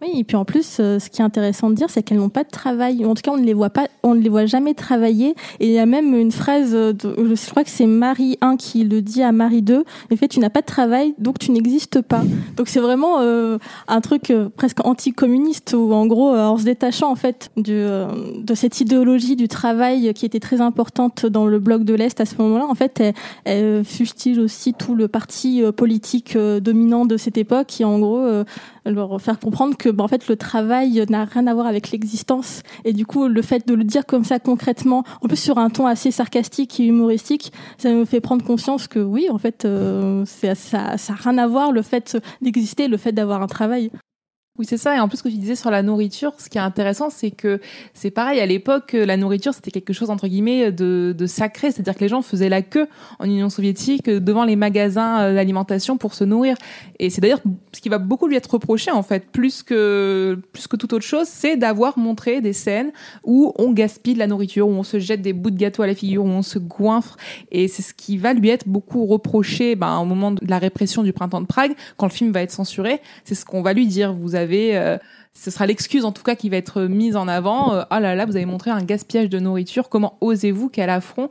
Oui, 0.03 0.13
et 0.15 0.23
puis 0.23 0.35
en 0.35 0.45
plus, 0.45 0.77
euh, 0.79 0.97
ce 0.97 1.11
qui 1.11 1.21
est 1.21 1.23
intéressant 1.23 1.69
de 1.69 1.75
dire, 1.75 1.87
c'est 1.91 2.01
qu'elles 2.01 2.17
n'ont 2.17 2.29
pas 2.29 2.43
de 2.43 2.49
travail. 2.49 3.05
En 3.05 3.13
tout 3.13 3.21
cas, 3.21 3.29
on 3.29 3.37
ne 3.37 3.45
les 3.45 3.53
voit 3.53 3.69
pas, 3.69 3.87
on 4.01 4.15
ne 4.15 4.21
les 4.21 4.29
voit 4.29 4.47
jamais 4.47 4.73
travailler. 4.73 5.35
Et 5.59 5.67
il 5.67 5.71
y 5.73 5.77
a 5.77 5.85
même 5.85 6.15
une 6.15 6.31
phrase, 6.31 6.71
je 6.71 7.49
crois 7.51 7.63
que 7.63 7.69
c'est 7.69 7.85
Marie 7.85 8.35
1 8.41 8.57
qui 8.57 8.83
le 8.83 9.03
dit 9.03 9.21
à 9.21 9.31
Marie 9.31 9.61
2. 9.61 9.83
En 10.11 10.15
fait, 10.15 10.27
tu 10.27 10.39
n'as 10.39 10.49
pas 10.49 10.61
de 10.61 10.65
travail, 10.65 11.13
donc 11.19 11.37
tu 11.37 11.51
n'existes 11.51 12.01
pas. 12.01 12.23
Donc 12.57 12.67
c'est 12.67 12.79
vraiment 12.79 13.19
euh, 13.19 13.59
un 13.87 14.01
truc 14.01 14.31
euh, 14.31 14.49
presque 14.49 14.83
anticommuniste 14.83 15.75
où, 15.77 15.93
en 15.93 16.07
gros, 16.07 16.35
en 16.35 16.57
se 16.57 16.63
détachant 16.63 17.11
en 17.11 17.15
fait 17.15 17.51
de 17.55 18.07
cette 18.55 18.81
idéologie 18.81 19.35
du 19.35 19.47
travail 19.47 20.15
qui 20.15 20.25
était 20.25 20.39
très 20.39 20.61
importante 20.61 21.27
dans 21.27 21.45
le 21.45 21.59
bloc 21.59 21.83
de 21.83 21.93
l'Est 21.93 22.19
à 22.19 22.25
ce 22.25 22.35
moment-là, 22.39 22.65
en 22.65 22.75
fait, 22.75 22.99
elle, 22.99 23.13
elle 23.45 23.85
fustige 23.85 24.39
aussi 24.39 24.73
tout 24.73 24.95
le 24.95 25.07
parti 25.07 25.61
politique 25.77 26.35
dominant 26.35 27.05
de 27.05 27.17
cette 27.17 27.37
époque 27.37 27.67
qui, 27.67 27.83
en 27.85 27.99
gros, 27.99 28.25
leur 28.85 29.21
faire 29.21 29.39
comprendre 29.39 29.77
que 29.77 29.90
bah, 29.91 30.03
en 30.03 30.07
fait 30.07 30.27
le 30.27 30.35
travail 30.35 31.03
n'a 31.09 31.25
rien 31.25 31.47
à 31.47 31.53
voir 31.53 31.67
avec 31.67 31.91
l'existence 31.91 32.61
et 32.85 32.93
du 32.93 33.05
coup 33.05 33.27
le 33.27 33.41
fait 33.41 33.67
de 33.67 33.73
le 33.73 33.83
dire 33.83 34.05
comme 34.05 34.23
ça 34.23 34.39
concrètement 34.39 35.03
en 35.21 35.27
plus 35.27 35.37
sur 35.37 35.57
un 35.57 35.69
ton 35.69 35.85
assez 35.85 36.11
sarcastique 36.11 36.79
et 36.79 36.85
humoristique 36.85 37.51
ça 37.77 37.91
me 37.91 38.05
fait 38.05 38.21
prendre 38.21 38.43
conscience 38.45 38.87
que 38.87 38.99
oui 38.99 39.27
en 39.29 39.37
fait 39.37 39.65
euh, 39.65 40.25
ça 40.25 40.55
ça 40.97 41.13
a 41.13 41.15
rien 41.15 41.37
à 41.37 41.47
voir 41.47 41.71
le 41.71 41.81
fait 41.81 42.17
d'exister 42.41 42.87
le 42.87 42.97
fait 42.97 43.11
d'avoir 43.11 43.41
un 43.41 43.47
travail 43.47 43.91
Oui, 44.57 44.65
c'est 44.67 44.77
ça. 44.77 44.95
Et 44.95 44.99
en 44.99 45.07
plus, 45.07 45.17
ce 45.17 45.23
que 45.23 45.29
tu 45.29 45.37
disais 45.37 45.55
sur 45.55 45.71
la 45.71 45.81
nourriture, 45.81 46.33
ce 46.37 46.49
qui 46.49 46.57
est 46.57 46.61
intéressant, 46.61 47.09
c'est 47.09 47.31
que 47.31 47.61
c'est 47.93 48.11
pareil. 48.11 48.41
À 48.41 48.45
l'époque, 48.45 48.91
la 48.91 49.15
nourriture, 49.15 49.53
c'était 49.53 49.71
quelque 49.71 49.93
chose, 49.93 50.09
entre 50.09 50.27
guillemets, 50.27 50.73
de, 50.73 51.15
de 51.17 51.25
sacré. 51.25 51.71
C'est-à-dire 51.71 51.95
que 51.95 52.01
les 52.01 52.09
gens 52.09 52.21
faisaient 52.21 52.49
la 52.49 52.61
queue 52.61 52.87
en 53.19 53.25
Union 53.25 53.49
soviétique 53.49 54.09
devant 54.09 54.43
les 54.43 54.57
magasins 54.57 55.21
euh, 55.21 55.35
d'alimentation 55.35 55.97
pour 55.97 56.13
se 56.13 56.25
nourrir. 56.25 56.57
Et 57.01 57.09
c'est 57.09 57.19
d'ailleurs 57.19 57.41
ce 57.73 57.81
qui 57.81 57.89
va 57.89 57.97
beaucoup 57.97 58.27
lui 58.27 58.35
être 58.35 58.51
reproché, 58.51 58.91
en 58.91 59.01
fait, 59.01 59.25
plus 59.31 59.63
que, 59.63 60.39
plus 60.53 60.67
que 60.67 60.75
toute 60.75 60.93
autre 60.93 61.03
chose, 61.03 61.25
c'est 61.27 61.57
d'avoir 61.57 61.97
montré 61.97 62.41
des 62.41 62.53
scènes 62.53 62.91
où 63.23 63.53
on 63.57 63.71
gaspille 63.71 64.13
de 64.13 64.19
la 64.19 64.27
nourriture, 64.27 64.67
où 64.67 64.71
on 64.71 64.83
se 64.83 64.99
jette 64.99 65.23
des 65.23 65.33
bouts 65.33 65.49
de 65.49 65.57
gâteau 65.57 65.81
à 65.81 65.87
la 65.87 65.95
figure, 65.95 66.23
où 66.23 66.27
on 66.27 66.43
se 66.43 66.59
goinfre. 66.59 67.17
Et 67.51 67.67
c'est 67.67 67.81
ce 67.81 67.95
qui 67.95 68.17
va 68.17 68.33
lui 68.33 68.49
être 68.49 68.67
beaucoup 68.67 69.07
reproché, 69.07 69.75
ben, 69.75 69.97
au 69.97 70.05
moment 70.05 70.31
de 70.31 70.45
la 70.47 70.59
répression 70.59 71.01
du 71.01 71.11
printemps 71.11 71.41
de 71.41 71.47
Prague, 71.47 71.71
quand 71.97 72.05
le 72.05 72.11
film 72.11 72.31
va 72.31 72.43
être 72.43 72.51
censuré. 72.51 73.01
C'est 73.25 73.33
ce 73.33 73.45
qu'on 73.45 73.63
va 73.63 73.73
lui 73.73 73.87
dire. 73.87 74.13
Vous 74.13 74.35
avez 74.35 74.77
euh, 74.77 74.99
ce 75.33 75.49
sera 75.49 75.65
l'excuse 75.65 76.03
en 76.03 76.11
tout 76.11 76.23
cas 76.23 76.35
qui 76.35 76.49
va 76.49 76.57
être 76.57 76.83
mise 76.83 77.15
en 77.15 77.27
avant. 77.27 77.73
Euh, 77.73 77.83
ah 77.89 77.99
là 77.99 78.15
là, 78.15 78.25
vous 78.25 78.35
avez 78.35 78.45
montré 78.45 78.69
un 78.69 78.83
gaspillage 78.83 79.29
de 79.29 79.39
nourriture. 79.39 79.89
Comment 79.89 80.17
osez-vous 80.21 80.69
Quel 80.69 80.89
affront 80.89 81.29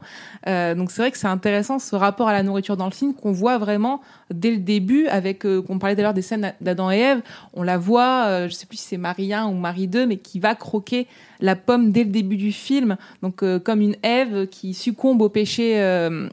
euh, 0.49 0.75
Donc 0.75 0.91
c'est 0.91 1.03
vrai 1.03 1.11
que 1.11 1.19
c'est 1.19 1.27
intéressant 1.27 1.79
ce 1.79 1.95
rapport 1.95 2.29
à 2.29 2.33
la 2.33 2.43
nourriture 2.43 2.77
dans 2.77 2.87
le 2.87 2.93
film 2.93 3.15
qu'on 3.15 3.33
voit 3.33 3.59
vraiment 3.59 4.01
dès 4.33 4.51
le 4.51 4.57
début 4.59 5.07
avec 5.09 5.45
euh, 5.45 5.61
qu'on 5.61 5.79
parlait 5.79 5.97
d'ailleurs 5.97 6.15
des 6.15 6.23
scènes 6.23 6.55
d'Adam 6.61 6.91
et 6.91 6.99
Ève. 6.99 7.23
On 7.53 7.63
la 7.63 7.79
voit, 7.79 8.25
euh, 8.27 8.49
je 8.49 8.55
sais 8.55 8.67
plus 8.67 8.79
si 8.79 8.87
c'est 8.89 8.97
Marie 8.97 9.35
1 9.35 9.47
ou 9.47 9.55
Marie 9.55 9.87
2, 9.87 10.07
mais 10.07 10.17
qui 10.17 10.41
va 10.41 10.55
croquer 10.55 11.07
la 11.41 11.57
pomme 11.57 11.93
dès 11.93 12.05
le 12.05 12.11
début 12.11 12.37
du 12.37 12.53
film. 12.53 12.97
Donc 13.23 13.45
comme 13.65 13.81
une 13.81 13.97
Ève 14.03 14.47
qui 14.49 14.75
succombe 14.75 15.23
au 15.23 15.29
péché 15.29 15.81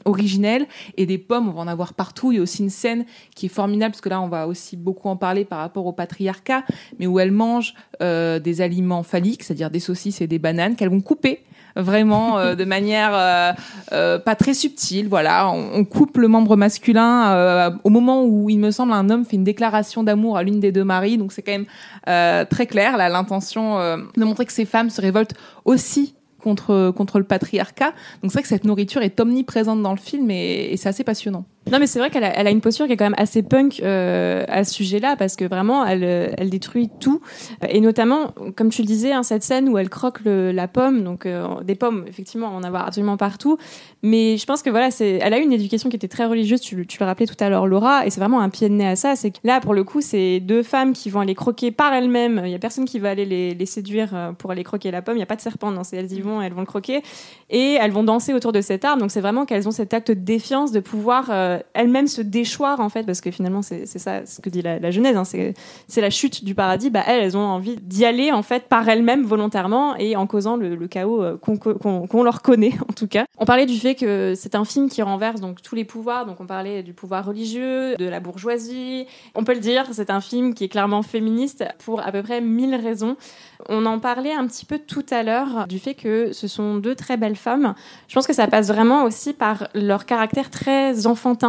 originel 0.05 0.67
et 0.97 1.05
des 1.05 1.17
pommes, 1.17 1.49
on 1.49 1.51
va 1.51 1.61
en 1.61 1.67
avoir 1.67 1.93
partout. 1.93 2.31
Il 2.31 2.35
y 2.35 2.39
a 2.39 2.41
aussi 2.41 2.63
une 2.63 2.69
scène 2.69 3.05
qui 3.35 3.47
est 3.47 3.49
formidable 3.49 3.91
parce 3.91 4.01
que 4.01 4.09
là 4.09 4.21
on 4.21 4.27
va 4.27 4.47
aussi 4.47 4.77
beaucoup 4.77 5.09
en 5.09 5.15
parler 5.15 5.45
par 5.45 5.59
rapport 5.59 5.85
au 5.85 5.93
patriarcat, 5.93 6.63
mais 6.99 7.07
où 7.07 7.19
elle 7.19 7.31
mange 7.31 7.73
euh, 8.01 8.39
des 8.39 8.61
aliments 8.61 9.03
phalliques, 9.03 9.43
c'est-à-dire 9.43 9.69
des 9.69 9.79
saucisses 9.79 10.21
et 10.21 10.27
des 10.27 10.39
bananes 10.39 10.75
qu'elles 10.75 10.89
vont 10.89 11.01
couper 11.01 11.41
vraiment 11.81 12.37
euh, 12.37 12.55
de 12.55 12.65
manière 12.65 13.11
euh, 13.91 14.19
pas 14.19 14.35
très 14.35 14.53
subtile. 14.53 15.07
Voilà, 15.07 15.49
on, 15.49 15.85
coupe 15.85 16.17
le 16.17 16.27
membre 16.27 16.55
masculin 16.55 17.77
au 17.83 17.89
moment 17.89 18.25
où 18.25 18.49
il 18.49 18.59
me 18.59 18.71
semble 18.71 18.93
un 18.93 19.09
homme 19.09 19.25
fait 19.25 19.35
une 19.35 19.43
déclaration 19.43 20.03
d'amour 20.03 20.37
à 20.37 20.43
l'une 20.43 20.59
des 20.59 20.71
deux 20.71 20.83
maris. 20.83 21.17
Donc 21.17 21.31
c'est 21.31 21.41
quand 21.41 21.51
même 21.53 22.47
très 22.47 22.65
clair 22.65 22.97
là 22.97 23.09
l'intention 23.09 23.77
de 23.77 24.23
montrer 24.23 24.45
que 24.45 24.51
ces 24.51 24.65
femmes 24.65 24.89
se 24.89 25.01
révoltent 25.01 25.35
aussi 25.65 26.15
contre 26.41 26.91
contre 26.91 27.19
le 27.19 27.25
patriarcat. 27.25 27.93
Donc 28.21 28.31
c'est 28.31 28.33
vrai 28.33 28.41
que 28.41 28.49
cette 28.49 28.65
nourriture 28.65 29.01
est 29.01 29.19
omniprésente 29.19 29.81
dans 29.81 29.91
le 29.91 29.97
film 29.97 30.29
et 30.29 30.75
c'est 30.77 30.89
assez 30.89 31.03
passionnant. 31.03 31.45
Non, 31.71 31.79
mais 31.79 31.87
c'est 31.87 31.99
vrai 31.99 32.09
qu'elle 32.09 32.23
a, 32.23 32.49
une 32.49 32.61
posture 32.61 32.87
qui 32.87 32.93
est 32.93 32.97
quand 32.97 33.05
même 33.05 33.15
assez 33.17 33.43
punk 33.43 33.81
euh, 33.83 34.45
à 34.47 34.63
ce 34.63 34.73
sujet-là, 34.73 35.15
parce 35.17 35.35
que 35.35 35.43
vraiment, 35.43 35.85
elle, 35.85 36.03
euh, 36.03 36.29
elle 36.37 36.49
détruit 36.49 36.89
tout. 36.99 37.21
Et 37.67 37.81
notamment, 37.81 38.33
comme 38.55 38.69
tu 38.69 38.81
le 38.81 38.87
disais, 38.87 39.11
hein, 39.11 39.23
cette 39.23 39.43
scène 39.43 39.67
où 39.67 39.77
elle 39.77 39.89
croque 39.89 40.19
la 40.25 40.67
pomme, 40.67 41.03
donc 41.03 41.25
euh, 41.25 41.61
des 41.63 41.75
pommes, 41.75 42.05
effectivement, 42.07 42.47
en 42.47 42.63
a 42.63 42.79
absolument 42.79 43.17
partout. 43.17 43.57
Mais 44.01 44.37
je 44.37 44.45
pense 44.45 44.61
que 44.61 44.69
voilà, 44.69 44.89
elle 44.99 45.33
a 45.33 45.39
eu 45.39 45.43
une 45.43 45.51
éducation 45.51 45.89
qui 45.89 45.95
était 45.97 46.07
très 46.07 46.25
religieuse, 46.25 46.61
tu, 46.61 46.75
le 46.77 47.05
rappelais 47.05 47.25
tout 47.25 47.35
à 47.39 47.49
l'heure, 47.49 47.67
Laura, 47.67 48.05
et 48.05 48.09
c'est 48.09 48.19
vraiment 48.19 48.39
un 48.39 48.49
pied 48.49 48.69
de 48.69 48.73
nez 48.73 48.87
à 48.87 48.95
ça. 48.95 49.15
C'est 49.15 49.31
que 49.31 49.39
là, 49.43 49.59
pour 49.59 49.73
le 49.73 49.83
coup, 49.83 49.99
c'est 50.01 50.39
deux 50.39 50.63
femmes 50.63 50.93
qui 50.93 51.09
vont 51.09 51.19
aller 51.19 51.35
croquer 51.35 51.71
par 51.71 51.93
elles-mêmes. 51.93 52.43
Il 52.45 52.51
y 52.51 52.55
a 52.55 52.59
personne 52.59 52.85
qui 52.85 52.99
va 52.99 53.09
aller 53.09 53.25
les, 53.25 53.65
séduire 53.65 54.33
pour 54.37 54.51
aller 54.51 54.63
croquer 54.63 54.91
la 54.91 55.01
pomme. 55.01 55.15
Il 55.15 55.19
n'y 55.19 55.23
a 55.23 55.27
pas 55.27 55.35
de 55.35 55.41
serpent, 55.41 55.71
non, 55.71 55.83
c'est 55.83 55.97
elles 55.97 56.13
y 56.13 56.21
vont, 56.21 56.41
elles 56.41 56.53
vont 56.53 56.61
le 56.61 56.65
croquer. 56.65 57.01
Et 57.49 57.77
elles 57.81 57.91
vont 57.91 58.03
danser 58.03 58.33
autour 58.33 58.53
de 58.53 58.61
cet 58.61 58.85
arbre. 58.85 59.01
Donc 59.01 59.11
c'est 59.11 59.19
vraiment 59.19 59.45
qu'elles 59.45 59.67
ont 59.67 59.71
cet 59.71 59.93
acte 59.93 60.09
de 60.09 60.13
défiance 60.13 60.71
de 60.71 60.79
pouvoir 60.79 61.29
elles-mêmes 61.73 62.07
se 62.07 62.21
déchoir 62.21 62.79
en 62.79 62.89
fait, 62.89 63.03
parce 63.03 63.21
que 63.21 63.31
finalement 63.31 63.61
c'est 63.61 63.85
ça 63.85 64.25
ce 64.25 64.41
que 64.41 64.49
dit 64.49 64.61
la, 64.61 64.91
Genèse, 64.91 65.17
hein, 65.17 65.23
c'est 65.23 66.01
la 66.01 66.09
chute 66.09 66.43
du 66.43 66.55
paradis. 66.55 66.89
Bah 66.89 67.03
elles, 67.07 67.23
elles 67.23 67.37
ont 67.37 67.45
envie 67.45 67.75
d'y 67.77 68.05
aller 68.05 68.31
en 68.31 68.43
fait 68.43 68.67
par 68.67 68.87
elles-mêmes 68.87 69.23
volontairement 69.23 69.95
et 69.97 70.15
en 70.15 70.27
causant 70.27 70.57
le, 70.57 70.87
chaos 70.87 71.23
euh, 71.23 71.37
qu'on 71.37 72.23
leur 72.23 72.41
connaît 72.41 72.73
en 72.89 72.93
tout 72.93 73.07
cas. 73.07 73.25
On 73.37 73.45
parlait 73.45 73.65
du 73.65 73.77
fait 73.77 73.95
que 73.95 74.33
c'est 74.35 74.55
un 74.55 74.65
film 74.65 74.89
qui 74.89 75.01
renverse 75.01 75.41
donc 75.41 75.61
tous 75.61 75.75
les 75.75 75.85
pouvoirs, 75.85 76.25
donc 76.25 76.39
on 76.39 76.45
parlait 76.45 76.83
du 76.83 76.93
pouvoir 76.93 77.25
religieux, 77.25 77.95
de 77.97 78.05
la 78.05 78.19
bourgeoisie. 78.19 79.05
On 79.35 79.43
peut 79.43 79.53
le 79.53 79.59
dire, 79.59 79.85
c'est 79.91 80.09
un 80.09 80.21
film 80.21 80.53
qui 80.53 80.63
est 80.63 80.69
clairement 80.69 81.03
féministe 81.03 81.63
pour 81.79 81.99
à 81.99 82.11
peu 82.11 82.23
près 82.23 82.41
mille 82.41 82.75
raisons. 82.75 83.15
On 83.69 83.85
en 83.85 83.99
parlait 83.99 84.33
un 84.33 84.47
petit 84.47 84.65
peu 84.65 84.79
tout 84.79 85.05
à 85.09 85.23
l'heure 85.23 85.67
du 85.67 85.79
fait 85.79 85.93
que 85.93 86.31
ce 86.31 86.47
sont 86.47 86.75
deux 86.75 86.95
très 86.95 87.17
belles 87.17 87.35
femmes. 87.35 87.73
Je 88.07 88.13
pense 88.13 88.27
que 88.27 88.33
ça 88.33 88.47
passe 88.47 88.67
vraiment 88.67 89.03
aussi 89.03 89.33
par 89.33 89.67
leur 89.73 90.05
caractère 90.05 90.49
très 90.49 91.07
enfantin. 91.07 91.46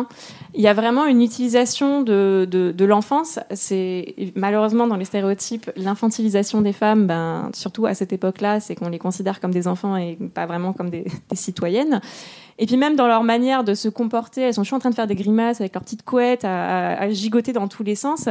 Il 0.54 0.60
y 0.60 0.68
a 0.68 0.74
vraiment 0.74 1.06
une 1.06 1.22
utilisation 1.22 2.02
de, 2.02 2.46
de, 2.50 2.84
l'enfance. 2.84 3.38
C'est 3.52 4.14
malheureusement 4.34 4.86
dans 4.86 4.96
les 4.96 5.04
stéréotypes 5.04 5.70
l'infantilisation 5.76 6.60
des 6.62 6.72
femmes, 6.72 7.06
ben, 7.06 7.50
surtout 7.54 7.86
à 7.86 7.94
cette 7.94 8.12
époque-là, 8.12 8.60
c'est 8.60 8.74
qu'on 8.74 8.88
les 8.88 8.98
considère 8.98 9.40
comme 9.40 9.52
des 9.52 9.68
enfants 9.68 9.96
et 9.96 10.18
pas 10.34 10.46
vraiment 10.46 10.72
comme 10.72 10.90
des, 10.90 11.04
citoyennes. 11.32 12.00
Et 12.58 12.66
puis 12.66 12.76
même 12.76 12.96
dans 12.96 13.06
leur 13.06 13.22
manière 13.22 13.62
de 13.62 13.74
se 13.74 13.88
comporter, 13.88 14.42
elles 14.42 14.54
sont 14.54 14.62
toujours 14.62 14.76
en 14.76 14.80
train 14.80 14.90
de 14.90 14.94
faire 14.94 15.06
des 15.06 15.14
grimaces 15.14 15.60
avec 15.60 15.74
leurs 15.74 15.84
petites 15.84 16.04
couettes, 16.04 16.44
à, 16.44 17.08
gigoter 17.10 17.52
dans 17.52 17.68
tous 17.68 17.84
les 17.84 17.94
sens. 17.94 18.28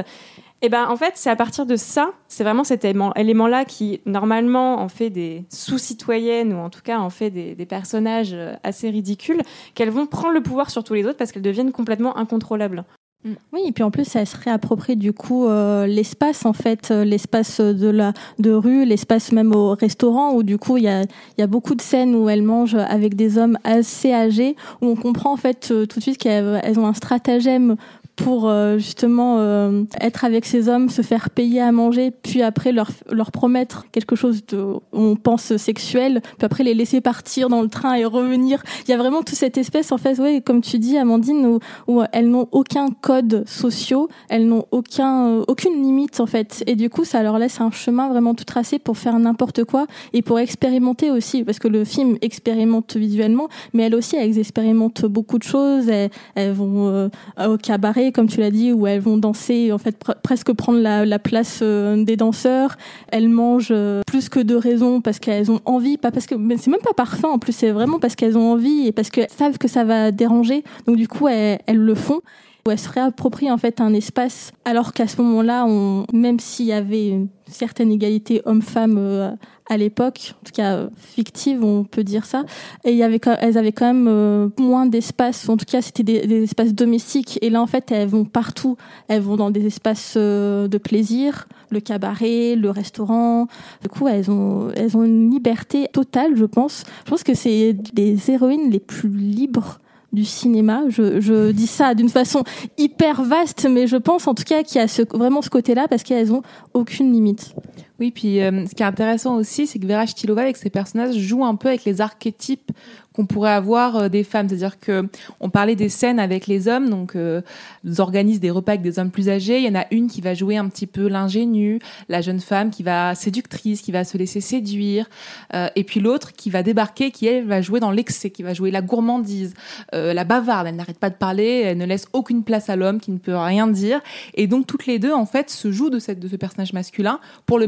Et 0.61 0.69
ben 0.69 0.87
en 0.89 0.95
fait, 0.95 1.13
c'est 1.15 1.29
à 1.29 1.35
partir 1.35 1.65
de 1.65 1.75
ça, 1.75 2.11
c'est 2.27 2.43
vraiment 2.43 2.63
cet 2.63 2.83
élément-là 2.83 3.63
qui 3.63 4.01
normalement 4.05 4.81
en 4.81 4.89
fait 4.89 5.09
des 5.09 5.45
sous-citoyennes 5.49 6.51
ou 6.51 6.57
en 6.57 6.69
tout 6.69 6.81
cas 6.83 6.97
en 6.97 7.11
fait 7.11 7.29
des, 7.29 7.53
des 7.53 7.65
personnages 7.67 8.33
euh, 8.33 8.55
assez 8.63 8.89
ridicules, 8.89 9.41
qu'elles 9.75 9.91
vont 9.91 10.07
prendre 10.07 10.33
le 10.33 10.41
pouvoir 10.41 10.71
sur 10.71 10.83
tous 10.83 10.95
les 10.95 11.05
autres 11.05 11.17
parce 11.17 11.31
qu'elles 11.31 11.43
deviennent 11.43 11.71
complètement 11.71 12.17
incontrôlables. 12.17 12.85
Mm. 13.23 13.33
Oui, 13.51 13.61
et 13.67 13.71
puis 13.71 13.83
en 13.83 13.89
plus, 13.89 14.15
elle 14.15 14.27
se 14.27 14.37
réapproprie 14.37 14.95
du 14.95 15.11
coup 15.11 15.47
euh, 15.47 15.87
l'espace 15.87 16.45
en 16.45 16.53
fait, 16.53 16.91
euh, 16.91 17.03
l'espace 17.03 17.59
de 17.59 17.89
la 17.89 18.13
de 18.37 18.51
rue, 18.51 18.85
l'espace 18.85 19.31
même 19.31 19.55
au 19.55 19.71
restaurant 19.71 20.33
où 20.33 20.43
du 20.43 20.59
coup 20.59 20.77
il 20.77 20.83
y 20.83 20.87
a 20.87 21.03
y 21.37 21.41
a 21.41 21.47
beaucoup 21.47 21.73
de 21.73 21.81
scènes 21.81 22.13
où 22.13 22.29
elle 22.29 22.43
mange 22.43 22.75
avec 22.75 23.15
des 23.15 23.39
hommes 23.39 23.57
assez 23.63 24.13
âgés 24.13 24.55
où 24.81 24.87
on 24.87 24.95
comprend 24.95 25.33
en 25.33 25.37
fait 25.37 25.73
tout 25.89 25.97
de 25.97 26.01
suite 26.01 26.19
qu'elles 26.19 26.79
ont 26.79 26.85
un 26.85 26.93
stratagème 26.93 27.75
pour 28.17 28.49
euh, 28.49 28.79
justement 28.79 29.37
euh, 29.39 29.83
être 30.01 30.25
avec 30.25 30.45
ces 30.45 30.67
hommes, 30.67 30.89
se 30.89 31.03
faire 31.03 31.29
payer 31.29 31.61
à 31.61 31.71
manger, 31.71 32.11
puis 32.11 32.41
après 32.41 32.71
leur, 32.71 32.89
leur 33.11 33.31
promettre 33.31 33.85
quelque 33.91 34.15
chose 34.15 34.45
de, 34.47 34.65
on 34.91 35.15
pense 35.15 35.55
sexuel, 35.55 36.21
puis 36.37 36.45
après 36.45 36.63
les 36.63 36.73
laisser 36.73 36.99
partir 36.99 37.47
dans 37.47 37.61
le 37.61 37.69
train 37.69 37.93
et 37.93 38.05
revenir. 38.05 38.63
Il 38.87 38.91
y 38.91 38.93
a 38.93 38.97
vraiment 38.97 39.21
toute 39.21 39.37
cette 39.37 39.57
espèce, 39.57 39.91
en 39.91 39.97
fait, 39.97 40.17
ouais, 40.19 40.41
comme 40.41 40.61
tu 40.61 40.79
dis, 40.79 40.97
Amandine, 40.97 41.45
où, 41.45 41.59
où 41.87 42.01
elles 42.11 42.27
n'ont 42.27 42.49
aucun 42.51 42.87
code 42.89 43.43
social, 43.47 44.07
elles 44.29 44.47
n'ont 44.47 44.65
aucun, 44.71 45.27
euh, 45.27 45.43
aucune 45.47 45.81
limite, 45.83 46.19
en 46.19 46.25
fait. 46.25 46.63
Et 46.65 46.75
du 46.75 46.89
coup, 46.89 47.05
ça 47.05 47.21
leur 47.21 47.37
laisse 47.37 47.61
un 47.61 47.69
chemin 47.69 48.09
vraiment 48.09 48.33
tout 48.33 48.45
tracé 48.45 48.79
pour 48.79 48.97
faire 48.97 49.17
n'importe 49.19 49.63
quoi 49.63 49.85
et 50.13 50.23
pour 50.23 50.39
expérimenter 50.39 51.11
aussi, 51.11 51.43
parce 51.43 51.59
que 51.59 51.67
le 51.67 51.85
film 51.85 52.17
expérimente 52.21 52.97
visuellement, 52.97 53.47
mais 53.73 53.83
elles 53.83 53.95
aussi, 53.95 54.15
elles 54.15 54.39
expérimentent 54.39 55.05
beaucoup 55.05 55.37
de 55.37 55.43
choses. 55.43 55.87
Elles, 55.87 56.09
elles 56.33 56.53
vont 56.53 57.11
au 57.37 57.57
cabaret 57.57 58.06
comme 58.11 58.27
tu 58.27 58.39
l'as 58.39 58.51
dit, 58.51 58.73
où 58.73 58.87
elles 58.87 58.99
vont 58.99 59.17
danser, 59.17 59.71
en 59.71 59.77
fait, 59.77 59.97
presque 60.23 60.53
prendre 60.53 60.79
la, 60.79 61.19
place 61.19 61.59
euh, 61.61 62.03
des 62.03 62.15
danseurs. 62.15 62.75
Elles 63.09 63.29
mangent 63.29 63.69
euh, 63.71 64.01
plus 64.05 64.29
que 64.29 64.39
de 64.39 64.55
raison 64.55 65.01
parce 65.01 65.19
qu'elles 65.19 65.51
ont 65.51 65.61
envie, 65.65 65.97
pas 65.97 66.11
parce 66.11 66.25
que, 66.25 66.35
c'est 66.57 66.67
même 66.67 66.81
pas 66.81 66.93
par 66.93 67.17
faim 67.17 67.29
en 67.29 67.39
plus, 67.39 67.53
c'est 67.53 67.71
vraiment 67.71 67.99
parce 67.99 68.15
qu'elles 68.15 68.37
ont 68.37 68.51
envie 68.51 68.87
et 68.87 68.91
parce 68.91 69.09
qu'elles 69.09 69.29
savent 69.29 69.57
que 69.57 69.67
ça 69.67 69.83
va 69.83 70.11
déranger. 70.11 70.63
Donc 70.85 70.97
du 70.97 71.07
coup, 71.07 71.27
elles, 71.27 71.59
le 71.67 71.95
font 71.95 72.21
où 72.65 72.71
elles 72.71 72.79
se 72.79 72.89
réapproprient 72.89 73.51
en 73.51 73.57
fait 73.57 73.81
un 73.81 73.93
espace, 73.93 74.51
alors 74.65 74.93
qu'à 74.93 75.07
ce 75.07 75.21
moment-là, 75.21 75.65
même 76.13 76.39
s'il 76.39 76.65
y 76.65 76.73
avait 76.73 77.09
une 77.09 77.27
certaine 77.47 77.91
égalité 77.91 78.41
homme-femme 78.45 78.97
euh, 78.97 79.31
à 79.69 79.77
l'époque, 79.77 80.33
en 80.41 80.45
tout 80.45 80.53
cas 80.53 80.75
euh, 80.75 80.89
fictive, 80.97 81.63
on 81.63 81.83
peut 81.83 82.03
dire 82.03 82.25
ça. 82.25 82.45
Et 82.85 82.91
il 82.91 82.97
y 82.97 83.03
avait, 83.03 83.19
elles 83.39 83.57
avaient 83.57 83.71
quand 83.71 83.85
même 83.85 84.07
euh, 84.07 84.49
moins 84.57 84.85
d'espace. 84.85 85.49
En 85.49 85.57
tout 85.57 85.65
cas, 85.65 85.81
c'était 85.81 86.03
des, 86.03 86.25
des, 86.25 86.43
espaces 86.43 86.73
domestiques. 86.73 87.37
Et 87.41 87.49
là, 87.49 87.61
en 87.61 87.67
fait, 87.67 87.91
elles 87.91 88.07
vont 88.07 88.25
partout. 88.25 88.77
Elles 89.07 89.21
vont 89.21 89.35
dans 89.35 89.51
des 89.51 89.65
espaces 89.65 90.13
euh, 90.15 90.67
de 90.67 90.77
plaisir, 90.77 91.47
le 91.69 91.79
cabaret, 91.81 92.55
le 92.55 92.69
restaurant. 92.69 93.47
Du 93.81 93.89
coup, 93.89 94.07
elles 94.07 94.31
ont, 94.31 94.69
elles 94.75 94.95
ont 94.95 95.03
une 95.03 95.29
liberté 95.29 95.87
totale, 95.91 96.35
je 96.35 96.45
pense. 96.45 96.83
Je 97.05 97.09
pense 97.09 97.23
que 97.23 97.33
c'est 97.33 97.75
les 97.95 98.31
héroïnes 98.31 98.69
les 98.69 98.79
plus 98.79 99.09
libres 99.09 99.79
du 100.13 100.23
cinéma. 100.23 100.83
Je, 100.87 101.19
je 101.19 101.51
dis 101.51 101.67
ça 101.67 101.93
d'une 101.93 102.09
façon 102.09 102.43
hyper 102.77 103.23
vaste, 103.23 103.67
mais 103.69 103.87
je 103.87 103.97
pense 103.97 104.27
en 104.27 104.33
tout 104.33 104.45
cas 104.45 104.63
qu'il 104.63 104.79
y 104.79 104.83
a 104.83 104.87
ce, 104.87 105.01
vraiment 105.15 105.41
ce 105.41 105.49
côté-là 105.49 105.87
parce 105.89 106.03
qu'elles 106.03 106.31
ont 106.31 106.41
aucune 106.73 107.11
limite. 107.11 107.53
Oui, 107.99 108.11
puis 108.11 108.41
euh, 108.41 108.65
ce 108.67 108.75
qui 108.75 108.83
est 108.83 108.85
intéressant 108.85 109.35
aussi, 109.37 109.65
c'est 109.65 109.79
que 109.79 109.87
Vera 109.87 110.05
Stilova, 110.05 110.43
avec 110.43 110.57
ses 110.57 110.69
personnages, 110.69 111.17
joue 111.17 111.43
un 111.43 111.55
peu 111.55 111.69
avec 111.69 111.83
les 111.83 111.99
archétypes 111.99 112.71
qu'on 113.17 113.25
pourrait 113.25 113.51
avoir 113.51 113.95
euh, 113.95 114.09
des 114.09 114.23
femmes. 114.23 114.47
C'est-à-dire 114.47 114.79
que 114.79 115.09
on 115.39 115.49
parlait 115.49 115.75
des 115.75 115.89
scènes 115.89 116.19
avec 116.19 116.45
les 116.45 116.67
hommes, 116.67 116.89
donc 116.89 117.15
euh, 117.15 117.41
ils 117.83 117.99
organisent 117.99 118.39
des 118.39 118.51
repas 118.51 118.73
avec 118.73 118.83
des 118.83 118.99
hommes 118.99 119.09
plus 119.09 119.27
âgés. 119.27 119.57
Il 119.57 119.65
y 119.65 119.69
en 119.69 119.79
a 119.79 119.85
une 119.89 120.07
qui 120.07 120.21
va 120.21 120.35
jouer 120.35 120.55
un 120.55 120.69
petit 120.69 120.85
peu 120.85 121.07
l'ingénue, 121.07 121.79
la 122.09 122.21
jeune 122.21 122.39
femme 122.39 122.69
qui 122.69 122.83
va 122.83 123.15
séductrice, 123.15 123.81
qui 123.81 123.91
va 123.91 124.03
se 124.03 124.17
laisser 124.17 124.39
séduire, 124.39 125.09
euh, 125.55 125.67
et 125.75 125.83
puis 125.83 125.99
l'autre 125.99 126.33
qui 126.33 126.51
va 126.51 126.61
débarquer, 126.61 127.09
qui 127.09 127.25
elle 127.25 127.47
va 127.47 127.61
jouer 127.61 127.79
dans 127.79 127.91
l'excès, 127.91 128.29
qui 128.29 128.43
va 128.43 128.53
jouer 128.53 128.69
la 128.69 128.83
gourmandise, 128.83 129.55
euh, 129.95 130.13
la 130.13 130.23
bavarde. 130.23 130.67
Elle 130.67 130.75
n'arrête 130.75 130.99
pas 130.99 131.09
de 131.09 131.15
parler, 131.15 131.63
elle 131.65 131.79
ne 131.79 131.85
laisse 131.85 132.05
aucune 132.13 132.43
place 132.43 132.69
à 132.69 132.75
l'homme, 132.75 132.99
qui 132.99 133.09
ne 133.09 133.17
peut 133.17 133.35
rien 133.35 133.67
dire. 133.67 133.99
Et 134.35 134.45
donc 134.45 134.67
toutes 134.67 134.85
les 134.85 134.99
deux 134.99 135.13
en 135.13 135.25
fait 135.25 135.49
se 135.49 135.71
jouent 135.71 135.89
de 135.89 135.99
cette 135.99 136.19
de 136.19 136.27
ce 136.27 136.35
personnage 136.35 136.73
masculin 136.73 137.19
pour 137.47 137.57
le 137.57 137.65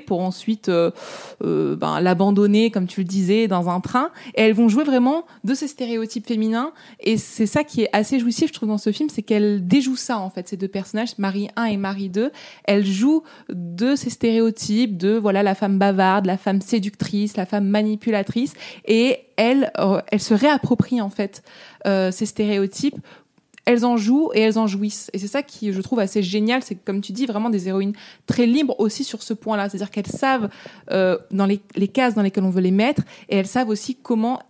pour 0.00 0.20
ensuite 0.20 0.68
euh, 0.68 0.90
euh, 1.44 1.76
ben, 1.76 2.00
l'abandonner, 2.00 2.70
comme 2.70 2.86
tu 2.86 3.00
le 3.00 3.06
disais, 3.06 3.48
dans 3.48 3.68
un 3.68 3.80
train. 3.80 4.10
Et 4.34 4.42
elles 4.42 4.54
vont 4.54 4.68
jouer 4.68 4.84
vraiment 4.84 5.24
de 5.44 5.54
ces 5.54 5.68
stéréotypes 5.68 6.26
féminins. 6.26 6.72
Et 7.00 7.16
c'est 7.16 7.46
ça 7.46 7.64
qui 7.64 7.82
est 7.82 7.90
assez 7.92 8.18
jouissif, 8.18 8.48
je 8.48 8.52
trouve, 8.54 8.68
dans 8.68 8.78
ce 8.78 8.92
film, 8.92 9.08
c'est 9.08 9.22
qu'elle 9.22 9.66
déjoue 9.66 9.96
ça, 9.96 10.18
en 10.18 10.30
fait, 10.30 10.48
ces 10.48 10.56
deux 10.56 10.68
personnages, 10.68 11.16
Marie 11.18 11.48
1 11.56 11.64
et 11.64 11.76
Marie 11.76 12.08
2. 12.08 12.30
Elle 12.64 12.86
joue 12.86 13.22
de 13.48 13.96
ces 13.96 14.10
stéréotypes 14.10 14.96
de, 14.96 15.16
voilà, 15.16 15.42
la 15.42 15.54
femme 15.54 15.78
bavarde, 15.78 16.26
la 16.26 16.36
femme 16.36 16.60
séductrice, 16.60 17.36
la 17.36 17.46
femme 17.46 17.66
manipulatrice. 17.66 18.54
Et 18.86 19.18
elle, 19.36 19.70
euh, 19.78 20.00
elle 20.08 20.20
se 20.20 20.34
réapproprie, 20.34 21.00
en 21.00 21.10
fait, 21.10 21.42
ces 22.10 22.26
stéréotypes 22.26 22.96
elles 23.68 23.84
en 23.84 23.98
jouent 23.98 24.30
et 24.32 24.40
elles 24.40 24.58
en 24.58 24.66
jouissent. 24.66 25.10
Et 25.12 25.18
c'est 25.18 25.28
ça 25.28 25.42
qui, 25.42 25.74
je 25.74 25.80
trouve, 25.82 25.98
assez 25.98 26.22
génial. 26.22 26.62
C'est 26.62 26.74
comme 26.74 27.02
tu 27.02 27.12
dis, 27.12 27.26
vraiment 27.26 27.50
des 27.50 27.68
héroïnes 27.68 27.92
très 28.26 28.46
libres 28.46 28.74
aussi 28.78 29.04
sur 29.04 29.22
ce 29.22 29.34
point-là. 29.34 29.68
C'est-à-dire 29.68 29.90
qu'elles 29.90 30.06
savent 30.06 30.48
euh, 30.90 31.18
dans 31.32 31.44
les, 31.44 31.60
les 31.76 31.88
cases 31.88 32.14
dans 32.14 32.22
lesquelles 32.22 32.44
on 32.44 32.50
veut 32.50 32.62
les 32.62 32.70
mettre 32.70 33.02
et 33.28 33.36
elles 33.36 33.46
savent 33.46 33.68
aussi 33.68 33.94
comment 33.94 34.40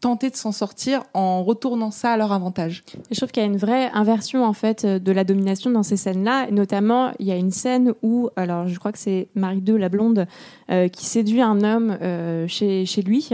tenter 0.00 0.28
de 0.28 0.34
s'en 0.34 0.50
sortir 0.50 1.04
en 1.14 1.44
retournant 1.44 1.92
ça 1.92 2.10
à 2.10 2.16
leur 2.16 2.32
avantage. 2.32 2.82
Je 3.12 3.16
trouve 3.16 3.30
qu'il 3.30 3.44
y 3.44 3.46
a 3.46 3.48
une 3.48 3.56
vraie 3.56 3.90
inversion 3.94 4.44
en 4.44 4.52
fait 4.52 4.84
euh, 4.84 4.98
de 4.98 5.12
la 5.12 5.22
domination 5.22 5.70
dans 5.70 5.84
ces 5.84 5.96
scènes-là. 5.96 6.50
Notamment, 6.50 7.12
il 7.20 7.28
y 7.28 7.30
a 7.30 7.36
une 7.36 7.52
scène 7.52 7.94
où, 8.02 8.28
alors 8.34 8.66
je 8.66 8.76
crois 8.76 8.90
que 8.90 8.98
c'est 8.98 9.28
Marie 9.36 9.62
II, 9.64 9.78
la 9.78 9.88
blonde, 9.88 10.26
euh, 10.72 10.88
qui 10.88 11.06
séduit 11.06 11.42
un 11.42 11.62
homme 11.62 11.96
chez, 12.48 12.86
chez 12.86 13.02
lui. 13.02 13.30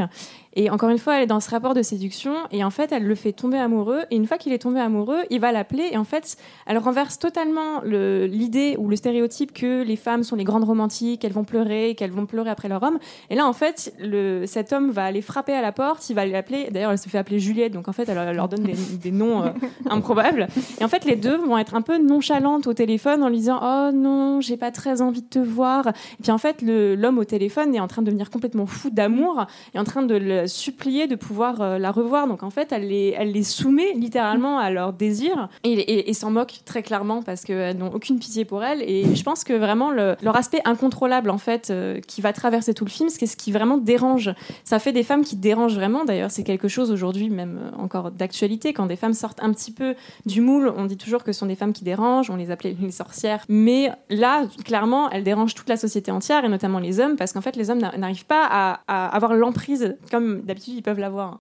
Et 0.55 0.69
encore 0.69 0.89
une 0.91 0.99
fois, 0.99 1.17
elle 1.17 1.23
est 1.23 1.27
dans 1.27 1.39
ce 1.39 1.49
rapport 1.51 1.75
de 1.75 1.83
séduction 1.83 2.35
et 2.51 2.65
en 2.65 2.71
fait, 2.71 2.91
elle 2.91 3.05
le 3.07 3.15
fait 3.15 3.33
tomber 3.33 3.59
amoureux. 3.59 4.01
Et 4.11 4.17
une 4.17 4.27
fois 4.27 4.37
qu'il 4.37 4.53
est 4.53 4.59
tombé 4.59 4.81
amoureux, 4.81 5.21
il 5.31 5.39
va 5.41 5.53
l'appeler 5.53 5.89
et 5.93 5.97
en 5.97 6.03
fait, 6.05 6.37
elle 6.67 6.79
renverse 6.79 7.19
totalement 7.21 7.81
le- 7.85 8.27
l'idée 8.27 8.75
ou 8.79 8.89
le 8.89 8.97
stéréotype 8.97 9.53
que 9.53 9.83
les 9.85 9.95
femmes 9.97 10.25
sont 10.25 10.35
les 10.35 10.43
grandes 10.45 10.65
romantiques, 10.65 11.21
qu'elles 11.21 11.33
vont 11.33 11.45
pleurer, 11.45 11.95
qu'elles 11.97 12.11
vont 12.11 12.27
pleurer 12.27 12.51
après 12.51 12.69
leur 12.69 12.83
homme. 12.83 12.99
Et 13.31 13.37
là, 13.37 13.47
en 13.47 13.53
fait, 13.53 13.95
le, 14.01 14.45
cet 14.47 14.73
homme 14.73 14.91
va 14.91 15.05
aller 15.05 15.23
frapper 15.23 15.53
à 15.53 15.63
la 15.63 15.71
porte, 15.71 16.11
il 16.11 16.15
va 16.15 16.27
l'appeler. 16.27 16.69
D'ailleurs, 16.73 16.91
elle 16.91 16.99
se 16.99 17.09
fait 17.09 17.19
appeler 17.19 17.39
Juliette, 17.39 17.73
donc 17.73 17.87
en 17.87 17.93
fait, 17.93 18.09
elle, 18.09 18.19
elle 18.19 18.35
leur 18.37 18.49
donne 18.49 18.65
des, 18.65 18.75
des 19.01 19.13
noms 19.13 19.43
euh, 19.45 19.51
improbables. 19.91 20.49
Et 20.81 20.85
en 20.85 20.89
fait, 20.89 21.05
les 21.05 21.17
deux 21.17 21.37
vont 21.37 21.59
être 21.59 21.75
un 21.77 21.83
peu 21.83 21.99
nonchalantes 21.99 22.67
au 22.67 22.75
téléphone 22.75 23.23
en 23.23 23.29
lui 23.29 23.37
disant 23.37 23.61
Oh 23.63 23.91
non, 23.95 24.41
j'ai 24.41 24.57
pas 24.57 24.71
très 24.73 25.01
envie 25.01 25.23
de 25.23 25.29
te 25.29 25.39
voir. 25.39 25.87
Et 25.89 26.23
puis 26.23 26.33
en 26.33 26.39
fait, 26.39 26.63
l'homme 26.63 27.19
au 27.19 27.25
téléphone 27.25 27.75
est 27.75 27.81
en 27.81 27.87
train 27.89 28.03
de 28.03 28.07
devenir 28.07 28.31
complètement 28.31 28.67
fou 28.67 28.91
d'amour 28.91 29.47
et 29.75 29.79
en 29.79 29.85
train 29.85 30.03
de 30.03 30.17
le 30.17 30.40
supplier 30.47 31.07
de 31.07 31.17
pouvoir 31.17 31.61
euh, 31.61 31.79
la 31.79 31.91
revoir. 31.91 32.27
Donc 32.27 32.43
en 32.43 32.51
fait, 32.51 32.73
elle 32.73 32.89
les, 32.89 33.43
soumet 33.43 33.93
littéralement 33.95 34.59
à 34.59 34.71
leur 34.71 34.93
désir 34.93 35.49
et, 35.65 36.13
s'en 36.15 36.31
moque 36.31 36.61
très 36.65 36.83
clairement 36.83 37.23
parce 37.23 37.45
qu'elles 37.45 37.77
n'ont 37.77 37.93
aucune 37.93 38.19
pitié 38.19 38.45
pour 38.45 38.63
elle. 38.63 38.83
Et 38.83 39.15
je 39.15 39.23
pense 39.23 39.45
que 39.45 39.53
vraiment, 39.55 39.91
le- 39.91 40.17
leur 40.23 40.37
aspect 40.37 40.61
incontrôlable, 40.65 41.31
en 41.31 41.39
fait, 41.39 41.71
euh, 41.71 42.01
qui 42.07 42.21
va 42.21 42.33
traverser 42.33 42.75
tout 42.75 42.85
le 42.85 42.91
film, 42.91 43.09
c'est 43.09 43.27
ce 43.27 43.37
qui 43.37 43.51
vraiment 43.53 43.79
dérange. 43.79 44.31
Ça 44.65 44.79
fait 44.79 44.93
des 44.93 45.03
femmes 45.03 45.25
qui 45.25 45.37
dérangent 45.37 45.75
vraiment. 45.75 46.05
D'ailleurs, 46.05 46.31
c'est 46.31 46.43
quelque 46.45 46.69
chose 46.69 46.91
aujourd'hui, 46.91 47.31
même 47.31 47.59
euh, 47.63 47.83
encore 47.83 48.11
d'actualité, 48.11 48.73
quand 48.73 48.87
des 48.87 48.97
femmes 48.97 49.15
sortent 49.15 49.43
un 49.43 49.53
petit 49.53 49.73
peu 49.73 49.95
du 50.27 50.41
moule, 50.43 50.73
on 50.77 50.85
dit 50.85 50.97
toujours 50.99 51.25
que 51.25 51.33
ce 51.33 51.41
sont 51.41 51.47
des 51.47 51.55
femmes 51.57 51.73
qui 51.73 51.85
dérangent, 51.85 52.31
on 52.31 52.37
les 52.37 52.51
appelait 52.51 52.77
les 52.81 52.91
sorcières. 52.91 53.45
Mais 53.49 53.91
là, 54.11 54.45
clairement, 54.65 55.11
elles 55.11 55.25
dérangent 55.25 55.55
toute 55.55 55.69
la 55.69 55.77
société 55.77 56.11
entière, 56.11 56.45
et 56.45 56.49
notamment 56.49 56.79
les 56.79 57.01
hommes, 57.01 57.17
parce 57.17 57.33
qu'en 57.33 57.41
fait, 57.41 57.57
les 57.57 57.71
hommes 57.71 57.79
n'a- 57.81 57.97
n'arrivent 57.97 58.27
pas 58.27 58.47
à 58.51 59.07
avoir 59.17 59.35
l'emprise 59.35 59.97
comme 60.11 60.30
d'habitude 60.39 60.75
ils 60.77 60.83
peuvent 60.83 60.99
l'avoir. 60.99 61.39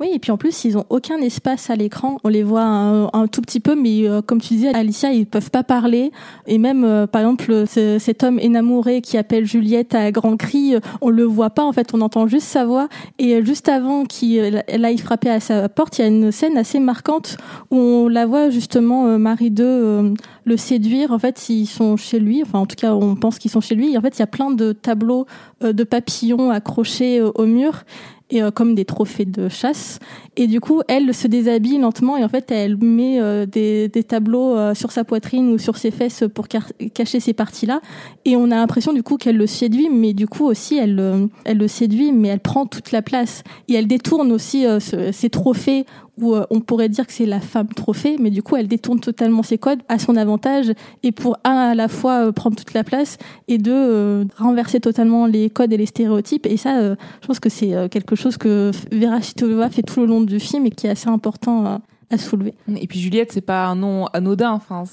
Oui, 0.00 0.08
et 0.12 0.18
puis 0.18 0.32
en 0.32 0.36
plus, 0.36 0.64
ils 0.64 0.76
ont 0.76 0.86
aucun 0.90 1.18
espace 1.18 1.70
à 1.70 1.76
l'écran. 1.76 2.16
On 2.24 2.28
les 2.28 2.42
voit 2.42 2.64
un, 2.64 3.26
tout 3.28 3.40
petit 3.40 3.60
peu, 3.60 3.76
mais 3.76 4.08
euh, 4.08 4.22
comme 4.22 4.40
tu 4.40 4.54
disais, 4.54 4.74
Alicia, 4.74 5.12
ils 5.12 5.24
peuvent 5.24 5.52
pas 5.52 5.62
parler. 5.62 6.10
Et 6.48 6.58
même, 6.58 6.82
euh, 6.82 7.06
par 7.06 7.20
exemple, 7.20 7.64
ce- 7.68 8.00
cet 8.00 8.24
homme 8.24 8.40
énamouré 8.40 9.02
qui 9.02 9.16
appelle 9.16 9.46
Juliette 9.46 9.94
à 9.94 10.10
grands 10.10 10.36
cris, 10.36 10.74
euh, 10.74 10.80
on 11.00 11.10
le 11.10 11.22
voit 11.22 11.50
pas. 11.50 11.62
En 11.62 11.72
fait, 11.72 11.94
on 11.94 12.00
entend 12.00 12.26
juste 12.26 12.48
sa 12.48 12.64
voix. 12.64 12.88
Et 13.20 13.44
juste 13.44 13.68
avant 13.68 14.04
qu'il 14.04 14.64
aille 14.66 14.98
frapper 14.98 15.30
à 15.30 15.38
sa 15.38 15.68
porte, 15.68 15.96
il 15.98 16.02
y 16.02 16.04
a 16.04 16.08
une 16.08 16.32
scène 16.32 16.58
assez 16.58 16.80
marquante 16.80 17.36
où 17.70 17.76
on 17.76 18.08
la 18.08 18.26
voit 18.26 18.50
justement 18.50 19.16
Marie 19.16 19.54
II 19.56 20.16
le 20.44 20.56
séduire. 20.56 21.12
En 21.12 21.20
fait, 21.20 21.48
ils 21.50 21.66
sont 21.66 21.96
chez 21.96 22.18
lui. 22.18 22.42
Enfin, 22.42 22.58
en 22.58 22.66
tout 22.66 22.74
cas, 22.76 22.94
on 22.94 23.14
pense 23.14 23.38
qu'ils 23.38 23.52
sont 23.52 23.60
chez 23.60 23.76
lui. 23.76 23.96
En 23.96 24.00
fait, 24.00 24.16
il 24.16 24.20
y 24.20 24.22
a 24.22 24.26
plein 24.26 24.50
de 24.50 24.72
tableaux 24.72 25.26
de 25.60 25.84
papillons 25.84 26.50
accrochés 26.50 27.20
au 27.22 27.46
mur 27.46 27.84
et 28.30 28.42
euh, 28.42 28.50
comme 28.50 28.74
des 28.74 28.84
trophées 28.84 29.24
de 29.24 29.48
chasse. 29.48 29.98
Et 30.36 30.46
du 30.46 30.60
coup, 30.60 30.80
elle 30.88 31.14
se 31.14 31.28
déshabille 31.28 31.78
lentement 31.78 32.16
et 32.16 32.24
en 32.24 32.28
fait, 32.28 32.50
elle 32.50 32.76
met 32.78 33.20
euh, 33.20 33.46
des, 33.46 33.88
des 33.88 34.02
tableaux 34.02 34.56
euh, 34.56 34.74
sur 34.74 34.92
sa 34.92 35.04
poitrine 35.04 35.48
ou 35.52 35.58
sur 35.58 35.76
ses 35.76 35.90
fesses 35.90 36.24
pour 36.34 36.48
cacher 36.48 37.20
ces 37.20 37.32
parties-là. 37.32 37.80
Et 38.24 38.36
on 38.36 38.44
a 38.50 38.56
l'impression 38.56 38.92
du 38.92 39.02
coup 39.02 39.16
qu'elle 39.16 39.36
le 39.36 39.46
séduit, 39.46 39.88
mais 39.90 40.12
du 40.12 40.26
coup 40.26 40.44
aussi, 40.44 40.76
elle, 40.76 41.28
elle 41.44 41.58
le 41.58 41.68
séduit, 41.68 42.12
mais 42.12 42.28
elle 42.28 42.40
prend 42.40 42.66
toute 42.66 42.92
la 42.92 43.02
place. 43.02 43.42
Et 43.68 43.74
elle 43.74 43.86
détourne 43.86 44.32
aussi 44.32 44.64
ce- 44.80 45.12
ces 45.12 45.30
trophées 45.30 45.84
où 46.18 46.34
euh, 46.34 46.46
on 46.50 46.60
pourrait 46.60 46.88
dire 46.88 47.06
que 47.06 47.12
c'est 47.12 47.26
la 47.26 47.40
femme 47.40 47.68
trophée, 47.68 48.16
mais 48.20 48.30
du 48.30 48.42
coup, 48.42 48.56
elle 48.56 48.68
détourne 48.68 49.00
totalement 49.00 49.42
ses 49.42 49.58
codes 49.58 49.80
à 49.88 49.98
son 49.98 50.16
avantage 50.16 50.72
et 51.02 51.12
pour 51.12 51.36
un 51.44 51.56
à 51.56 51.74
la 51.74 51.88
fois 51.88 52.26
euh, 52.26 52.32
prendre 52.32 52.56
toute 52.56 52.74
la 52.74 52.84
place 52.84 53.18
et 53.48 53.58
deux 53.58 53.72
euh, 53.74 54.24
renverser 54.36 54.80
totalement 54.80 55.26
les 55.26 55.50
codes 55.50 55.72
et 55.72 55.76
les 55.76 55.86
stéréotypes. 55.86 56.46
Et 56.46 56.56
ça, 56.56 56.78
euh, 56.78 56.96
je 57.20 57.26
pense 57.26 57.40
que 57.40 57.48
c'est 57.48 57.88
quelque 57.90 58.16
chose 58.16 58.36
que 58.36 58.70
Vera 58.92 59.20
Chitova 59.20 59.70
fait 59.70 59.82
tout 59.82 60.00
le 60.00 60.06
long 60.06 60.20
du 60.20 60.38
film 60.38 60.66
et 60.66 60.70
qui 60.70 60.86
est 60.86 60.90
assez 60.90 61.08
important 61.08 61.80
Et 62.10 62.86
puis 62.86 63.00
Juliette, 63.00 63.32
c'est 63.32 63.40
pas 63.40 63.66
un 63.66 63.76
nom 63.76 64.06
anodin. 64.12 64.52
Enfin, 64.52 64.84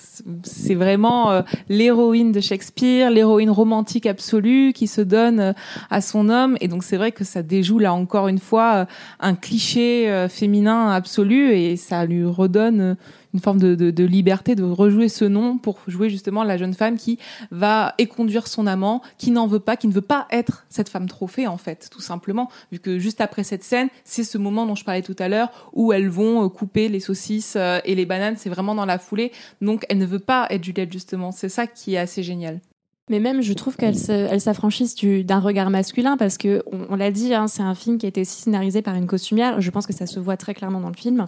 c'est- 0.43 0.75
vraiment 0.75 1.31
euh, 1.31 1.41
l'héroïne 1.69 2.31
de 2.31 2.39
Shakespeare, 2.39 3.11
l'héroïne 3.11 3.49
romantique 3.49 4.05
absolue 4.05 4.71
qui 4.73 4.87
se 4.87 5.01
donne 5.01 5.39
euh, 5.39 5.53
à 5.89 6.01
son 6.01 6.29
homme. 6.29 6.57
Et 6.61 6.67
donc 6.67 6.83
c'est 6.83 6.97
vrai 6.97 7.11
que 7.11 7.23
ça 7.23 7.43
déjoue 7.43 7.79
là 7.79 7.93
encore 7.93 8.27
une 8.27 8.39
fois 8.39 8.73
euh, 8.75 8.85
un 9.19 9.35
cliché 9.35 10.25
féminin 10.29 10.89
absolu 10.91 11.51
et 11.53 11.75
ça 11.75 12.05
lui 12.05 12.23
redonne 12.25 12.95
une 13.33 13.39
forme 13.39 13.59
de, 13.59 13.75
de, 13.75 14.03
liberté 14.03 14.55
de 14.55 14.63
rejouer 14.63 15.09
ce 15.09 15.25
nom 15.25 15.57
pour 15.57 15.79
jouer 15.87 16.09
justement 16.09 16.43
la 16.43 16.57
jeune 16.57 16.73
femme 16.73 16.97
qui 16.97 17.17
va 17.49 17.93
éconduire 17.97 18.47
son 18.47 18.67
amant, 18.67 19.01
qui 19.17 19.31
n'en 19.31 19.47
veut 19.47 19.59
pas, 19.59 19.77
qui 19.77 19.87
ne 19.87 19.93
veut 19.93 20.01
pas 20.01 20.27
être 20.31 20.65
cette 20.69 20.89
femme 20.89 21.07
trophée 21.07 21.47
en 21.47 21.57
fait, 21.57 21.89
tout 21.91 22.01
simplement, 22.01 22.49
vu 22.71 22.79
que 22.79 22.99
juste 22.99 23.21
après 23.21 23.43
cette 23.43 23.63
scène, 23.63 23.89
c'est 24.03 24.23
ce 24.23 24.37
moment 24.37 24.65
dont 24.65 24.75
je 24.75 24.83
parlais 24.83 25.01
tout 25.01 25.15
à 25.19 25.27
l'heure 25.29 25.69
où 25.73 25.93
elles 25.93 26.09
vont 26.09 26.43
euh, 26.45 26.49
couper 26.49 26.89
les 26.89 26.99
saucisses 26.99 27.55
euh, 27.57 27.79
et 27.85 27.95
les 27.95 28.05
bananes, 28.05 28.35
c'est 28.37 28.49
vraiment 28.49 28.75
dans 28.75 28.85
la 28.85 28.99
foulée, 28.99 29.31
donc 29.61 29.85
elle 29.89 29.97
ne 29.97 30.05
veut 30.05 30.19
pas 30.19 30.47
être 30.49 30.63
Juliette 30.63 30.91
justement, 30.91 31.31
c'est 31.31 31.49
ça 31.49 31.67
qui 31.67 31.95
est 31.95 31.97
assez 31.99 32.23
génial. 32.23 32.59
Mais 33.09 33.19
même, 33.19 33.41
je 33.41 33.51
trouve 33.51 33.75
qu'elles 33.75 33.97
se- 33.97 34.11
elles 34.11 34.39
s'affranchissent 34.39 34.95
du- 34.95 35.25
d'un 35.25 35.39
regard 35.39 35.69
masculin 35.69 36.15
parce 36.15 36.37
que, 36.37 36.63
on, 36.89 36.95
l'a 36.95 37.11
dit, 37.11 37.33
hein, 37.33 37.47
c'est 37.47 37.63
un 37.63 37.75
film 37.75 37.97
qui 37.97 38.05
a 38.05 38.09
été 38.09 38.23
scénarisé 38.23 38.81
par 38.81 38.95
une 38.95 39.07
costumière. 39.07 39.59
Je 39.59 39.69
pense 39.69 39.85
que 39.85 39.91
ça 39.91 40.05
se 40.05 40.17
voit 40.19 40.37
très 40.37 40.53
clairement 40.53 40.79
dans 40.79 40.87
le 40.87 40.95
film. 40.95 41.27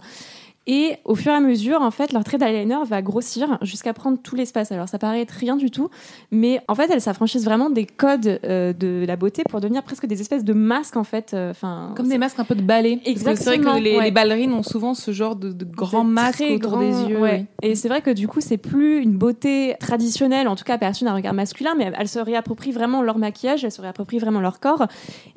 Et 0.66 0.96
au 1.04 1.14
fur 1.14 1.30
et 1.32 1.34
à 1.34 1.40
mesure, 1.40 1.82
en 1.82 1.90
fait, 1.90 2.12
leur 2.12 2.24
trait 2.24 2.38
d'eyeliner 2.38 2.78
va 2.86 3.02
grossir 3.02 3.58
jusqu'à 3.60 3.92
prendre 3.92 4.16
tout 4.22 4.34
l'espace. 4.34 4.72
Alors, 4.72 4.88
ça 4.88 4.98
paraît 4.98 5.20
être 5.20 5.32
rien 5.32 5.56
du 5.56 5.70
tout, 5.70 5.90
mais 6.30 6.60
en 6.68 6.74
fait, 6.74 6.90
elles 6.90 7.02
s'affranchissent 7.02 7.44
vraiment 7.44 7.68
des 7.68 7.84
codes 7.84 8.40
euh, 8.44 8.72
de 8.72 9.04
la 9.06 9.16
beauté 9.16 9.42
pour 9.50 9.60
devenir 9.60 9.82
presque 9.82 10.06
des 10.06 10.22
espèces 10.22 10.42
de 10.44 10.54
masques, 10.54 10.96
en 10.96 11.04
fait. 11.04 11.32
euh, 11.34 11.50
Enfin, 11.50 11.92
Comme 11.96 12.08
des 12.08 12.16
masques 12.16 12.40
un 12.40 12.44
peu 12.44 12.54
de 12.54 12.62
ballet. 12.62 12.96
Que 12.96 13.02
C'est 13.04 13.12
vrai 13.20 13.30
Exactement, 13.32 13.76
que 13.76 13.80
les, 13.82 13.96
ouais. 13.98 14.04
les 14.04 14.10
ballerines 14.10 14.52
ont 14.54 14.62
souvent 14.62 14.94
ce 14.94 15.10
genre 15.12 15.36
de, 15.36 15.52
de 15.52 15.64
grands 15.66 16.02
masques 16.04 16.40
autour 16.42 16.70
grand, 16.72 16.80
des 16.80 17.10
yeux. 17.10 17.20
ouais. 17.20 17.46
oui. 17.62 17.68
Et 17.70 17.74
c'est 17.74 17.88
vrai 17.88 18.00
que 18.00 18.10
du 18.10 18.26
coup, 18.26 18.40
c'est 18.40 18.56
plus 18.56 19.02
une 19.02 19.16
beauté 19.18 19.76
traditionnelle, 19.80 20.48
en 20.48 20.56
tout 20.56 20.64
cas 20.64 20.78
perçue 20.78 21.04
d'un 21.04 21.14
regard 21.14 21.34
masculin, 21.34 21.74
mais 21.76 21.92
elles 21.96 22.08
se 22.08 22.18
réapproprient 22.18 22.72
vraiment 22.72 23.02
leur 23.02 23.18
maquillage, 23.18 23.64
elles 23.64 23.70
se 23.72 23.82
réapproprient 23.82 24.18
vraiment 24.18 24.40
leur 24.40 24.60
corps. 24.60 24.86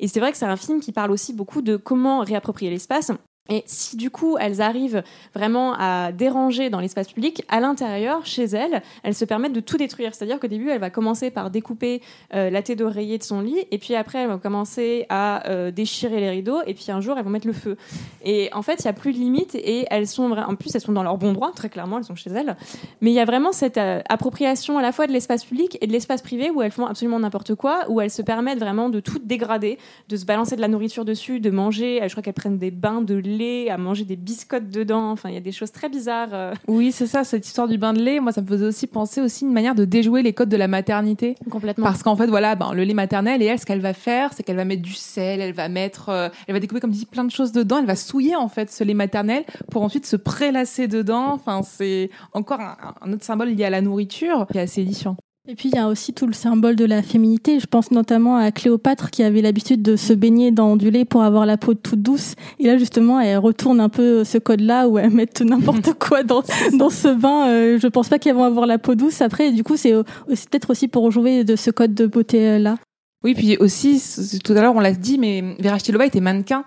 Et 0.00 0.08
c'est 0.08 0.20
vrai 0.20 0.32
que 0.32 0.38
c'est 0.38 0.46
un 0.46 0.56
film 0.56 0.80
qui 0.80 0.92
parle 0.92 1.10
aussi 1.10 1.34
beaucoup 1.34 1.60
de 1.60 1.76
comment 1.76 2.20
réapproprier 2.20 2.70
l'espace. 2.70 3.12
Et 3.48 3.62
si 3.66 3.96
du 3.96 4.10
coup 4.10 4.36
elles 4.38 4.60
arrivent 4.60 5.02
vraiment 5.34 5.74
à 5.78 6.12
déranger 6.12 6.70
dans 6.70 6.80
l'espace 6.80 7.08
public, 7.08 7.44
à 7.48 7.60
l'intérieur, 7.60 8.26
chez 8.26 8.44
elles, 8.44 8.82
elles 9.02 9.14
se 9.14 9.24
permettent 9.24 9.52
de 9.52 9.60
tout 9.60 9.76
détruire. 9.76 10.14
C'est-à-dire 10.14 10.38
qu'au 10.38 10.48
début, 10.48 10.70
elle 10.70 10.80
va 10.80 10.90
commencer 10.90 11.30
par 11.30 11.50
découper 11.50 12.02
euh, 12.34 12.50
la 12.50 12.62
tête 12.62 12.78
d'oreiller 12.78 13.18
de 13.18 13.22
son 13.22 13.40
lit, 13.40 13.64
et 13.70 13.78
puis 13.78 13.94
après, 13.94 14.18
elle 14.18 14.28
va 14.28 14.38
commencer 14.38 15.06
à 15.08 15.48
euh, 15.48 15.70
déchirer 15.70 16.20
les 16.20 16.30
rideaux, 16.30 16.60
et 16.66 16.74
puis 16.74 16.86
un 16.90 17.00
jour, 17.00 17.16
elles 17.16 17.24
vont 17.24 17.30
mettre 17.30 17.46
le 17.46 17.52
feu. 17.52 17.76
Et 18.24 18.50
en 18.52 18.62
fait, 18.62 18.80
il 18.80 18.86
n'y 18.86 18.90
a 18.90 18.92
plus 18.92 19.12
de 19.12 19.18
limite, 19.18 19.54
et 19.54 19.86
elles 19.90 20.06
sont, 20.06 20.30
en 20.32 20.54
plus, 20.54 20.74
elles 20.74 20.80
sont 20.80 20.92
dans 20.92 21.02
leur 21.02 21.16
bon 21.16 21.32
droit, 21.32 21.52
très 21.52 21.68
clairement, 21.68 21.98
elles 21.98 22.04
sont 22.04 22.14
chez 22.14 22.30
elles. 22.30 22.56
Mais 23.00 23.10
il 23.10 23.14
y 23.14 23.20
a 23.20 23.24
vraiment 23.24 23.52
cette 23.52 23.78
euh, 23.78 24.00
appropriation 24.08 24.78
à 24.78 24.82
la 24.82 24.92
fois 24.92 25.06
de 25.06 25.12
l'espace 25.12 25.44
public 25.44 25.78
et 25.80 25.86
de 25.86 25.92
l'espace 25.92 26.22
privé, 26.22 26.50
où 26.50 26.62
elles 26.62 26.72
font 26.72 26.86
absolument 26.86 27.18
n'importe 27.18 27.54
quoi, 27.54 27.84
où 27.88 28.00
elles 28.00 28.10
se 28.10 28.22
permettent 28.22 28.58
vraiment 28.58 28.88
de 28.88 29.00
tout 29.00 29.18
dégrader, 29.18 29.78
de 30.08 30.16
se 30.16 30.24
balancer 30.24 30.56
de 30.56 30.60
la 30.60 30.68
nourriture 30.68 31.04
dessus, 31.04 31.40
de 31.40 31.50
manger. 31.50 32.00
Je 32.02 32.10
crois 32.10 32.22
qu'elles 32.22 32.34
prennent 32.34 32.58
des 32.58 32.70
bains 32.70 33.02
de 33.02 33.14
lait, 33.14 33.37
à 33.70 33.76
manger 33.78 34.04
des 34.04 34.16
biscottes 34.16 34.70
dedans. 34.70 35.10
Enfin, 35.10 35.28
il 35.28 35.34
y 35.34 35.38
a 35.38 35.40
des 35.40 35.52
choses 35.52 35.72
très 35.72 35.88
bizarres. 35.88 36.28
euh. 36.32 36.54
Oui, 36.66 36.92
c'est 36.92 37.06
ça, 37.06 37.24
cette 37.24 37.46
histoire 37.46 37.68
du 37.68 37.78
bain 37.78 37.92
de 37.92 38.00
lait. 38.00 38.20
Moi, 38.20 38.32
ça 38.32 38.42
me 38.42 38.46
faisait 38.46 38.66
aussi 38.66 38.86
penser 38.86 39.20
aussi 39.20 39.44
une 39.44 39.52
manière 39.52 39.74
de 39.74 39.84
déjouer 39.84 40.22
les 40.22 40.32
codes 40.32 40.48
de 40.48 40.56
la 40.56 40.68
maternité. 40.68 41.34
Complètement. 41.50 41.84
Parce 41.84 42.02
qu'en 42.02 42.16
fait, 42.16 42.26
voilà, 42.26 42.54
ben, 42.54 42.72
le 42.72 42.84
lait 42.84 42.94
maternel, 42.94 43.42
et 43.42 43.46
elle, 43.46 43.58
ce 43.58 43.66
qu'elle 43.66 43.80
va 43.80 43.94
faire, 43.94 44.32
c'est 44.34 44.42
qu'elle 44.42 44.56
va 44.56 44.64
mettre 44.64 44.82
du 44.82 44.94
sel, 44.94 45.40
elle 45.40 45.52
va 45.54 45.68
mettre, 45.68 46.08
euh, 46.08 46.28
elle 46.46 46.54
va 46.54 46.60
découper, 46.60 46.80
comme 46.80 46.90
dit, 46.90 47.06
plein 47.06 47.24
de 47.24 47.30
choses 47.30 47.52
dedans, 47.52 47.78
elle 47.78 47.86
va 47.86 47.96
souiller, 47.96 48.36
en 48.36 48.48
fait, 48.48 48.70
ce 48.70 48.84
lait 48.84 48.94
maternel 48.94 49.44
pour 49.70 49.82
ensuite 49.82 50.06
se 50.06 50.16
prélasser 50.16 50.88
dedans. 50.88 51.32
Enfin, 51.32 51.62
c'est 51.62 52.10
encore 52.32 52.60
un, 52.60 52.76
un 53.00 53.12
autre 53.12 53.24
symbole 53.24 53.48
lié 53.50 53.64
à 53.64 53.70
la 53.70 53.80
nourriture 53.80 54.46
qui 54.50 54.58
est 54.58 54.62
assez 54.62 54.80
édifiant. 54.82 55.16
Et 55.50 55.54
puis 55.54 55.70
il 55.70 55.76
y 55.76 55.78
a 55.78 55.88
aussi 55.88 56.12
tout 56.12 56.26
le 56.26 56.34
symbole 56.34 56.76
de 56.76 56.84
la 56.84 57.00
féminité. 57.02 57.58
Je 57.58 57.66
pense 57.66 57.90
notamment 57.90 58.36
à 58.36 58.52
Cléopâtre 58.52 59.10
qui 59.10 59.22
avait 59.22 59.40
l'habitude 59.40 59.80
de 59.80 59.96
se 59.96 60.12
baigner 60.12 60.50
dans 60.50 60.76
du 60.76 60.90
lait 60.90 61.06
pour 61.06 61.22
avoir 61.22 61.46
la 61.46 61.56
peau 61.56 61.72
toute 61.72 62.02
douce. 62.02 62.34
Et 62.58 62.66
là 62.66 62.76
justement, 62.76 63.18
elle 63.18 63.38
retourne 63.38 63.80
un 63.80 63.88
peu 63.88 64.24
ce 64.24 64.36
code-là 64.36 64.88
où 64.88 64.98
elle 64.98 65.08
met 65.08 65.26
n'importe 65.40 65.94
quoi 65.98 66.22
dans, 66.22 66.42
dans 66.74 66.90
ce 66.90 67.08
bain. 67.08 67.48
Euh, 67.48 67.78
je 67.80 67.86
pense 67.86 68.10
pas 68.10 68.18
qu'elles 68.18 68.34
vont 68.34 68.44
avoir 68.44 68.66
la 68.66 68.76
peau 68.76 68.94
douce 68.94 69.22
après. 69.22 69.48
Et 69.48 69.52
du 69.52 69.64
coup, 69.64 69.78
c'est 69.78 69.94
euh, 69.94 70.02
peut-être 70.26 70.68
aussi 70.68 70.86
pour 70.86 71.10
jouer 71.10 71.44
de 71.44 71.56
ce 71.56 71.70
code 71.70 71.94
de 71.94 72.04
beauté-là. 72.04 72.76
Oui, 73.24 73.34
puis 73.34 73.56
aussi, 73.56 74.02
tout 74.44 74.52
à 74.52 74.60
l'heure, 74.60 74.76
on 74.76 74.80
l'a 74.80 74.92
dit, 74.92 75.16
mais 75.16 75.56
Vera 75.60 75.78
Stilova 75.78 76.04
était 76.04 76.20
mannequin. 76.20 76.64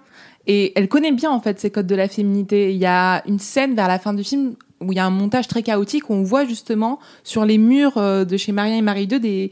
Et 0.47 0.73
elle 0.75 0.89
connaît 0.89 1.11
bien, 1.11 1.29
en 1.29 1.39
fait, 1.39 1.59
ces 1.59 1.69
codes 1.69 1.85
de 1.85 1.95
la 1.95 2.07
féminité. 2.07 2.73
Il 2.73 2.77
y 2.77 2.87
a 2.87 3.21
une 3.27 3.37
scène 3.37 3.75
vers 3.75 3.87
la 3.87 3.99
fin 3.99 4.13
du 4.13 4.23
film 4.23 4.55
où 4.81 4.91
il 4.91 4.95
y 4.95 4.99
a 4.99 5.05
un 5.05 5.11
montage 5.11 5.47
très 5.47 5.63
chaotique 5.63 6.09
où 6.09 6.13
on 6.13 6.23
voit 6.23 6.45
justement 6.45 6.99
sur 7.23 7.45
les 7.45 7.57
murs 7.57 7.97
euh, 7.97 8.25
de 8.25 8.37
chez 8.37 8.51
Maria 8.51 8.75
et 8.75 8.81
Marie 8.81 9.07
II 9.09 9.19
des, 9.19 9.51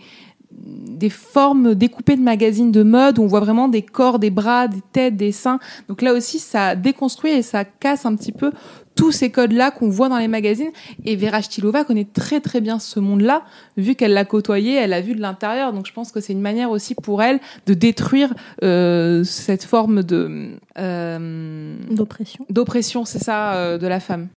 des 0.52 1.10
formes 1.10 1.76
découpées 1.76 2.16
de 2.16 2.22
magazines 2.22 2.72
de 2.72 2.84
mode 2.84 3.20
où 3.20 3.24
on 3.24 3.28
voit 3.28 3.40
vraiment 3.40 3.68
des 3.68 3.82
corps, 3.82 4.20
des 4.20 4.30
bras, 4.30 4.68
des 4.68 4.82
têtes, 4.92 5.16
des 5.16 5.32
seins. 5.32 5.60
Donc 5.88 6.02
là 6.02 6.14
aussi, 6.14 6.40
ça 6.40 6.76
déconstruit 6.76 7.32
et 7.32 7.42
ça 7.42 7.64
casse 7.66 8.06
un 8.06 8.16
petit 8.16 8.32
peu 8.32 8.52
tous 8.96 9.12
ces 9.14 9.30
codes-là 9.32 9.72
qu'on 9.72 9.90
voit 9.90 10.10
dans 10.10 10.18
les 10.18 10.28
magazines. 10.28 10.72
Et 11.06 11.16
Vera 11.16 11.42
Stilova 11.42 11.86
connaît 11.86 12.08
très 12.12 12.42
très 12.42 12.60
bien 12.60 12.80
ce 12.80 13.00
monde-là, 13.00 13.44
vu 13.78 13.96
qu'elle 13.96 14.14
l'a 14.14 14.26
côtoyé, 14.26 14.76
elle 14.76 14.90
l'a 14.90 15.02
vu 15.02 15.16
de 15.16 15.22
l'intérieur. 15.22 15.72
Donc 15.72 15.88
je 15.88 15.94
pense 15.94 16.12
que 16.12 16.20
c'est 16.20 16.34
une 16.34 16.42
manière 16.42 16.70
aussi 16.72 16.96
pour 16.96 17.22
elle 17.24 17.40
de 17.66 17.74
détruire 17.74 18.34
euh, 18.64 19.24
cette 19.24 19.64
forme 19.64 20.04
de 20.04 20.52
euh, 20.78 21.78
D'oppression. 21.92 22.46
d'oppression, 22.50 23.06
c'est 23.06 23.20
ça, 23.20 23.54
euh, 23.54 23.78
de 23.78 23.88
la 23.88 24.02
femme. 24.02 24.28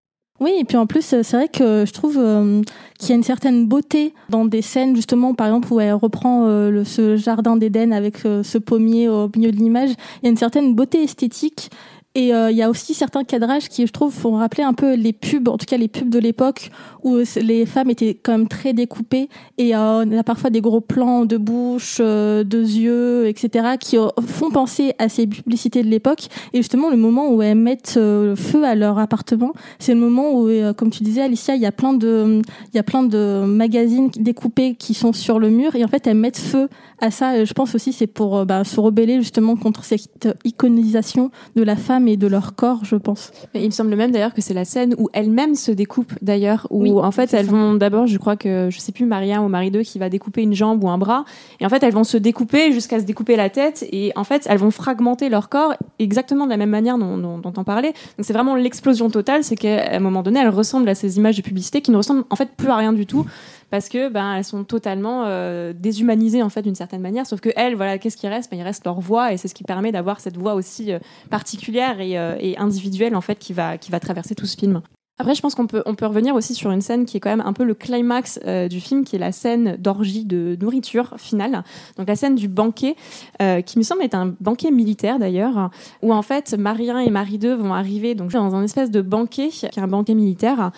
Oui, 0.43 0.55
et 0.59 0.65
puis 0.65 0.77
en 0.77 0.87
plus, 0.87 1.13
euh, 1.13 1.23
c'est 1.23 1.37
vrai 1.37 1.47
que 1.47 1.85
je 1.87 1.93
trouve 1.93 2.19
euh, 2.19 2.63
qu'il 2.99 3.11
y 3.11 3.13
a 3.13 3.15
une 3.15 3.23
certaine 3.23 3.69
beauté 3.69 4.13
dans 4.29 4.45
des 4.45 4.61
scènes, 4.61 4.97
justement, 4.97 5.35
par 5.35 5.47
exemple, 5.47 5.73
où 5.73 5.79
elle 5.79 5.95
reprend 5.95 6.47
euh, 6.47 6.83
ce 6.83 7.17
jardin 7.17 7.57
d'Éden 7.57 7.93
avec 7.93 8.19
ce 8.19 8.59
pommier 8.59 9.09
au 9.09 9.31
milieu 9.37 9.53
de 9.53 9.57
l'image. 9.57 9.91
Il 9.91 10.25
y 10.25 10.27
a 10.27 10.31
une 10.31 10.37
certaine 10.37 10.75
beauté 10.75 11.05
esthétique. 11.05 11.71
Et 12.15 12.35
euh, 12.35 12.51
il 12.51 12.57
y 12.59 12.63
a 12.63 12.69
aussi 12.69 12.93
certains 12.93 13.25
cadrages 13.25 13.71
qui, 13.71 13.87
je 13.87 13.93
trouve, 13.93 14.13
font 14.13 14.33
rappeler 14.37 14.63
un 14.63 14.75
peu 14.75 14.95
les 14.95 15.15
pubs, 15.15 15.49
en 15.49 15.57
tout 15.57 15.65
cas 15.65 15.79
les 15.79 15.89
pubs 15.89 16.11
de 16.11 16.19
l'époque, 16.19 16.71
où 17.03 17.17
euh, 17.17 17.25
les 17.41 17.65
femmes 17.65 17.89
étaient 17.89 18.19
quand 18.23 18.33
même 18.33 18.49
très 18.49 18.75
découpées. 18.75 19.31
Et 19.57 19.75
euh, 19.75 20.05
on 20.05 20.19
a 20.19 20.23
parfois 20.23 20.51
des 20.51 20.61
gros 20.61 20.83
plans 20.83 21.25
de 21.25 21.39
bouche, 21.39 21.99
euh, 22.01 22.45
de 22.45 22.59
yeux, 22.59 23.29
etc., 23.29 23.77
qui 23.81 23.97
euh, 23.97 24.09
font 24.27 24.51
penser 24.51 24.93
à 24.99 25.09
ces 25.09 25.27
publicités 25.27 25.83
de 25.83 25.89
l'époque. 25.89 26.27
Et 26.53 26.59
justement, 26.59 26.91
le 26.91 26.99
moment 26.99 27.31
où 27.31 27.41
elles 27.41 27.57
mettent 27.57 27.97
le 27.97 28.35
feu 28.37 28.63
à 28.65 28.75
leur 28.75 28.99
appartement, 28.99 29.55
c'est 29.79 29.95
le 29.95 30.01
moment 30.01 30.39
où, 30.39 30.51
comme 30.75 30.91
tu 30.91 31.03
disais, 31.03 31.23
Alicia, 31.23 31.55
il 31.55 31.63
y 31.63 31.67
a 31.67 31.73
plein 31.73 31.95
de, 31.95 32.43
il 32.73 32.77
y 32.77 32.79
a 32.79 32.83
plein 32.83 33.05
de 33.05 33.45
magazines 33.47 34.11
découpés 34.17 34.75
qui 34.75 34.93
sont 34.93 35.15
sur 35.15 35.39
le 35.39 35.49
mur, 35.49 35.75
et 35.77 35.85
en 35.85 35.89
fait, 35.89 36.07
elles 36.07 36.17
mettent 36.17 36.39
feu 36.39 36.69
à 37.01 37.11
ça. 37.11 37.39
Et 37.39 37.47
je 37.47 37.55
pense 37.55 37.75
aussi 37.75 37.93
c'est 37.93 38.07
pour 38.07 38.45
bah, 38.45 38.65
se 38.65 38.79
rebeller 38.79 39.17
justement 39.17 39.57
contre 39.57 39.85
cette 39.85 40.29
iconisation 40.45 41.31
de 41.57 41.63
la 41.63 41.77
femme 41.77 42.02
et 42.09 42.17
de 42.17 42.27
leur 42.27 42.55
corps, 42.55 42.85
je 42.85 42.97
pense. 42.97 43.33
Mais 43.55 43.63
il 43.63 43.67
me 43.67 43.71
semble 43.71 43.95
même 43.97 44.11
d'ailleurs 44.13 44.35
que 44.35 44.41
c'est 44.43 44.55
la 44.55 44.65
scène 44.65 44.95
où 44.99 45.09
elles-mêmes 45.13 45.55
se 45.55 45.71
découpent 45.73 46.13
d'ailleurs, 46.23 46.67
où 46.71 46.83
Oui, 46.83 46.91
en 46.93 47.11
fait 47.11 47.33
elles 47.35 47.47
ça. 47.47 47.53
vont 47.53 47.75
d'abord, 47.75 48.07
je 48.07 48.19
crois 48.19 48.37
que 48.37 48.69
je 48.71 48.79
sais 48.79 48.93
plus 48.93 49.07
Maria 49.07 49.41
ou 49.43 49.49
Marie 49.49 49.71
2 49.71 49.83
qui 49.83 49.99
va 49.99 50.09
découper 50.09 50.43
une 50.43 50.55
jambe 50.55 50.83
ou 50.85 50.89
un 50.89 50.99
bras, 50.99 51.25
et 51.61 51.67
en 51.67 51.69
fait 51.69 51.83
elles 51.83 51.93
vont 51.93 52.05
se 52.05 52.17
découper 52.17 52.73
jusqu'à 52.73 53.01
se 53.01 53.05
découper 53.05 53.37
la 53.37 53.51
tête, 53.51 53.87
et 53.93 54.13
en 54.17 54.25
fait 54.25 54.47
elles 54.49 54.59
vont 54.59 54.71
fragmenter 54.71 55.29
leur 55.29 55.49
corps 55.49 55.75
exactement 55.99 56.45
de 56.45 56.51
la 56.51 56.57
même 56.57 56.71
manière 56.71 56.99
dont, 56.99 57.19
dont, 57.19 57.39
dont 57.39 57.53
on 57.57 57.65
parlait. 57.65 57.93
Donc 58.17 58.25
c'est 58.25 58.33
vraiment 58.33 58.55
l'explosion 58.55 59.11
totale, 59.11 59.45
c'est 59.45 59.57
qu'à 59.57 59.97
un 59.97 60.01
moment 60.01 60.23
donné 60.23 60.41
elles 60.41 60.49
ressemblent 60.49 60.89
à 60.89 60.95
ces 60.95 61.17
images 61.17 61.37
de 61.37 61.43
publicité 61.43 61.81
qui 61.81 61.91
ne 61.91 61.97
ressemblent 61.97 62.25
en 62.31 62.37
fait 62.37 62.51
plus 62.57 62.69
à 62.69 62.77
rien 62.77 62.93
du 62.93 63.07
tout. 63.07 63.27
Parce 63.73 63.89
que 63.89 64.11
ben 64.11 64.35
elles 64.35 64.45
sont 64.45 64.65
totalement 64.65 65.25
euh, 65.25 65.73
déshumanisées 65.73 66.43
en 66.43 66.51
fait 66.51 66.61
d'une 66.61 66.75
certaine 66.75 67.01
manière, 67.01 67.27
sauf 67.27 67.41
que 67.41 67.49
elles 67.57 67.75
voilà 67.75 67.97
qu'est-ce 67.97 68.19
qui 68.19 68.29
reste? 68.29 68.51
Ben, 68.51 68.59
il 68.59 68.63
reste 68.63 68.85
leur 68.85 69.01
voix 69.01 69.33
et 69.33 69.39
c'est 69.39 69.49
ce 69.49 69.55
qui 69.55 69.65
permet 69.65 69.93
d'avoir 69.93 70.21
cette 70.21 70.37
voix 70.37 70.53
aussi 70.53 70.93
euh, 70.93 70.99
particulière 71.31 71.99
et, 71.99 72.19
euh, 72.19 72.37
et 72.39 72.59
individuelle 72.59 73.17
en 73.17 73.23
fait 73.23 73.39
qui 73.39 73.55
va 73.55 73.79
qui 73.79 73.91
va 73.91 73.99
traverser 73.99 74.35
tout 74.35 74.45
ce 74.45 74.59
film. 74.59 74.83
Après, 75.19 75.35
je 75.35 75.41
pense 75.41 75.55
qu'on 75.55 75.67
peut 75.67 75.83
on 75.87 75.95
peut 75.95 76.05
revenir 76.05 76.35
aussi 76.35 76.55
sur 76.55 76.71
une 76.71 76.83
scène 76.83 77.07
qui 77.07 77.17
est 77.17 77.21
quand 77.21 77.31
même 77.31 77.43
un 77.47 77.55
peu 77.55 77.65
le 77.65 77.73
climax 77.73 78.41
du 78.69 78.81
film, 78.81 79.05
qui 79.05 79.17
est 79.17 79.19
la 79.19 79.33
scène 79.33 79.77
d'orgie 79.79 80.25
de 80.25 80.57
nourriture 80.61 81.15
finale. 81.17 81.65
Donc 81.97 82.09
la 82.09 82.17
scène 82.17 82.35
du 82.35 82.49
banquet, 82.49 82.97
qui 83.39 83.79
me 83.79 83.83
semble 83.85 84.03
être 84.03 84.17
un 84.17 84.35
banquet 84.41 84.71
militaire 84.71 85.19
d'ailleurs, 85.19 85.71
où 86.03 86.13
en 86.13 86.23
fait 86.23 86.55
Marie 86.59 86.91
1 86.91 87.01
et 87.01 87.11
Marie 87.11 87.39
2 87.39 87.55
vont 87.55 87.73
arriver 87.73 88.15
donc 88.15 88.33
dans 88.33 88.55
un 88.57 88.65
espèce 88.65 88.91
de 88.91 89.01
banquet 89.01 89.49
qui 89.49 89.67
est 89.67 89.79
un 89.79 89.87
banquet 89.87 90.15
militaire 90.15 90.73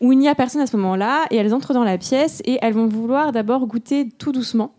où 0.00 0.12
il 0.12 0.18
n'y 0.18 0.28
a 0.28 0.34
personne 0.34 0.60
à 0.60 0.66
ce 0.66 0.76
moment-là 0.76 1.24
et 1.30 1.36
elles 1.36 1.54
entrent 1.54 1.74
dans 1.74 1.84
la 1.84 1.98
pièce 1.98 2.42
et 2.44 2.58
elles 2.62 2.74
vont 2.74 2.86
vouloir 2.86 3.32
d'abord 3.32 3.66
goûter 3.66 4.08
tout 4.08 4.32
doucement. 4.32 4.72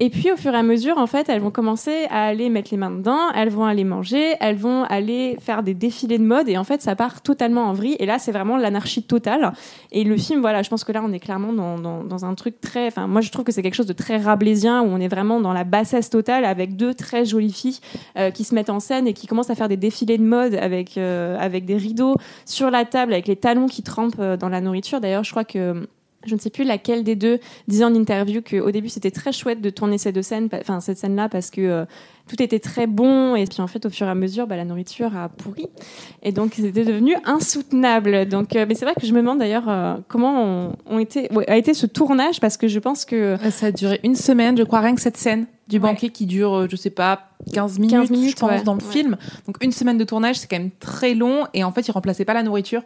Et 0.00 0.10
puis 0.10 0.30
au 0.30 0.36
fur 0.36 0.54
et 0.54 0.56
à 0.56 0.62
mesure, 0.62 0.96
en 0.98 1.08
fait, 1.08 1.28
elles 1.28 1.40
vont 1.40 1.50
commencer 1.50 2.06
à 2.10 2.24
aller 2.26 2.50
mettre 2.50 2.70
les 2.70 2.76
mains 2.76 2.92
dedans, 2.92 3.30
elles 3.34 3.48
vont 3.48 3.64
aller 3.64 3.82
manger, 3.82 4.34
elles 4.38 4.56
vont 4.56 4.84
aller 4.84 5.36
faire 5.40 5.64
des 5.64 5.74
défilés 5.74 6.18
de 6.18 6.24
mode 6.24 6.48
et 6.48 6.56
en 6.56 6.62
fait, 6.62 6.82
ça 6.82 6.94
part 6.94 7.20
totalement 7.20 7.64
en 7.64 7.72
vrille. 7.72 7.96
Et 7.98 8.06
là, 8.06 8.20
c'est 8.20 8.30
vraiment 8.30 8.56
l'anarchie 8.56 9.02
totale. 9.02 9.52
Et 9.90 10.04
le 10.04 10.16
film, 10.16 10.40
voilà, 10.40 10.62
je 10.62 10.70
pense 10.70 10.84
que 10.84 10.92
là, 10.92 11.02
on 11.04 11.12
est 11.12 11.18
clairement 11.18 11.52
dans, 11.52 11.78
dans, 11.78 12.04
dans 12.04 12.24
un 12.24 12.34
truc 12.34 12.60
très. 12.60 12.86
Enfin, 12.86 13.08
moi, 13.08 13.20
je 13.22 13.30
trouve 13.30 13.44
que 13.44 13.50
c'est 13.50 13.62
quelque 13.62 13.74
chose 13.74 13.86
de 13.86 13.92
très 13.92 14.18
rabelaisien 14.18 14.82
où 14.82 14.86
on 14.86 15.00
est 15.00 15.08
vraiment 15.08 15.40
dans 15.40 15.52
la 15.52 15.64
bassesse 15.64 16.10
totale 16.10 16.44
avec 16.44 16.76
deux 16.76 16.94
très 16.94 17.24
jolies 17.24 17.52
filles 17.52 17.80
euh, 18.16 18.30
qui 18.30 18.44
se 18.44 18.54
mettent 18.54 18.70
en 18.70 18.80
scène 18.80 19.08
et 19.08 19.14
qui 19.14 19.26
commencent 19.26 19.50
à 19.50 19.56
faire 19.56 19.68
des 19.68 19.76
défilés 19.76 20.18
de 20.18 20.24
mode 20.24 20.54
avec 20.54 20.96
euh, 20.96 21.36
avec 21.40 21.64
des 21.64 21.76
rideaux 21.76 22.14
sur 22.46 22.70
la 22.70 22.84
table, 22.84 23.12
avec 23.12 23.26
les 23.26 23.36
talons 23.36 23.66
qui 23.66 23.82
trempent 23.82 24.14
euh, 24.20 24.36
dans 24.36 24.48
la 24.48 24.60
nourriture. 24.60 25.00
D'ailleurs, 25.00 25.24
je 25.24 25.30
crois 25.32 25.44
que 25.44 25.88
je 26.26 26.34
ne 26.34 26.40
sais 26.40 26.50
plus 26.50 26.64
laquelle 26.64 27.04
des 27.04 27.14
deux 27.16 27.38
disait 27.68 27.84
en 27.84 27.94
interview 27.94 28.42
qu'au 28.42 28.70
début 28.70 28.88
c'était 28.88 29.10
très 29.10 29.32
chouette 29.32 29.60
de 29.60 29.70
tourner 29.70 29.98
ces 29.98 30.12
deux 30.12 30.22
scènes, 30.22 30.48
enfin 30.52 30.80
cette 30.80 30.98
scène-là 30.98 31.28
parce 31.28 31.50
que 31.50 31.60
euh, 31.60 31.84
tout 32.28 32.42
était 32.42 32.58
très 32.58 32.86
bon 32.86 33.36
et 33.36 33.44
puis 33.44 33.62
en 33.62 33.66
fait 33.68 33.86
au 33.86 33.90
fur 33.90 34.06
et 34.06 34.10
à 34.10 34.14
mesure 34.14 34.46
bah, 34.46 34.56
la 34.56 34.64
nourriture 34.64 35.16
a 35.16 35.28
pourri 35.28 35.66
et 36.22 36.32
donc 36.32 36.54
c'était 36.56 36.84
devenu 36.84 37.14
insoutenable. 37.24 38.26
Donc 38.28 38.54
euh, 38.56 38.66
mais 38.68 38.74
c'est 38.74 38.84
vrai 38.84 38.94
que 39.00 39.06
je 39.06 39.12
me 39.12 39.18
demande 39.20 39.38
d'ailleurs 39.38 39.68
euh, 39.68 39.94
comment 40.08 40.72
ouais, 40.90 41.06
a 41.48 41.56
été 41.56 41.74
ce 41.74 41.86
tournage 41.86 42.40
parce 42.40 42.56
que 42.56 42.68
je 42.68 42.78
pense 42.78 43.04
que 43.04 43.36
Ça 43.50 43.66
a 43.66 43.72
duré 43.72 44.00
une 44.04 44.16
semaine, 44.16 44.56
je 44.58 44.64
crois, 44.64 44.80
rien 44.80 44.94
que 44.94 45.00
cette 45.00 45.16
scène 45.16 45.46
du 45.68 45.76
Ouais. 45.76 45.82
banquet 45.82 46.08
qui 46.08 46.24
dure, 46.24 46.66
je 46.70 46.76
sais 46.76 46.88
pas, 46.90 47.28
15 47.52 47.78
minutes, 47.78 47.90
15 47.92 48.10
minutes, 48.10 48.30
je 48.30 48.36
pense, 48.36 48.50
ouais. 48.50 48.62
dans 48.62 48.72
le 48.74 48.80
film. 48.80 49.16
Donc 49.46 49.62
une 49.62 49.70
semaine 49.72 49.98
de 49.98 50.04
tournage, 50.04 50.36
c'est 50.36 50.48
quand 50.48 50.58
même 50.58 50.70
très 50.80 51.12
long 51.14 51.46
et 51.52 51.62
en 51.62 51.72
fait, 51.72 51.86
ils 51.86 51.90
remplaçaient 51.92 52.24
pas 52.24 52.32
la 52.34 52.42
nourriture. 52.42 52.82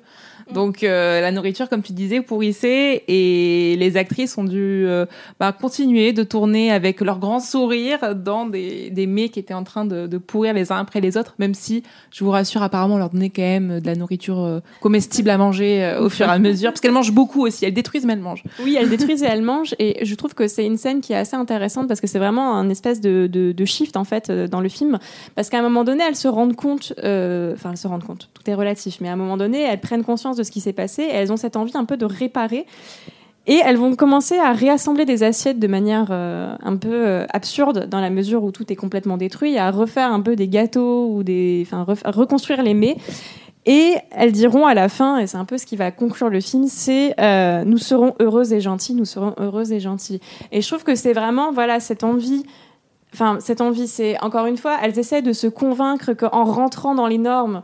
Donc 0.53 0.83
euh, 0.83 1.21
la 1.21 1.33
nourriture, 1.33 1.69
comme 1.69 1.83
tu 1.83 1.93
disais, 1.93 2.21
pourrissait 2.21 3.05
et 3.09 3.77
les 3.77 3.97
actrices 3.97 4.37
ont 4.39 4.45
dû 4.45 4.85
euh, 4.87 5.07
bah, 5.39 5.53
continuer 5.53 6.13
de 6.13 6.23
tourner 6.23 6.73
avec 6.73 7.01
leur 7.01 7.19
grand 7.19 7.41
sourire 7.41 8.15
dans 8.15 8.47
des, 8.47 8.91
des 8.91 9.07
mets 9.07 9.29
qui 9.29 9.39
étaient 9.39 9.55
en 9.55 9.65
train 9.65 9.85
de, 9.85 10.07
de 10.07 10.19
pourrir 10.19 10.55
les 10.55 10.73
uns 10.73 10.79
après 10.79 11.01
les 11.01 11.17
autres, 11.17 11.35
même 11.39 11.55
si, 11.55 11.83
je 12.11 12.25
vous 12.25 12.31
rassure, 12.31 12.63
apparemment, 12.63 12.95
on 12.95 12.99
leur 12.99 13.11
donnait 13.11 13.31
quand 13.31 13.43
même 13.43 13.81
de 13.81 13.87
la 13.87 13.95
nourriture 13.95 14.41
euh, 14.41 14.61
comestible 14.81 15.31
à 15.31 15.39
manger 15.39 15.85
euh, 15.85 16.03
au 16.03 16.09
fur 16.09 16.27
et 16.27 16.31
à 16.31 16.39
mesure, 16.39 16.71
parce 16.71 16.81
qu'elles 16.81 16.93
mangent 16.93 17.13
beaucoup 17.13 17.47
aussi, 17.47 17.65
elles 17.65 17.75
détruisent 17.75 18.05
mais 18.05 18.13
elles 18.15 18.21
mangent. 18.21 18.45
Oui, 18.63 18.77
elle 18.79 18.89
détruisent 18.89 19.23
et 19.23 19.27
elle 19.27 19.43
mange. 19.43 19.75
Et 19.79 20.05
je 20.05 20.15
trouve 20.15 20.35
que 20.35 20.49
c'est 20.49 20.65
une 20.65 20.77
scène 20.77 21.01
qui 21.01 21.13
est 21.13 21.17
assez 21.17 21.37
intéressante 21.37 21.89
parce 21.89 22.01
que 22.01 22.07
c'est 22.07 22.19
vraiment 22.19 22.57
un 22.57 22.69
espèce 22.69 23.01
de, 23.01 23.27
de, 23.27 23.53
de 23.53 23.65
shift 23.65 23.97
en 23.97 24.05
fait 24.05 24.31
euh, 24.31 24.49
dans 24.49 24.61
le 24.61 24.69
film. 24.69 24.99
Parce 25.35 25.49
qu'à 25.49 25.59
un 25.59 25.63
moment 25.63 25.85
donné, 25.85 26.05
elles 26.07 26.17
se 26.17 26.29
rendent 26.29 26.57
compte, 26.57 26.93
enfin 26.99 27.71
elles 27.71 27.77
se 27.77 27.89
rendent 27.89 28.05
compte, 28.05 28.29
tout 28.35 28.49
est 28.51 28.55
relatif, 28.55 28.99
mais 29.01 29.09
à 29.09 29.13
un 29.13 29.17
moment 29.17 29.37
donné, 29.37 29.61
elles 29.63 29.81
prennent 29.81 30.05
conscience 30.05 30.37
ce 30.45 30.51
qui 30.51 30.61
s'est 30.61 30.73
passé 30.73 31.03
et 31.03 31.15
elles 31.15 31.33
ont 31.33 31.37
cette 31.37 31.57
envie 31.57 31.77
un 31.77 31.85
peu 31.85 31.97
de 31.97 32.05
réparer. 32.05 32.67
Et 33.47 33.61
elles 33.65 33.77
vont 33.77 33.97
commencer 33.97 34.39
à 34.39 34.53
réassembler 34.53 35.05
des 35.05 35.25
assiettes 35.25 35.59
de 35.59 35.67
manière 35.67 36.09
euh, 36.11 36.55
un 36.63 36.77
peu 36.77 36.93
euh, 36.93 37.27
absurde, 37.31 37.89
dans 37.89 38.01
la 38.01 38.11
mesure 38.11 38.45
où 38.45 38.53
tout 38.53 38.73
est 38.73 38.77
complètement 38.77 39.17
détruit, 39.17 39.59
à 39.59 39.73
refaire 39.73 40.13
un 40.13 40.21
peu 40.21 40.37
des 40.37 40.47
gâteaux 40.47 41.09
ou 41.09 41.25
des, 41.25 41.67
enfin, 41.67 41.85
reconstruire 42.05 42.63
les 42.63 42.75
mets. 42.75 42.97
Et 43.65 43.95
elles 44.11 44.33
diront 44.33 44.67
à 44.67 44.75
la 44.75 44.89
fin, 44.89 45.19
et 45.19 45.27
c'est 45.27 45.37
un 45.37 45.45
peu 45.45 45.59
ce 45.59 45.67
qui 45.67 45.77
va 45.77 45.91
conclure 45.91 46.29
le 46.29 46.41
film, 46.41 46.67
c'est 46.67 47.15
euh, 47.21 47.65
nous 47.65 47.79
serons 47.79 48.15
heureuses 48.21 48.53
et 48.53 48.61
gentilles, 48.61 48.97
nous 48.97 49.05
serons 49.05 49.35
heureuses 49.39 49.73
et 49.73 49.81
gentilles. 49.81 50.21
Et 50.51 50.63
je 50.63 50.69
trouve 50.69 50.83
que 50.83 50.95
c'est 50.97 51.13
vraiment 51.13 51.53
voilà 51.53 51.79
cette 51.79 52.03
envie. 52.03 52.45
Enfin, 53.15 53.39
cette 53.41 53.61
envie, 53.61 53.87
c'est 53.87 54.21
encore 54.21 54.47
une 54.47 54.57
fois, 54.57 54.79
elles 54.83 54.99
essaient 54.99 55.23
de 55.23 55.33
se 55.33 55.47
convaincre 55.47 56.13
qu'en 56.13 56.45
rentrant 56.45 56.95
dans 56.95 57.07
les 57.07 57.19
normes, 57.19 57.63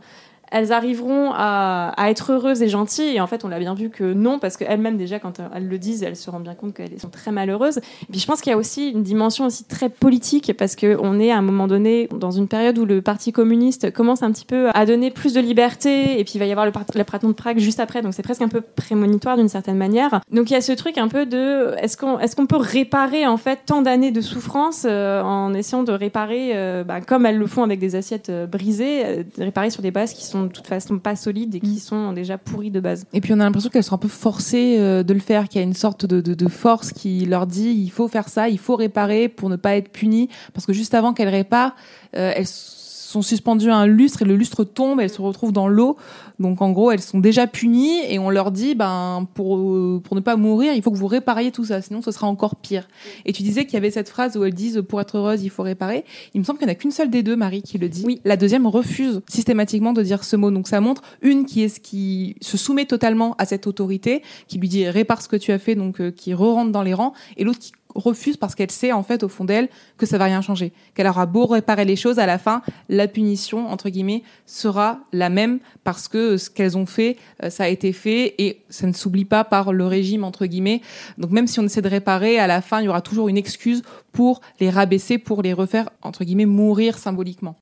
elles 0.51 0.71
arriveront 0.71 1.31
à, 1.33 1.93
être 2.09 2.31
heureuses 2.31 2.61
et 2.61 2.69
gentilles. 2.69 3.15
Et 3.15 3.21
en 3.21 3.27
fait, 3.27 3.45
on 3.45 3.47
l'a 3.47 3.59
bien 3.59 3.73
vu 3.73 3.89
que 3.89 4.13
non, 4.13 4.39
parce 4.39 4.57
qu'elles-mêmes, 4.57 4.97
déjà, 4.97 5.19
quand 5.19 5.39
elles 5.53 5.67
le 5.67 5.77
disent, 5.77 6.03
elles 6.03 6.15
se 6.15 6.29
rendent 6.29 6.43
bien 6.43 6.55
compte 6.55 6.73
qu'elles 6.73 6.99
sont 6.99 7.09
très 7.09 7.31
malheureuses. 7.31 7.77
Et 7.77 8.11
puis, 8.11 8.19
je 8.19 8.25
pense 8.25 8.41
qu'il 8.41 8.51
y 8.51 8.53
a 8.53 8.57
aussi 8.57 8.89
une 8.89 9.03
dimension 9.03 9.45
aussi 9.45 9.63
très 9.63 9.89
politique, 9.89 10.53
parce 10.57 10.75
qu'on 10.75 11.19
est 11.19 11.31
à 11.31 11.37
un 11.37 11.41
moment 11.41 11.67
donné 11.67 12.09
dans 12.11 12.31
une 12.31 12.47
période 12.47 12.77
où 12.77 12.85
le 12.85 13.01
Parti 13.01 13.31
communiste 13.31 13.91
commence 13.91 14.23
un 14.23 14.31
petit 14.31 14.45
peu 14.45 14.69
à 14.73 14.85
donner 14.85 15.11
plus 15.11 15.33
de 15.33 15.39
liberté. 15.39 16.19
Et 16.19 16.23
puis, 16.23 16.33
il 16.35 16.39
va 16.39 16.45
y 16.45 16.51
avoir 16.51 16.65
le, 16.65 16.71
le 16.95 17.27
de 17.27 17.33
Prague 17.33 17.59
juste 17.59 17.79
après. 17.79 18.01
Donc, 18.01 18.13
c'est 18.13 18.23
presque 18.23 18.41
un 18.41 18.47
peu 18.47 18.61
prémonitoire 18.61 19.37
d'une 19.37 19.49
certaine 19.49 19.77
manière. 19.77 20.21
Donc, 20.31 20.49
il 20.49 20.53
y 20.53 20.57
a 20.57 20.61
ce 20.61 20.71
truc 20.71 20.97
un 20.97 21.07
peu 21.07 21.25
de 21.25 21.75
est-ce 21.81 21.95
qu'on 21.97 22.19
est 22.19 22.47
peut 22.49 22.57
réparer, 22.57 23.25
en 23.25 23.37
fait, 23.37 23.59
tant 23.65 23.81
d'années 23.81 24.11
de 24.11 24.21
souffrance 24.21 24.85
euh, 24.85 25.21
en 25.21 25.53
essayant 25.53 25.83
de 25.83 25.91
réparer, 25.91 26.51
euh, 26.55 26.83
bah, 26.83 26.99
comme 27.01 27.25
elles 27.25 27.37
le 27.37 27.47
font 27.47 27.63
avec 27.63 27.79
des 27.79 27.95
assiettes 27.95 28.29
euh, 28.29 28.47
brisées, 28.47 29.25
réparer 29.37 29.69
sur 29.69 29.81
des 29.81 29.91
bases 29.91 30.13
qui 30.13 30.25
sont 30.25 30.38
de 30.43 30.51
toute 30.51 30.67
façon 30.67 30.99
pas 30.99 31.15
solides 31.15 31.55
et 31.55 31.59
qui 31.59 31.79
sont 31.79 32.13
déjà 32.13 32.37
pourries 32.37 32.71
de 32.71 32.79
base. 32.79 33.05
Et 33.13 33.21
puis 33.21 33.33
on 33.33 33.39
a 33.39 33.43
l'impression 33.43 33.69
qu'elles 33.69 33.83
sont 33.83 33.95
un 33.95 33.99
peu 33.99 34.07
forcées 34.07 34.77
euh, 34.79 35.03
de 35.03 35.13
le 35.13 35.19
faire, 35.19 35.47
qu'il 35.47 35.59
y 35.59 35.63
a 35.63 35.67
une 35.67 35.73
sorte 35.73 36.05
de, 36.05 36.21
de, 36.21 36.33
de 36.33 36.47
force 36.47 36.91
qui 36.91 37.25
leur 37.25 37.47
dit 37.47 37.69
il 37.69 37.89
faut 37.89 38.07
faire 38.07 38.29
ça, 38.29 38.49
il 38.49 38.59
faut 38.59 38.75
réparer 38.75 39.29
pour 39.29 39.49
ne 39.49 39.55
pas 39.55 39.75
être 39.75 39.89
puni. 39.89 40.29
Parce 40.53 40.65
que 40.65 40.73
juste 40.73 40.93
avant 40.93 41.13
qu'elles 41.13 41.29
réparent, 41.29 41.75
euh, 42.15 42.31
elles 42.35 42.47
sont 42.47 42.78
suspendues 43.21 43.71
à 43.71 43.75
un 43.75 43.87
lustre 43.87 44.21
et 44.21 44.25
le 44.25 44.35
lustre 44.35 44.63
tombe, 44.63 44.99
elles 44.99 45.09
se 45.09 45.21
retrouvent 45.21 45.51
dans 45.51 45.67
l'eau. 45.67 45.97
Donc 46.39 46.61
en 46.61 46.71
gros, 46.71 46.91
elles 46.91 47.01
sont 47.01 47.19
déjà 47.19 47.47
punies 47.47 47.99
et 48.07 48.19
on 48.19 48.29
leur 48.29 48.51
dit 48.51 48.75
ben 48.75 49.27
pour 49.33 49.57
euh, 49.57 50.01
pour 50.03 50.15
ne 50.15 50.21
pas 50.21 50.35
mourir, 50.35 50.73
il 50.73 50.81
faut 50.81 50.91
que 50.91 50.97
vous 50.97 51.07
répariez 51.07 51.51
tout 51.51 51.65
ça, 51.65 51.81
sinon 51.81 52.01
ce 52.01 52.11
sera 52.11 52.27
encore 52.27 52.55
pire. 52.55 52.87
Et 53.25 53.33
tu 53.33 53.43
disais 53.43 53.65
qu'il 53.65 53.73
y 53.73 53.77
avait 53.77 53.91
cette 53.91 54.09
phrase 54.09 54.37
où 54.37 54.43
elles 54.43 54.53
disent 54.53 54.83
pour 54.87 55.01
être 55.01 55.17
heureuse, 55.17 55.43
il 55.43 55.49
faut 55.49 55.63
réparer. 55.63 56.05
Il 56.33 56.39
me 56.39 56.45
semble 56.45 56.59
qu'il 56.59 56.67
n'y 56.67 56.71
en 56.71 56.75
a 56.75 56.75
qu'une 56.75 56.91
seule 56.91 57.09
des 57.09 57.23
deux, 57.23 57.35
Marie, 57.35 57.61
qui 57.61 57.77
le 57.77 57.89
dit. 57.89 58.03
Oui. 58.05 58.21
La 58.25 58.37
deuxième 58.37 58.67
refuse 58.67 59.21
systématiquement 59.27 59.93
de 59.93 60.03
dire 60.03 60.23
ce 60.23 60.35
mot. 60.35 60.51
Donc 60.51 60.67
ça 60.67 60.79
montre 60.79 61.01
une 61.21 61.45
qui 61.45 61.63
est 61.63 61.69
ce 61.69 61.79
qui 61.79 62.35
se 62.41 62.57
soumet 62.57 62.85
totalement 62.85 63.35
à 63.37 63.45
cette 63.45 63.67
autorité, 63.67 64.21
qui 64.47 64.59
lui 64.59 64.69
dit 64.69 64.87
répare 64.87 65.21
ce 65.21 65.27
que 65.27 65.35
tu 65.35 65.51
as 65.51 65.59
fait, 65.59 65.75
donc 65.75 65.99
euh, 65.99 66.11
qui 66.11 66.33
re-rentre 66.33 66.71
dans 66.71 66.83
les 66.83 66.93
rangs, 66.93 67.13
et 67.37 67.43
l'autre 67.43 67.59
qui 67.59 67.71
refuse 67.95 68.37
parce 68.37 68.55
qu'elle 68.55 68.71
sait 68.71 68.91
en 68.91 69.03
fait 69.03 69.23
au 69.23 69.29
fond 69.29 69.45
d'elle 69.45 69.69
que 69.97 70.05
ça 70.05 70.17
va 70.17 70.25
rien 70.25 70.41
changer, 70.41 70.71
qu'elle 70.93 71.07
aura 71.07 71.25
beau 71.25 71.45
réparer 71.45 71.85
les 71.85 71.95
choses, 71.95 72.19
à 72.19 72.25
la 72.25 72.37
fin 72.37 72.61
la 72.87 73.07
punition 73.07 73.67
entre 73.69 73.89
guillemets 73.89 74.23
sera 74.45 74.99
la 75.11 75.29
même 75.29 75.59
parce 75.83 76.07
que 76.07 76.37
ce 76.37 76.49
qu'elles 76.49 76.77
ont 76.77 76.85
fait, 76.85 77.17
euh, 77.43 77.49
ça 77.49 77.63
a 77.63 77.67
été 77.67 77.93
fait 77.93 78.35
et 78.37 78.61
ça 78.69 78.87
ne 78.87 78.93
s'oublie 78.93 79.25
pas 79.25 79.43
par 79.43 79.73
le 79.73 79.85
régime 79.85 80.23
entre 80.23 80.45
guillemets. 80.45 80.81
Donc 81.17 81.31
même 81.31 81.47
si 81.47 81.59
on 81.59 81.63
essaie 81.63 81.81
de 81.81 81.89
réparer, 81.89 82.39
à 82.39 82.47
la 82.47 82.61
fin 82.61 82.81
il 82.81 82.85
y 82.85 82.89
aura 82.89 83.01
toujours 83.01 83.29
une 83.29 83.37
excuse 83.37 83.81
pour 84.11 84.41
les 84.59 84.69
rabaisser, 84.69 85.17
pour 85.17 85.41
les 85.41 85.53
refaire 85.53 85.89
entre 86.01 86.23
guillemets 86.23 86.45
mourir 86.45 86.97
symboliquement. 86.97 87.55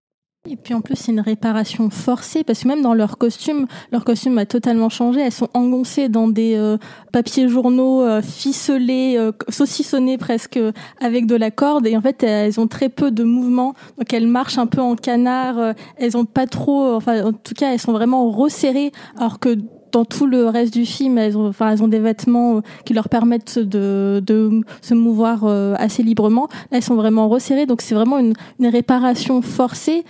Et 0.49 0.55
puis 0.55 0.73
en 0.73 0.81
plus, 0.81 0.95
c'est 0.95 1.11
une 1.11 1.19
réparation 1.19 1.89
forcée 1.89 2.43
parce 2.43 2.63
que 2.63 2.67
même 2.67 2.81
dans 2.81 2.93
leur 2.93 3.17
costume, 3.17 3.67
leur 3.91 4.05
costume 4.05 4.37
a 4.37 4.45
totalement 4.45 4.89
changé. 4.89 5.21
Elles 5.21 5.31
sont 5.31 5.49
engoncées 5.53 6.09
dans 6.09 6.27
des 6.27 6.55
euh, 6.55 6.77
papiers 7.11 7.47
journaux 7.49 8.01
euh, 8.01 8.21
ficelés, 8.21 9.15
euh, 9.17 9.31
saucissonnés 9.49 10.17
presque 10.17 10.57
euh, 10.57 10.71
avec 11.01 11.25
de 11.25 11.35
la 11.35 11.51
corde. 11.51 11.87
Et 11.87 11.97
en 11.97 12.01
fait, 12.01 12.23
elles 12.23 12.59
ont 12.59 12.67
très 12.67 12.89
peu 12.89 13.11
de 13.11 13.23
mouvement. 13.23 13.73
Donc 13.97 14.13
elles 14.13 14.27
marchent 14.27 14.57
un 14.57 14.67
peu 14.67 14.81
en 14.81 14.95
canard. 14.95 15.73
elles 15.97 16.15
ont 16.15 16.25
pas 16.25 16.47
trop, 16.47 16.93
enfin 16.93 17.25
en 17.25 17.33
tout 17.33 17.53
cas, 17.55 17.73
elles 17.73 17.79
sont 17.79 17.91
vraiment 17.91 18.29
resserrées. 18.29 18.91
Alors 19.17 19.39
que 19.39 19.57
dans 19.91 20.05
tout 20.05 20.27
le 20.27 20.45
reste 20.47 20.73
du 20.73 20.85
film, 20.85 21.17
elles 21.17 21.37
ont, 21.37 21.47
enfin, 21.47 21.71
elles 21.71 21.81
ont 21.81 21.87
des 21.87 21.99
vêtements 21.99 22.61
qui 22.85 22.93
leur 22.93 23.09
permettent 23.09 23.57
de, 23.57 24.21
de 24.23 24.61
se 24.81 24.93
mouvoir 24.93 25.45
assez 25.77 26.03
librement. 26.03 26.47
Là, 26.71 26.77
elles 26.77 26.83
sont 26.83 26.95
vraiment 26.95 27.29
resserrées, 27.29 27.65
donc 27.65 27.81
c'est 27.81 27.95
vraiment 27.95 28.19
une, 28.19 28.33
une 28.59 28.67
réparation 28.67 29.41
forcée. 29.41 30.03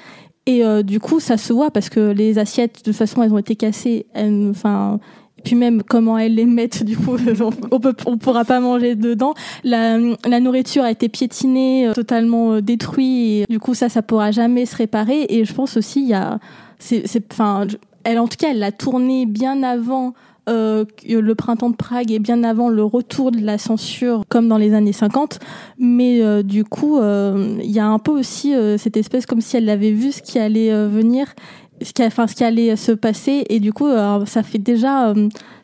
Et 0.47 0.63
euh, 0.63 0.81
du 0.81 1.01
coup, 1.01 1.19
ça 1.19 1.37
se 1.37 1.51
voit 1.51 1.71
parce 1.71 1.89
que 1.89 1.99
les 1.99 2.39
assiettes, 2.39 2.79
de 2.79 2.83
toute 2.83 2.95
façon, 2.95 3.21
elles 3.21 3.33
ont 3.33 3.37
été 3.37 3.57
cassées. 3.57 4.05
Enfin, 4.15 4.97
puis 5.43 5.55
même 5.55 5.83
comment 5.83 6.17
elles 6.17 6.35
les 6.35 6.45
mettent, 6.45 6.83
du 6.83 6.95
coup, 6.97 7.17
on 7.71 7.79
peut, 7.81 7.93
on 8.05 8.17
pourra 8.17 8.45
pas 8.45 8.61
manger 8.61 8.95
dedans. 8.95 9.33
La, 9.65 9.99
nourriture 10.39 10.83
a 10.83 10.91
été 10.91 11.09
piétinée, 11.09 11.89
euh, 11.89 11.93
totalement 11.93 12.53
euh, 12.53 12.61
détruite. 12.61 13.43
Et 13.43 13.45
du 13.49 13.59
coup, 13.59 13.73
ça, 13.73 13.89
ça 13.89 14.01
pourra 14.01 14.31
jamais 14.31 14.65
se 14.65 14.77
réparer. 14.77 15.25
Et 15.27 15.43
je 15.43 15.53
pense 15.53 15.75
aussi, 15.75 16.01
il 16.01 16.07
y 16.07 16.13
a, 16.13 16.39
c'est, 16.79 17.03
enfin, 17.33 17.67
elle, 18.05 18.17
en 18.17 18.29
tout 18.29 18.37
cas, 18.37 18.47
elle 18.51 18.59
l'a 18.59 18.71
tourné 18.71 19.25
bien 19.25 19.63
avant 19.63 20.13
euh, 20.47 20.85
le 21.07 21.35
printemps 21.35 21.69
de 21.69 21.75
Prague 21.75 22.11
et 22.11 22.19
bien 22.19 22.43
avant 22.43 22.69
le 22.69 22.83
retour 22.83 23.31
de 23.31 23.39
la 23.39 23.57
censure, 23.57 24.23
comme 24.29 24.47
dans 24.47 24.57
les 24.57 24.73
années 24.73 24.93
50. 24.93 25.39
Mais 25.77 26.21
euh, 26.21 26.43
du 26.43 26.63
coup, 26.63 26.97
euh, 26.97 27.57
il 27.61 27.71
y 27.71 27.79
a 27.79 27.87
un 27.87 27.99
peu 27.99 28.11
aussi 28.11 28.53
cette 28.77 28.97
espèce 28.97 29.25
comme 29.25 29.41
si 29.41 29.57
elle 29.57 29.69
avait 29.69 29.91
vu 29.91 30.11
ce 30.11 30.21
qui 30.21 30.39
allait 30.39 30.87
venir, 30.87 31.33
ce 31.81 31.91
qui, 31.91 32.03
enfin, 32.03 32.27
ce 32.27 32.35
qui 32.35 32.43
allait 32.43 32.75
se 32.75 32.91
passer, 32.91 33.43
et 33.49 33.59
du 33.59 33.73
coup, 33.73 33.87
ça 34.25 34.43
fait 34.43 34.57
déjà, 34.57 35.13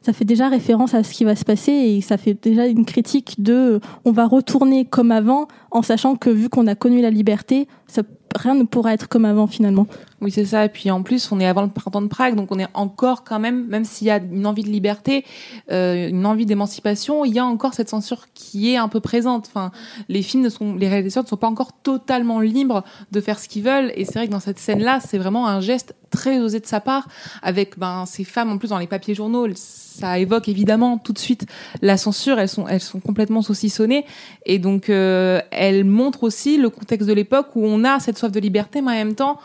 ça 0.01 0.13
fait 0.13 0.25
déjà 0.25 0.47
référence 0.47 0.93
à 0.93 1.03
ce 1.03 1.13
qui 1.13 1.23
va 1.23 1.35
se 1.35 1.45
passer, 1.45 1.71
et 1.71 2.01
ça 2.01 2.17
fait 2.17 2.37
déjà 2.41 2.67
une 2.67 2.85
critique 2.85 3.41
de, 3.41 3.79
on 4.05 4.11
va 4.11 4.27
retourner 4.27 4.85
comme 4.85 5.11
avant, 5.11 5.47
en 5.71 5.81
sachant 5.81 6.15
que 6.15 6.29
vu 6.29 6.49
qu'on 6.49 6.67
a 6.67 6.75
connu 6.75 7.01
la 7.01 7.09
liberté, 7.09 7.67
ça, 7.87 8.03
rien 8.35 8.55
ne 8.55 8.63
pourra 8.63 8.93
être 8.93 9.07
comme 9.07 9.25
avant 9.25 9.47
finalement. 9.47 9.87
Oui, 10.21 10.31
c'est 10.31 10.45
ça. 10.45 10.65
Et 10.65 10.69
puis 10.69 10.89
en 10.89 11.03
plus, 11.03 11.31
on 11.31 11.39
est 11.39 11.45
avant 11.45 11.63
le 11.63 11.67
printemps 11.67 12.01
de 12.01 12.07
Prague, 12.07 12.35
donc 12.35 12.51
on 12.51 12.59
est 12.59 12.67
encore 12.73 13.23
quand 13.23 13.39
même, 13.39 13.67
même 13.67 13.83
s'il 13.83 14.07
y 14.07 14.11
a 14.11 14.17
une 14.17 14.45
envie 14.45 14.63
de 14.63 14.69
liberté, 14.69 15.25
euh, 15.71 16.09
une 16.09 16.25
envie 16.25 16.45
d'émancipation, 16.45 17.25
il 17.25 17.33
y 17.33 17.39
a 17.39 17.45
encore 17.45 17.73
cette 17.73 17.89
censure 17.89 18.27
qui 18.33 18.71
est 18.71 18.77
un 18.77 18.87
peu 18.87 18.99
présente. 18.99 19.47
Enfin, 19.47 19.71
les 20.09 20.21
films 20.21 20.43
ne 20.43 20.49
sont, 20.49 20.75
les 20.75 20.87
réalisateurs 20.87 21.23
ne 21.23 21.29
sont 21.29 21.37
pas 21.37 21.47
encore 21.47 21.73
totalement 21.73 22.39
libres 22.39 22.83
de 23.11 23.21
faire 23.21 23.39
ce 23.39 23.49
qu'ils 23.49 23.63
veulent. 23.63 23.91
Et 23.95 24.05
c'est 24.05 24.13
vrai 24.13 24.27
que 24.27 24.31
dans 24.31 24.39
cette 24.39 24.59
scène-là, 24.59 24.99
c'est 24.99 25.17
vraiment 25.17 25.47
un 25.47 25.59
geste 25.59 25.95
très 26.09 26.39
osé 26.39 26.59
de 26.59 26.65
sa 26.65 26.79
part, 26.79 27.07
avec 27.41 27.77
ben 27.77 28.05
ces 28.05 28.23
femmes 28.23 28.51
en 28.51 28.57
plus 28.57 28.69
dans 28.69 28.77
les 28.77 28.87
papiers 28.87 29.15
journaux. 29.15 29.47
Ça 29.95 30.17
évoque 30.17 30.49
évidemment 30.49 30.97
tout 30.97 31.13
de 31.13 31.19
suite 31.19 31.45
la 31.81 31.97
censure. 31.97 32.39
Elles 32.39 32.49
sont, 32.49 32.99
complètement 32.99 33.41
saucissonnées, 33.43 34.05
et 34.45 34.57
donc 34.57 34.89
euh, 34.89 35.39
elles 35.51 35.83
montrent 35.83 36.23
aussi 36.23 36.57
le 36.57 36.69
contexte 36.69 37.07
de 37.07 37.13
l'époque 37.13 37.55
où 37.55 37.63
on 37.63 37.83
a 37.83 37.99
cette 37.99 38.17
soif 38.17 38.31
de 38.31 38.39
liberté, 38.39 38.81
mais 38.81 38.91
en 38.91 38.95
même 38.95 39.15
temps 39.15 39.37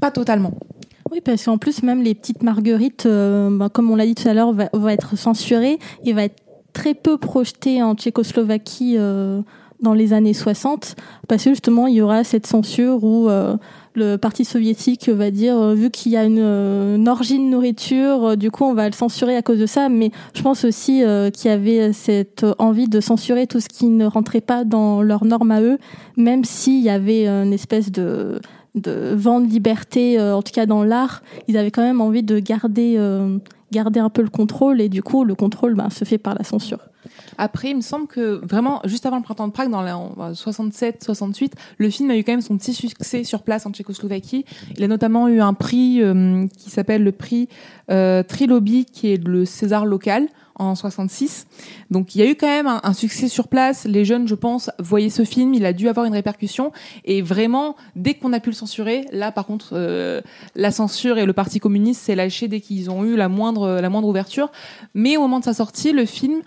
pas 0.00 0.10
totalement. 0.10 0.52
Oui, 1.10 1.20
parce 1.24 1.44
qu'en 1.44 1.58
plus, 1.58 1.82
même 1.82 2.02
les 2.02 2.14
petites 2.14 2.42
marguerites, 2.42 3.06
euh, 3.06 3.48
bah, 3.50 3.68
comme 3.72 3.90
on 3.90 3.96
l'a 3.96 4.06
dit 4.06 4.14
tout 4.14 4.28
à 4.28 4.34
l'heure, 4.34 4.52
va, 4.52 4.68
va 4.72 4.92
être 4.92 5.16
censurée 5.16 5.78
et 6.04 6.12
va 6.12 6.24
être 6.24 6.42
très 6.72 6.94
peu 6.94 7.16
projetée 7.16 7.82
en 7.82 7.94
Tchécoslovaquie 7.94 8.96
euh, 8.98 9.40
dans 9.82 9.94
les 9.94 10.12
années 10.12 10.34
60, 10.34 10.96
parce 11.28 11.44
que 11.44 11.50
justement, 11.50 11.86
il 11.86 11.96
y 11.96 12.00
aura 12.00 12.24
cette 12.24 12.46
censure 12.46 13.02
où 13.04 13.28
euh, 13.28 13.56
le 13.94 14.16
parti 14.16 14.44
soviétique 14.44 15.08
va 15.08 15.30
dire, 15.30 15.56
euh, 15.56 15.74
vu 15.74 15.90
qu'il 15.90 16.12
y 16.12 16.16
a 16.16 16.24
une, 16.24 16.38
euh, 16.38 16.96
une 16.96 17.08
orgie 17.08 17.38
de 17.38 17.44
nourriture, 17.44 18.36
du 18.36 18.50
coup, 18.50 18.64
on 18.64 18.74
va 18.74 18.86
le 18.86 18.94
censurer 18.94 19.36
à 19.36 19.42
cause 19.42 19.58
de 19.58 19.66
ça. 19.66 19.88
Mais 19.88 20.10
je 20.34 20.42
pense 20.42 20.64
aussi 20.64 21.04
euh, 21.04 21.30
qu'il 21.30 21.50
y 21.50 21.54
avait 21.54 21.92
cette 21.92 22.46
envie 22.58 22.88
de 22.88 23.00
censurer 23.00 23.46
tout 23.46 23.60
ce 23.60 23.68
qui 23.68 23.86
ne 23.86 24.06
rentrait 24.06 24.40
pas 24.40 24.64
dans 24.64 25.02
leurs 25.02 25.24
normes 25.24 25.50
à 25.50 25.60
eux, 25.60 25.78
même 26.16 26.44
s'il 26.44 26.82
y 26.82 26.90
avait 26.90 27.26
une 27.26 27.52
espèce 27.52 27.90
de 27.90 28.40
de 28.74 29.12
vent 29.14 29.40
de 29.40 29.46
liberté, 29.46 30.18
en 30.18 30.40
tout 30.40 30.50
cas 30.50 30.64
dans 30.64 30.82
l'art, 30.82 31.22
ils 31.46 31.58
avaient 31.58 31.70
quand 31.70 31.82
même 31.82 32.00
envie 32.00 32.22
de 32.22 32.38
garder, 32.38 32.98
garder 33.72 33.98
un 33.98 34.10
peu 34.10 34.22
le 34.22 34.28
contrôle 34.28 34.80
et 34.80 34.88
du 34.88 35.02
coup 35.02 35.24
le 35.24 35.34
contrôle 35.34 35.74
ben, 35.74 35.90
se 35.90 36.04
fait 36.04 36.18
par 36.18 36.34
la 36.34 36.44
censure. 36.44 36.78
Après, 37.38 37.70
il 37.70 37.76
me 37.76 37.80
semble 37.80 38.06
que 38.06 38.44
vraiment, 38.44 38.80
juste 38.84 39.06
avant 39.06 39.16
le 39.16 39.22
printemps 39.22 39.48
de 39.48 39.52
Prague, 39.52 39.70
dans 39.70 39.82
les 39.82 39.90
67-68, 40.34 41.52
le 41.78 41.90
film 41.90 42.10
a 42.10 42.16
eu 42.16 42.22
quand 42.22 42.32
même 42.32 42.40
son 42.40 42.56
petit 42.56 42.74
succès 42.74 43.24
sur 43.24 43.42
place 43.42 43.66
en 43.66 43.72
Tchécoslovaquie. 43.72 44.44
Il 44.76 44.84
a 44.84 44.88
notamment 44.88 45.26
eu 45.28 45.40
un 45.40 45.54
prix 45.54 46.00
euh, 46.02 46.46
qui 46.56 46.70
s'appelle 46.70 47.02
le 47.02 47.12
prix 47.12 47.48
euh, 47.90 48.22
Trilobi, 48.22 48.84
qui 48.84 49.12
est 49.12 49.26
le 49.26 49.44
César 49.44 49.84
local 49.84 50.28
en 50.56 50.74
66. 50.74 51.46
Donc 51.90 52.14
il 52.14 52.20
y 52.20 52.22
a 52.22 52.26
eu 52.30 52.34
quand 52.34 52.46
même 52.46 52.66
un, 52.66 52.92
succès 52.92 53.28
sur 53.28 53.48
place. 53.48 53.84
Les 53.84 54.04
jeunes, 54.04 54.28
je 54.28 54.34
pense, 54.34 54.70
voyaient 54.78 55.10
ce 55.10 55.24
film. 55.24 55.54
Il 55.54 55.66
a 55.66 55.72
dû 55.72 55.88
avoir 55.88 56.06
une 56.06 56.12
répercussion. 56.12 56.72
Et 57.04 57.22
vraiment, 57.22 57.76
dès 57.96 58.14
qu'on 58.14 58.32
a 58.32 58.40
pu 58.40 58.50
le 58.50 58.54
censurer, 58.54 59.06
là 59.12 59.32
par 59.32 59.46
contre, 59.46 59.70
euh, 59.72 60.20
la 60.54 60.70
censure 60.70 61.18
et 61.18 61.26
le 61.26 61.32
Parti 61.32 61.60
communiste 61.60 62.02
s'est 62.02 62.14
lâché 62.14 62.48
dès 62.48 62.60
qu'ils 62.60 62.90
ont 62.90 63.04
eu 63.04 63.16
la 63.16 63.28
moindre, 63.28 63.80
la 63.80 63.88
moindre 63.88 64.08
ouverture. 64.08 64.50
Mais 64.94 65.16
au 65.16 65.22
moment 65.22 65.40
de 65.40 65.44
sa 65.44 65.54
sortie, 65.54 65.92
le 65.92 66.06
film 66.06 66.42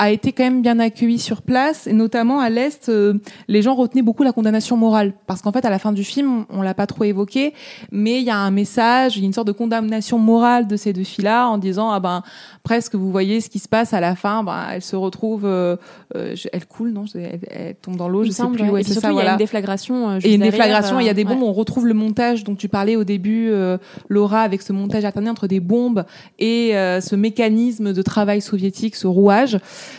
a 0.00 0.10
été 0.10 0.32
quand 0.32 0.42
même 0.42 0.62
bien 0.62 0.78
accueilli 0.80 1.18
sur 1.18 1.42
place 1.42 1.86
et 1.86 1.92
notamment 1.92 2.40
à 2.40 2.50
l'est 2.50 2.88
euh, 2.88 3.14
les 3.46 3.62
gens 3.62 3.74
retenaient 3.74 4.02
beaucoup 4.02 4.22
la 4.22 4.32
condamnation 4.32 4.76
morale 4.76 5.12
parce 5.26 5.42
qu'en 5.42 5.52
fait 5.52 5.64
à 5.64 5.70
la 5.70 5.78
fin 5.78 5.92
du 5.92 6.02
film 6.04 6.46
on 6.50 6.62
l'a 6.62 6.74
pas 6.74 6.86
trop 6.86 7.04
évoqué 7.04 7.54
mais 7.92 8.18
il 8.20 8.24
y 8.24 8.30
a 8.30 8.36
un 8.36 8.50
message 8.50 9.16
il 9.16 9.20
y 9.20 9.22
a 9.24 9.26
une 9.26 9.32
sorte 9.32 9.46
de 9.46 9.52
condamnation 9.52 10.18
morale 10.18 10.66
de 10.66 10.76
ces 10.76 10.92
deux 10.92 11.04
filles 11.04 11.24
là 11.24 11.46
en 11.48 11.58
disant 11.58 11.90
ah 11.92 12.00
ben 12.00 12.22
presque 12.64 12.96
vous 12.96 13.10
voyez 13.12 13.40
ce 13.40 13.48
qui 13.48 13.60
se 13.60 13.68
passe 13.68 13.94
à 13.94 14.00
la 14.00 14.16
fin 14.16 14.42
ben 14.42 14.66
elles 14.72 14.82
se 14.82 14.96
retrouvent 14.96 15.46
euh, 15.46 15.76
euh, 16.16 16.34
elles 16.52 16.66
coulent 16.66 16.92
non 16.92 17.04
elles, 17.14 17.40
elles 17.50 17.76
tombent 17.76 17.96
dans 17.96 18.08
l'eau 18.08 18.24
je 18.24 18.30
sais 18.30 18.42
plus 18.46 18.70
ouais. 18.70 18.80
Et 18.80 18.84
surtout, 18.84 19.00
ça 19.00 19.08
il 19.08 19.16
y 19.16 19.18
a 19.18 19.22
voilà 19.22 19.32
une 19.32 19.38
déflagration. 19.38 20.08
euh, 20.10 20.16
et 20.16 20.20
juste 20.20 20.34
une 20.34 20.40
derrière, 20.40 20.52
déflagration, 20.52 21.00
il 21.00 21.04
y 21.06 21.08
a 21.08 21.12
euh, 21.12 21.14
des 21.14 21.24
ouais. 21.24 21.34
bombes. 21.34 21.42
On 21.42 21.52
retrouve 21.52 21.86
le 21.86 21.94
montage 21.94 22.44
dont 22.44 22.54
tu 22.54 22.68
parlais 22.68 22.96
au 22.96 23.04
début, 23.04 23.50
euh, 23.50 23.78
Laura, 24.08 24.40
avec 24.42 24.62
ce 24.62 24.72
montage 24.72 25.04
alterné 25.04 25.30
entre 25.30 25.46
des 25.46 25.60
bombes 25.60 26.04
et 26.38 26.76
euh, 26.76 27.00
ce 27.00 27.16
mécanisme 27.16 27.92
de 27.92 28.02
travail 28.02 28.40
soviétique, 28.40 28.96
ce 28.96 29.06
rouage. 29.06 29.58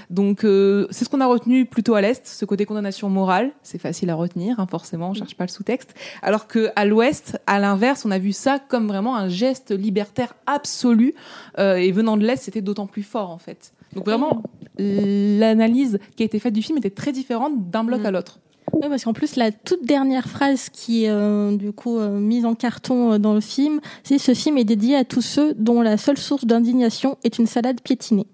Donc, 0.09 0.43
euh, 0.43 0.87
c'est 0.89 1.05
ce 1.05 1.09
qu'on 1.09 1.21
a 1.21 1.25
retenu 1.25 1.65
plutôt 1.65 1.95
à 1.95 2.01
l'est, 2.01 2.27
ce 2.27 2.45
côté 2.45 2.65
condamnation 2.65 3.09
morale. 3.09 3.51
C'est 3.63 3.79
facile 3.79 4.09
à 4.09 4.15
retenir, 4.15 4.59
hein, 4.59 4.67
forcément, 4.69 5.11
on 5.11 5.13
cherche 5.13 5.35
pas 5.35 5.45
le 5.45 5.49
sous-texte. 5.49 5.93
Alors 6.21 6.47
que 6.47 6.69
à 6.75 6.85
l'ouest, 6.85 7.39
à 7.47 7.59
l'inverse, 7.59 8.05
on 8.05 8.11
a 8.11 8.19
vu 8.19 8.33
ça 8.33 8.59
comme 8.59 8.87
vraiment 8.87 9.15
un 9.15 9.29
geste 9.29 9.71
libertaire 9.71 10.33
absolu. 10.47 11.15
Euh, 11.59 11.75
et 11.75 11.91
venant 11.91 12.17
de 12.17 12.25
l'est, 12.25 12.37
c'était 12.41 12.61
d'autant 12.61 12.87
plus 12.87 13.03
fort 13.03 13.29
en 13.29 13.37
fait. 13.37 13.73
Donc 13.93 14.05
vraiment, 14.05 14.43
l'analyse 14.77 15.99
qui 16.15 16.23
a 16.23 16.25
été 16.25 16.39
faite 16.39 16.53
du 16.53 16.61
film 16.61 16.77
était 16.77 16.89
très 16.89 17.11
différente 17.11 17.69
d'un 17.69 17.83
bloc 17.83 18.01
Mm. 18.01 18.05
à 18.05 18.11
l'autre. 18.11 18.39
Oui, 18.73 18.87
parce 18.89 19.03
qu'en 19.03 19.13
plus, 19.13 19.35
la 19.35 19.51
toute 19.51 19.85
dernière 19.85 20.29
phrase 20.29 20.69
qui 20.69 21.05
est 21.05 21.09
euh, 21.09 21.55
du 21.57 21.73
coup 21.73 21.97
euh, 21.97 22.19
mise 22.19 22.45
en 22.45 22.55
carton 22.55 23.13
euh, 23.13 23.17
dans 23.17 23.33
le 23.33 23.41
film, 23.41 23.81
c'est 24.03 24.17
ce 24.17 24.33
film 24.33 24.57
est 24.57 24.63
dédié 24.63 24.95
à 24.95 25.03
tous 25.03 25.21
ceux 25.21 25.53
dont 25.55 25.81
la 25.81 25.97
seule 25.97 26.17
source 26.17 26.45
d'indignation 26.45 27.17
est 27.23 27.37
une 27.37 27.47
salade 27.47 27.81
piétinée. 27.81 28.27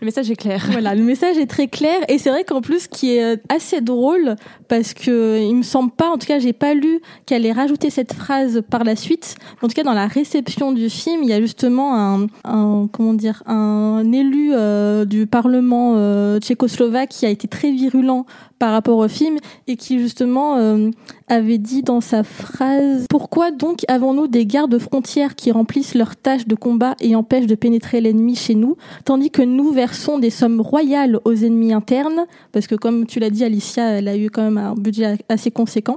Le 0.00 0.06
message 0.06 0.30
est 0.30 0.36
clair. 0.36 0.66
Voilà, 0.70 0.94
le 0.94 1.02
message 1.02 1.36
est 1.36 1.46
très 1.46 1.68
clair 1.68 2.00
et 2.08 2.16
c'est 2.16 2.30
vrai 2.30 2.44
qu'en 2.44 2.62
plus, 2.62 2.86
qui 2.86 3.16
est 3.16 3.22
euh, 3.22 3.36
assez 3.50 3.82
drôle, 3.82 4.36
parce 4.66 4.94
que 4.94 5.38
il 5.42 5.54
me 5.54 5.62
semble 5.62 5.90
pas, 5.90 6.08
en 6.08 6.16
tout 6.16 6.26
cas, 6.26 6.38
j'ai 6.38 6.54
pas 6.54 6.72
lu 6.72 7.00
qu'elle 7.26 7.44
ait 7.44 7.52
rajouté 7.52 7.90
cette 7.90 8.14
phrase 8.14 8.62
par 8.70 8.84
la 8.84 8.96
suite. 8.96 9.36
En 9.62 9.68
tout 9.68 9.74
cas, 9.74 9.82
dans 9.82 9.92
la 9.92 10.06
réception 10.06 10.72
du 10.72 10.88
film, 10.88 11.22
il 11.22 11.28
y 11.28 11.34
a 11.34 11.40
justement 11.40 12.26
un, 12.44 12.86
comment 12.88 13.12
dire, 13.12 13.42
un 13.46 14.10
élu 14.10 14.52
euh, 14.54 15.04
du 15.04 15.26
Parlement 15.26 15.94
euh, 15.96 16.40
tchécoslovaque 16.40 17.10
qui 17.10 17.26
a 17.26 17.28
été 17.28 17.46
très 17.46 17.70
virulent 17.70 18.24
par 18.60 18.72
rapport 18.72 18.98
au 18.98 19.08
film 19.08 19.38
et 19.66 19.74
qui 19.74 19.98
justement 19.98 20.56
euh, 20.58 20.90
avait 21.28 21.58
dit 21.58 21.82
dans 21.82 22.00
sa 22.00 22.22
phrase 22.22 23.06
Pourquoi 23.08 23.50
donc 23.50 23.80
avons-nous 23.88 24.28
des 24.28 24.46
gardes 24.46 24.78
frontières 24.78 25.34
qui 25.34 25.50
remplissent 25.50 25.94
leurs 25.94 26.14
tâches 26.14 26.46
de 26.46 26.54
combat 26.54 26.94
et 27.00 27.16
empêchent 27.16 27.46
de 27.46 27.54
pénétrer 27.54 28.00
l'ennemi 28.00 28.36
chez 28.36 28.54
nous, 28.54 28.76
tandis 29.04 29.30
que 29.30 29.42
nous 29.42 29.72
versons 29.72 30.18
des 30.18 30.30
sommes 30.30 30.60
royales 30.60 31.18
aux 31.24 31.34
ennemis 31.34 31.72
internes, 31.72 32.26
parce 32.52 32.66
que 32.66 32.74
comme 32.74 33.06
tu 33.06 33.18
l'as 33.18 33.30
dit 33.30 33.44
Alicia, 33.44 33.84
elle 33.84 34.08
a 34.08 34.16
eu 34.16 34.28
quand 34.28 34.42
même 34.42 34.58
un 34.58 34.74
budget 34.74 35.16
assez 35.30 35.50
conséquent, 35.50 35.96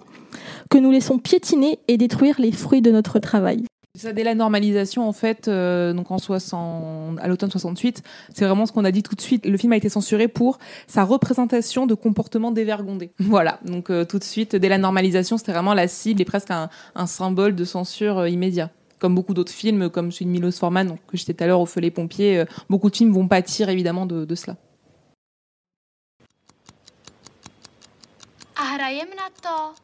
que 0.70 0.78
nous 0.78 0.90
laissons 0.90 1.18
piétiner 1.18 1.80
et 1.90 1.98
détruire 1.98 2.40
les 2.40 2.54
fruits 2.54 2.82
de 2.82 2.92
notre 2.92 3.20
travail. 3.20 3.66
Ça, 3.96 4.12
dès 4.12 4.24
la 4.24 4.34
normalisation, 4.34 5.08
en 5.08 5.14
fait, 5.14 5.48
euh, 5.48 5.94
donc 5.94 6.10
en 6.10 6.18
60, 6.18 7.20
à 7.22 7.28
l'automne 7.28 7.52
68, 7.52 8.02
c'est 8.34 8.44
vraiment 8.44 8.66
ce 8.66 8.72
qu'on 8.72 8.86
a 8.86 8.92
dit 8.92 9.04
tout 9.04 9.14
de 9.14 9.22
suite. 9.22 9.46
Le 9.46 9.56
film 9.56 9.72
a 9.72 9.78
été 9.78 9.88
censuré 9.88 10.28
pour 10.28 10.58
sa 10.88 11.04
représentation 11.04 11.86
de 11.86 11.94
comportement 11.94 12.50
dévergondé. 12.50 13.12
Voilà. 13.20 13.60
Donc 13.64 13.92
euh, 13.92 14.04
tout 14.04 14.18
de 14.18 14.24
suite, 14.24 14.56
dès 14.56 14.68
la 14.68 14.80
normalisation, 14.80 15.38
c'était 15.38 15.52
vraiment 15.52 15.76
la 15.76 15.88
cible 15.88 16.20
et 16.22 16.26
presque 16.26 16.50
un, 16.50 16.70
symbole 17.06 17.54
de 17.54 17.64
censure 17.66 18.18
euh, 18.18 18.30
immédiat. 18.30 18.72
Comme 18.98 19.14
beaucoup 19.14 19.36
d'autres 19.36 19.52
films, 19.52 19.92
comme 19.92 20.12
celui 20.12 20.26
de 20.26 20.32
Milos 20.32 20.54
Forman, 20.54 20.98
que 21.08 21.16
j'étais 21.16 21.36
tout 21.36 21.44
à 21.44 21.48
l'heure 21.48 21.62
au 21.62 21.68
feu 21.68 21.80
les 21.80 21.92
pompiers, 21.92 22.46
beaucoup 22.72 22.90
de 22.90 22.96
films 22.96 23.14
vont 23.14 23.28
pâtir 23.28 23.70
évidemment 23.70 24.08
de, 24.08 24.26
de 24.26 24.36
cela. 24.36 24.58
A 28.56 28.76
hrajem 28.76 29.10
na 29.10 29.30
to? 29.40 29.76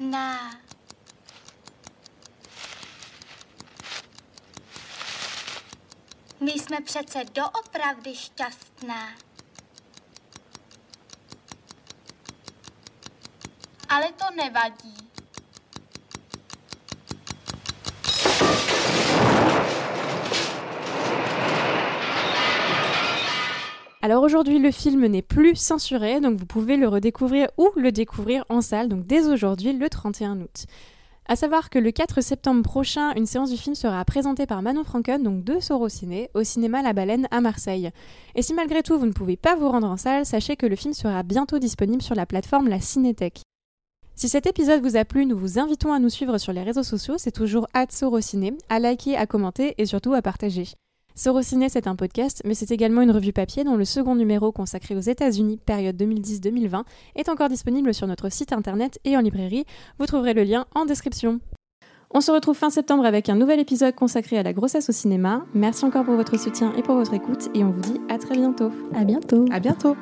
Ne. 0.00 0.60
My 6.40 6.50
jsme 6.52 6.80
přece 6.80 7.24
doopravdy 7.34 8.14
šťastné. 8.14 9.14
Ale 13.88 14.06
to 14.12 14.24
nevadí. 14.36 14.94
Alors 24.02 24.22
aujourd'hui, 24.22 24.58
le 24.58 24.70
film 24.70 25.06
n'est 25.06 25.20
plus 25.20 25.56
censuré, 25.56 26.20
donc 26.20 26.38
vous 26.38 26.46
pouvez 26.46 26.78
le 26.78 26.88
redécouvrir 26.88 27.48
ou 27.58 27.70
le 27.76 27.92
découvrir 27.92 28.44
en 28.48 28.62
salle, 28.62 28.88
donc 28.88 29.06
dès 29.06 29.26
aujourd'hui, 29.28 29.74
le 29.74 29.90
31 29.90 30.40
août. 30.40 30.64
À 31.30 31.36
savoir 31.36 31.70
que 31.70 31.78
le 31.78 31.92
4 31.92 32.22
septembre 32.22 32.64
prochain, 32.64 33.12
une 33.14 33.24
séance 33.24 33.50
du 33.50 33.56
film 33.56 33.76
sera 33.76 34.04
présentée 34.04 34.46
par 34.46 34.62
Manon 34.62 34.82
Franken, 34.82 35.22
donc 35.22 35.44
de 35.44 35.60
Sorociné, 35.60 36.28
au 36.34 36.42
cinéma 36.42 36.82
La 36.82 36.92
Baleine 36.92 37.28
à 37.30 37.40
Marseille. 37.40 37.92
Et 38.34 38.42
si 38.42 38.52
malgré 38.52 38.82
tout 38.82 38.98
vous 38.98 39.06
ne 39.06 39.12
pouvez 39.12 39.36
pas 39.36 39.54
vous 39.54 39.68
rendre 39.68 39.86
en 39.86 39.96
salle, 39.96 40.26
sachez 40.26 40.56
que 40.56 40.66
le 40.66 40.74
film 40.74 40.92
sera 40.92 41.22
bientôt 41.22 41.60
disponible 41.60 42.02
sur 42.02 42.16
la 42.16 42.26
plateforme 42.26 42.66
La 42.66 42.80
Cinétech. 42.80 43.42
Si 44.16 44.28
cet 44.28 44.48
épisode 44.48 44.82
vous 44.82 44.96
a 44.96 45.04
plu, 45.04 45.24
nous 45.24 45.38
vous 45.38 45.60
invitons 45.60 45.92
à 45.92 46.00
nous 46.00 46.10
suivre 46.10 46.36
sur 46.36 46.52
les 46.52 46.64
réseaux 46.64 46.82
sociaux, 46.82 47.14
c'est 47.16 47.30
toujours 47.30 47.68
Sorociné, 47.90 48.52
à 48.68 48.80
liker, 48.80 49.16
à 49.16 49.26
commenter 49.26 49.76
et 49.78 49.86
surtout 49.86 50.14
à 50.14 50.22
partager. 50.22 50.66
Sorociné, 51.14 51.68
c'est 51.68 51.86
un 51.86 51.96
podcast, 51.96 52.42
mais 52.44 52.54
c'est 52.54 52.70
également 52.70 53.02
une 53.02 53.10
revue 53.10 53.32
papier 53.32 53.64
dont 53.64 53.76
le 53.76 53.84
second 53.84 54.14
numéro 54.14 54.52
consacré 54.52 54.96
aux 54.96 55.00
États-Unis, 55.00 55.58
période 55.64 55.96
2010-2020, 55.96 56.84
est 57.16 57.28
encore 57.28 57.48
disponible 57.48 57.92
sur 57.92 58.06
notre 58.06 58.30
site 58.30 58.52
internet 58.52 58.98
et 59.04 59.16
en 59.16 59.20
librairie. 59.20 59.64
Vous 59.98 60.06
trouverez 60.06 60.34
le 60.34 60.44
lien 60.44 60.66
en 60.74 60.84
description. 60.84 61.40
On 62.12 62.20
se 62.20 62.32
retrouve 62.32 62.56
fin 62.56 62.70
septembre 62.70 63.04
avec 63.04 63.28
un 63.28 63.36
nouvel 63.36 63.60
épisode 63.60 63.94
consacré 63.94 64.36
à 64.36 64.42
la 64.42 64.52
grossesse 64.52 64.88
au 64.88 64.92
cinéma. 64.92 65.44
Merci 65.54 65.84
encore 65.84 66.04
pour 66.04 66.16
votre 66.16 66.36
soutien 66.38 66.72
et 66.76 66.82
pour 66.82 66.96
votre 66.96 67.14
écoute, 67.14 67.50
et 67.54 67.62
on 67.62 67.70
vous 67.70 67.80
dit 67.80 68.00
à 68.08 68.18
très 68.18 68.34
bientôt. 68.34 68.72
À 68.94 69.04
bientôt. 69.04 69.44
À 69.52 69.60
bientôt. 69.60 69.96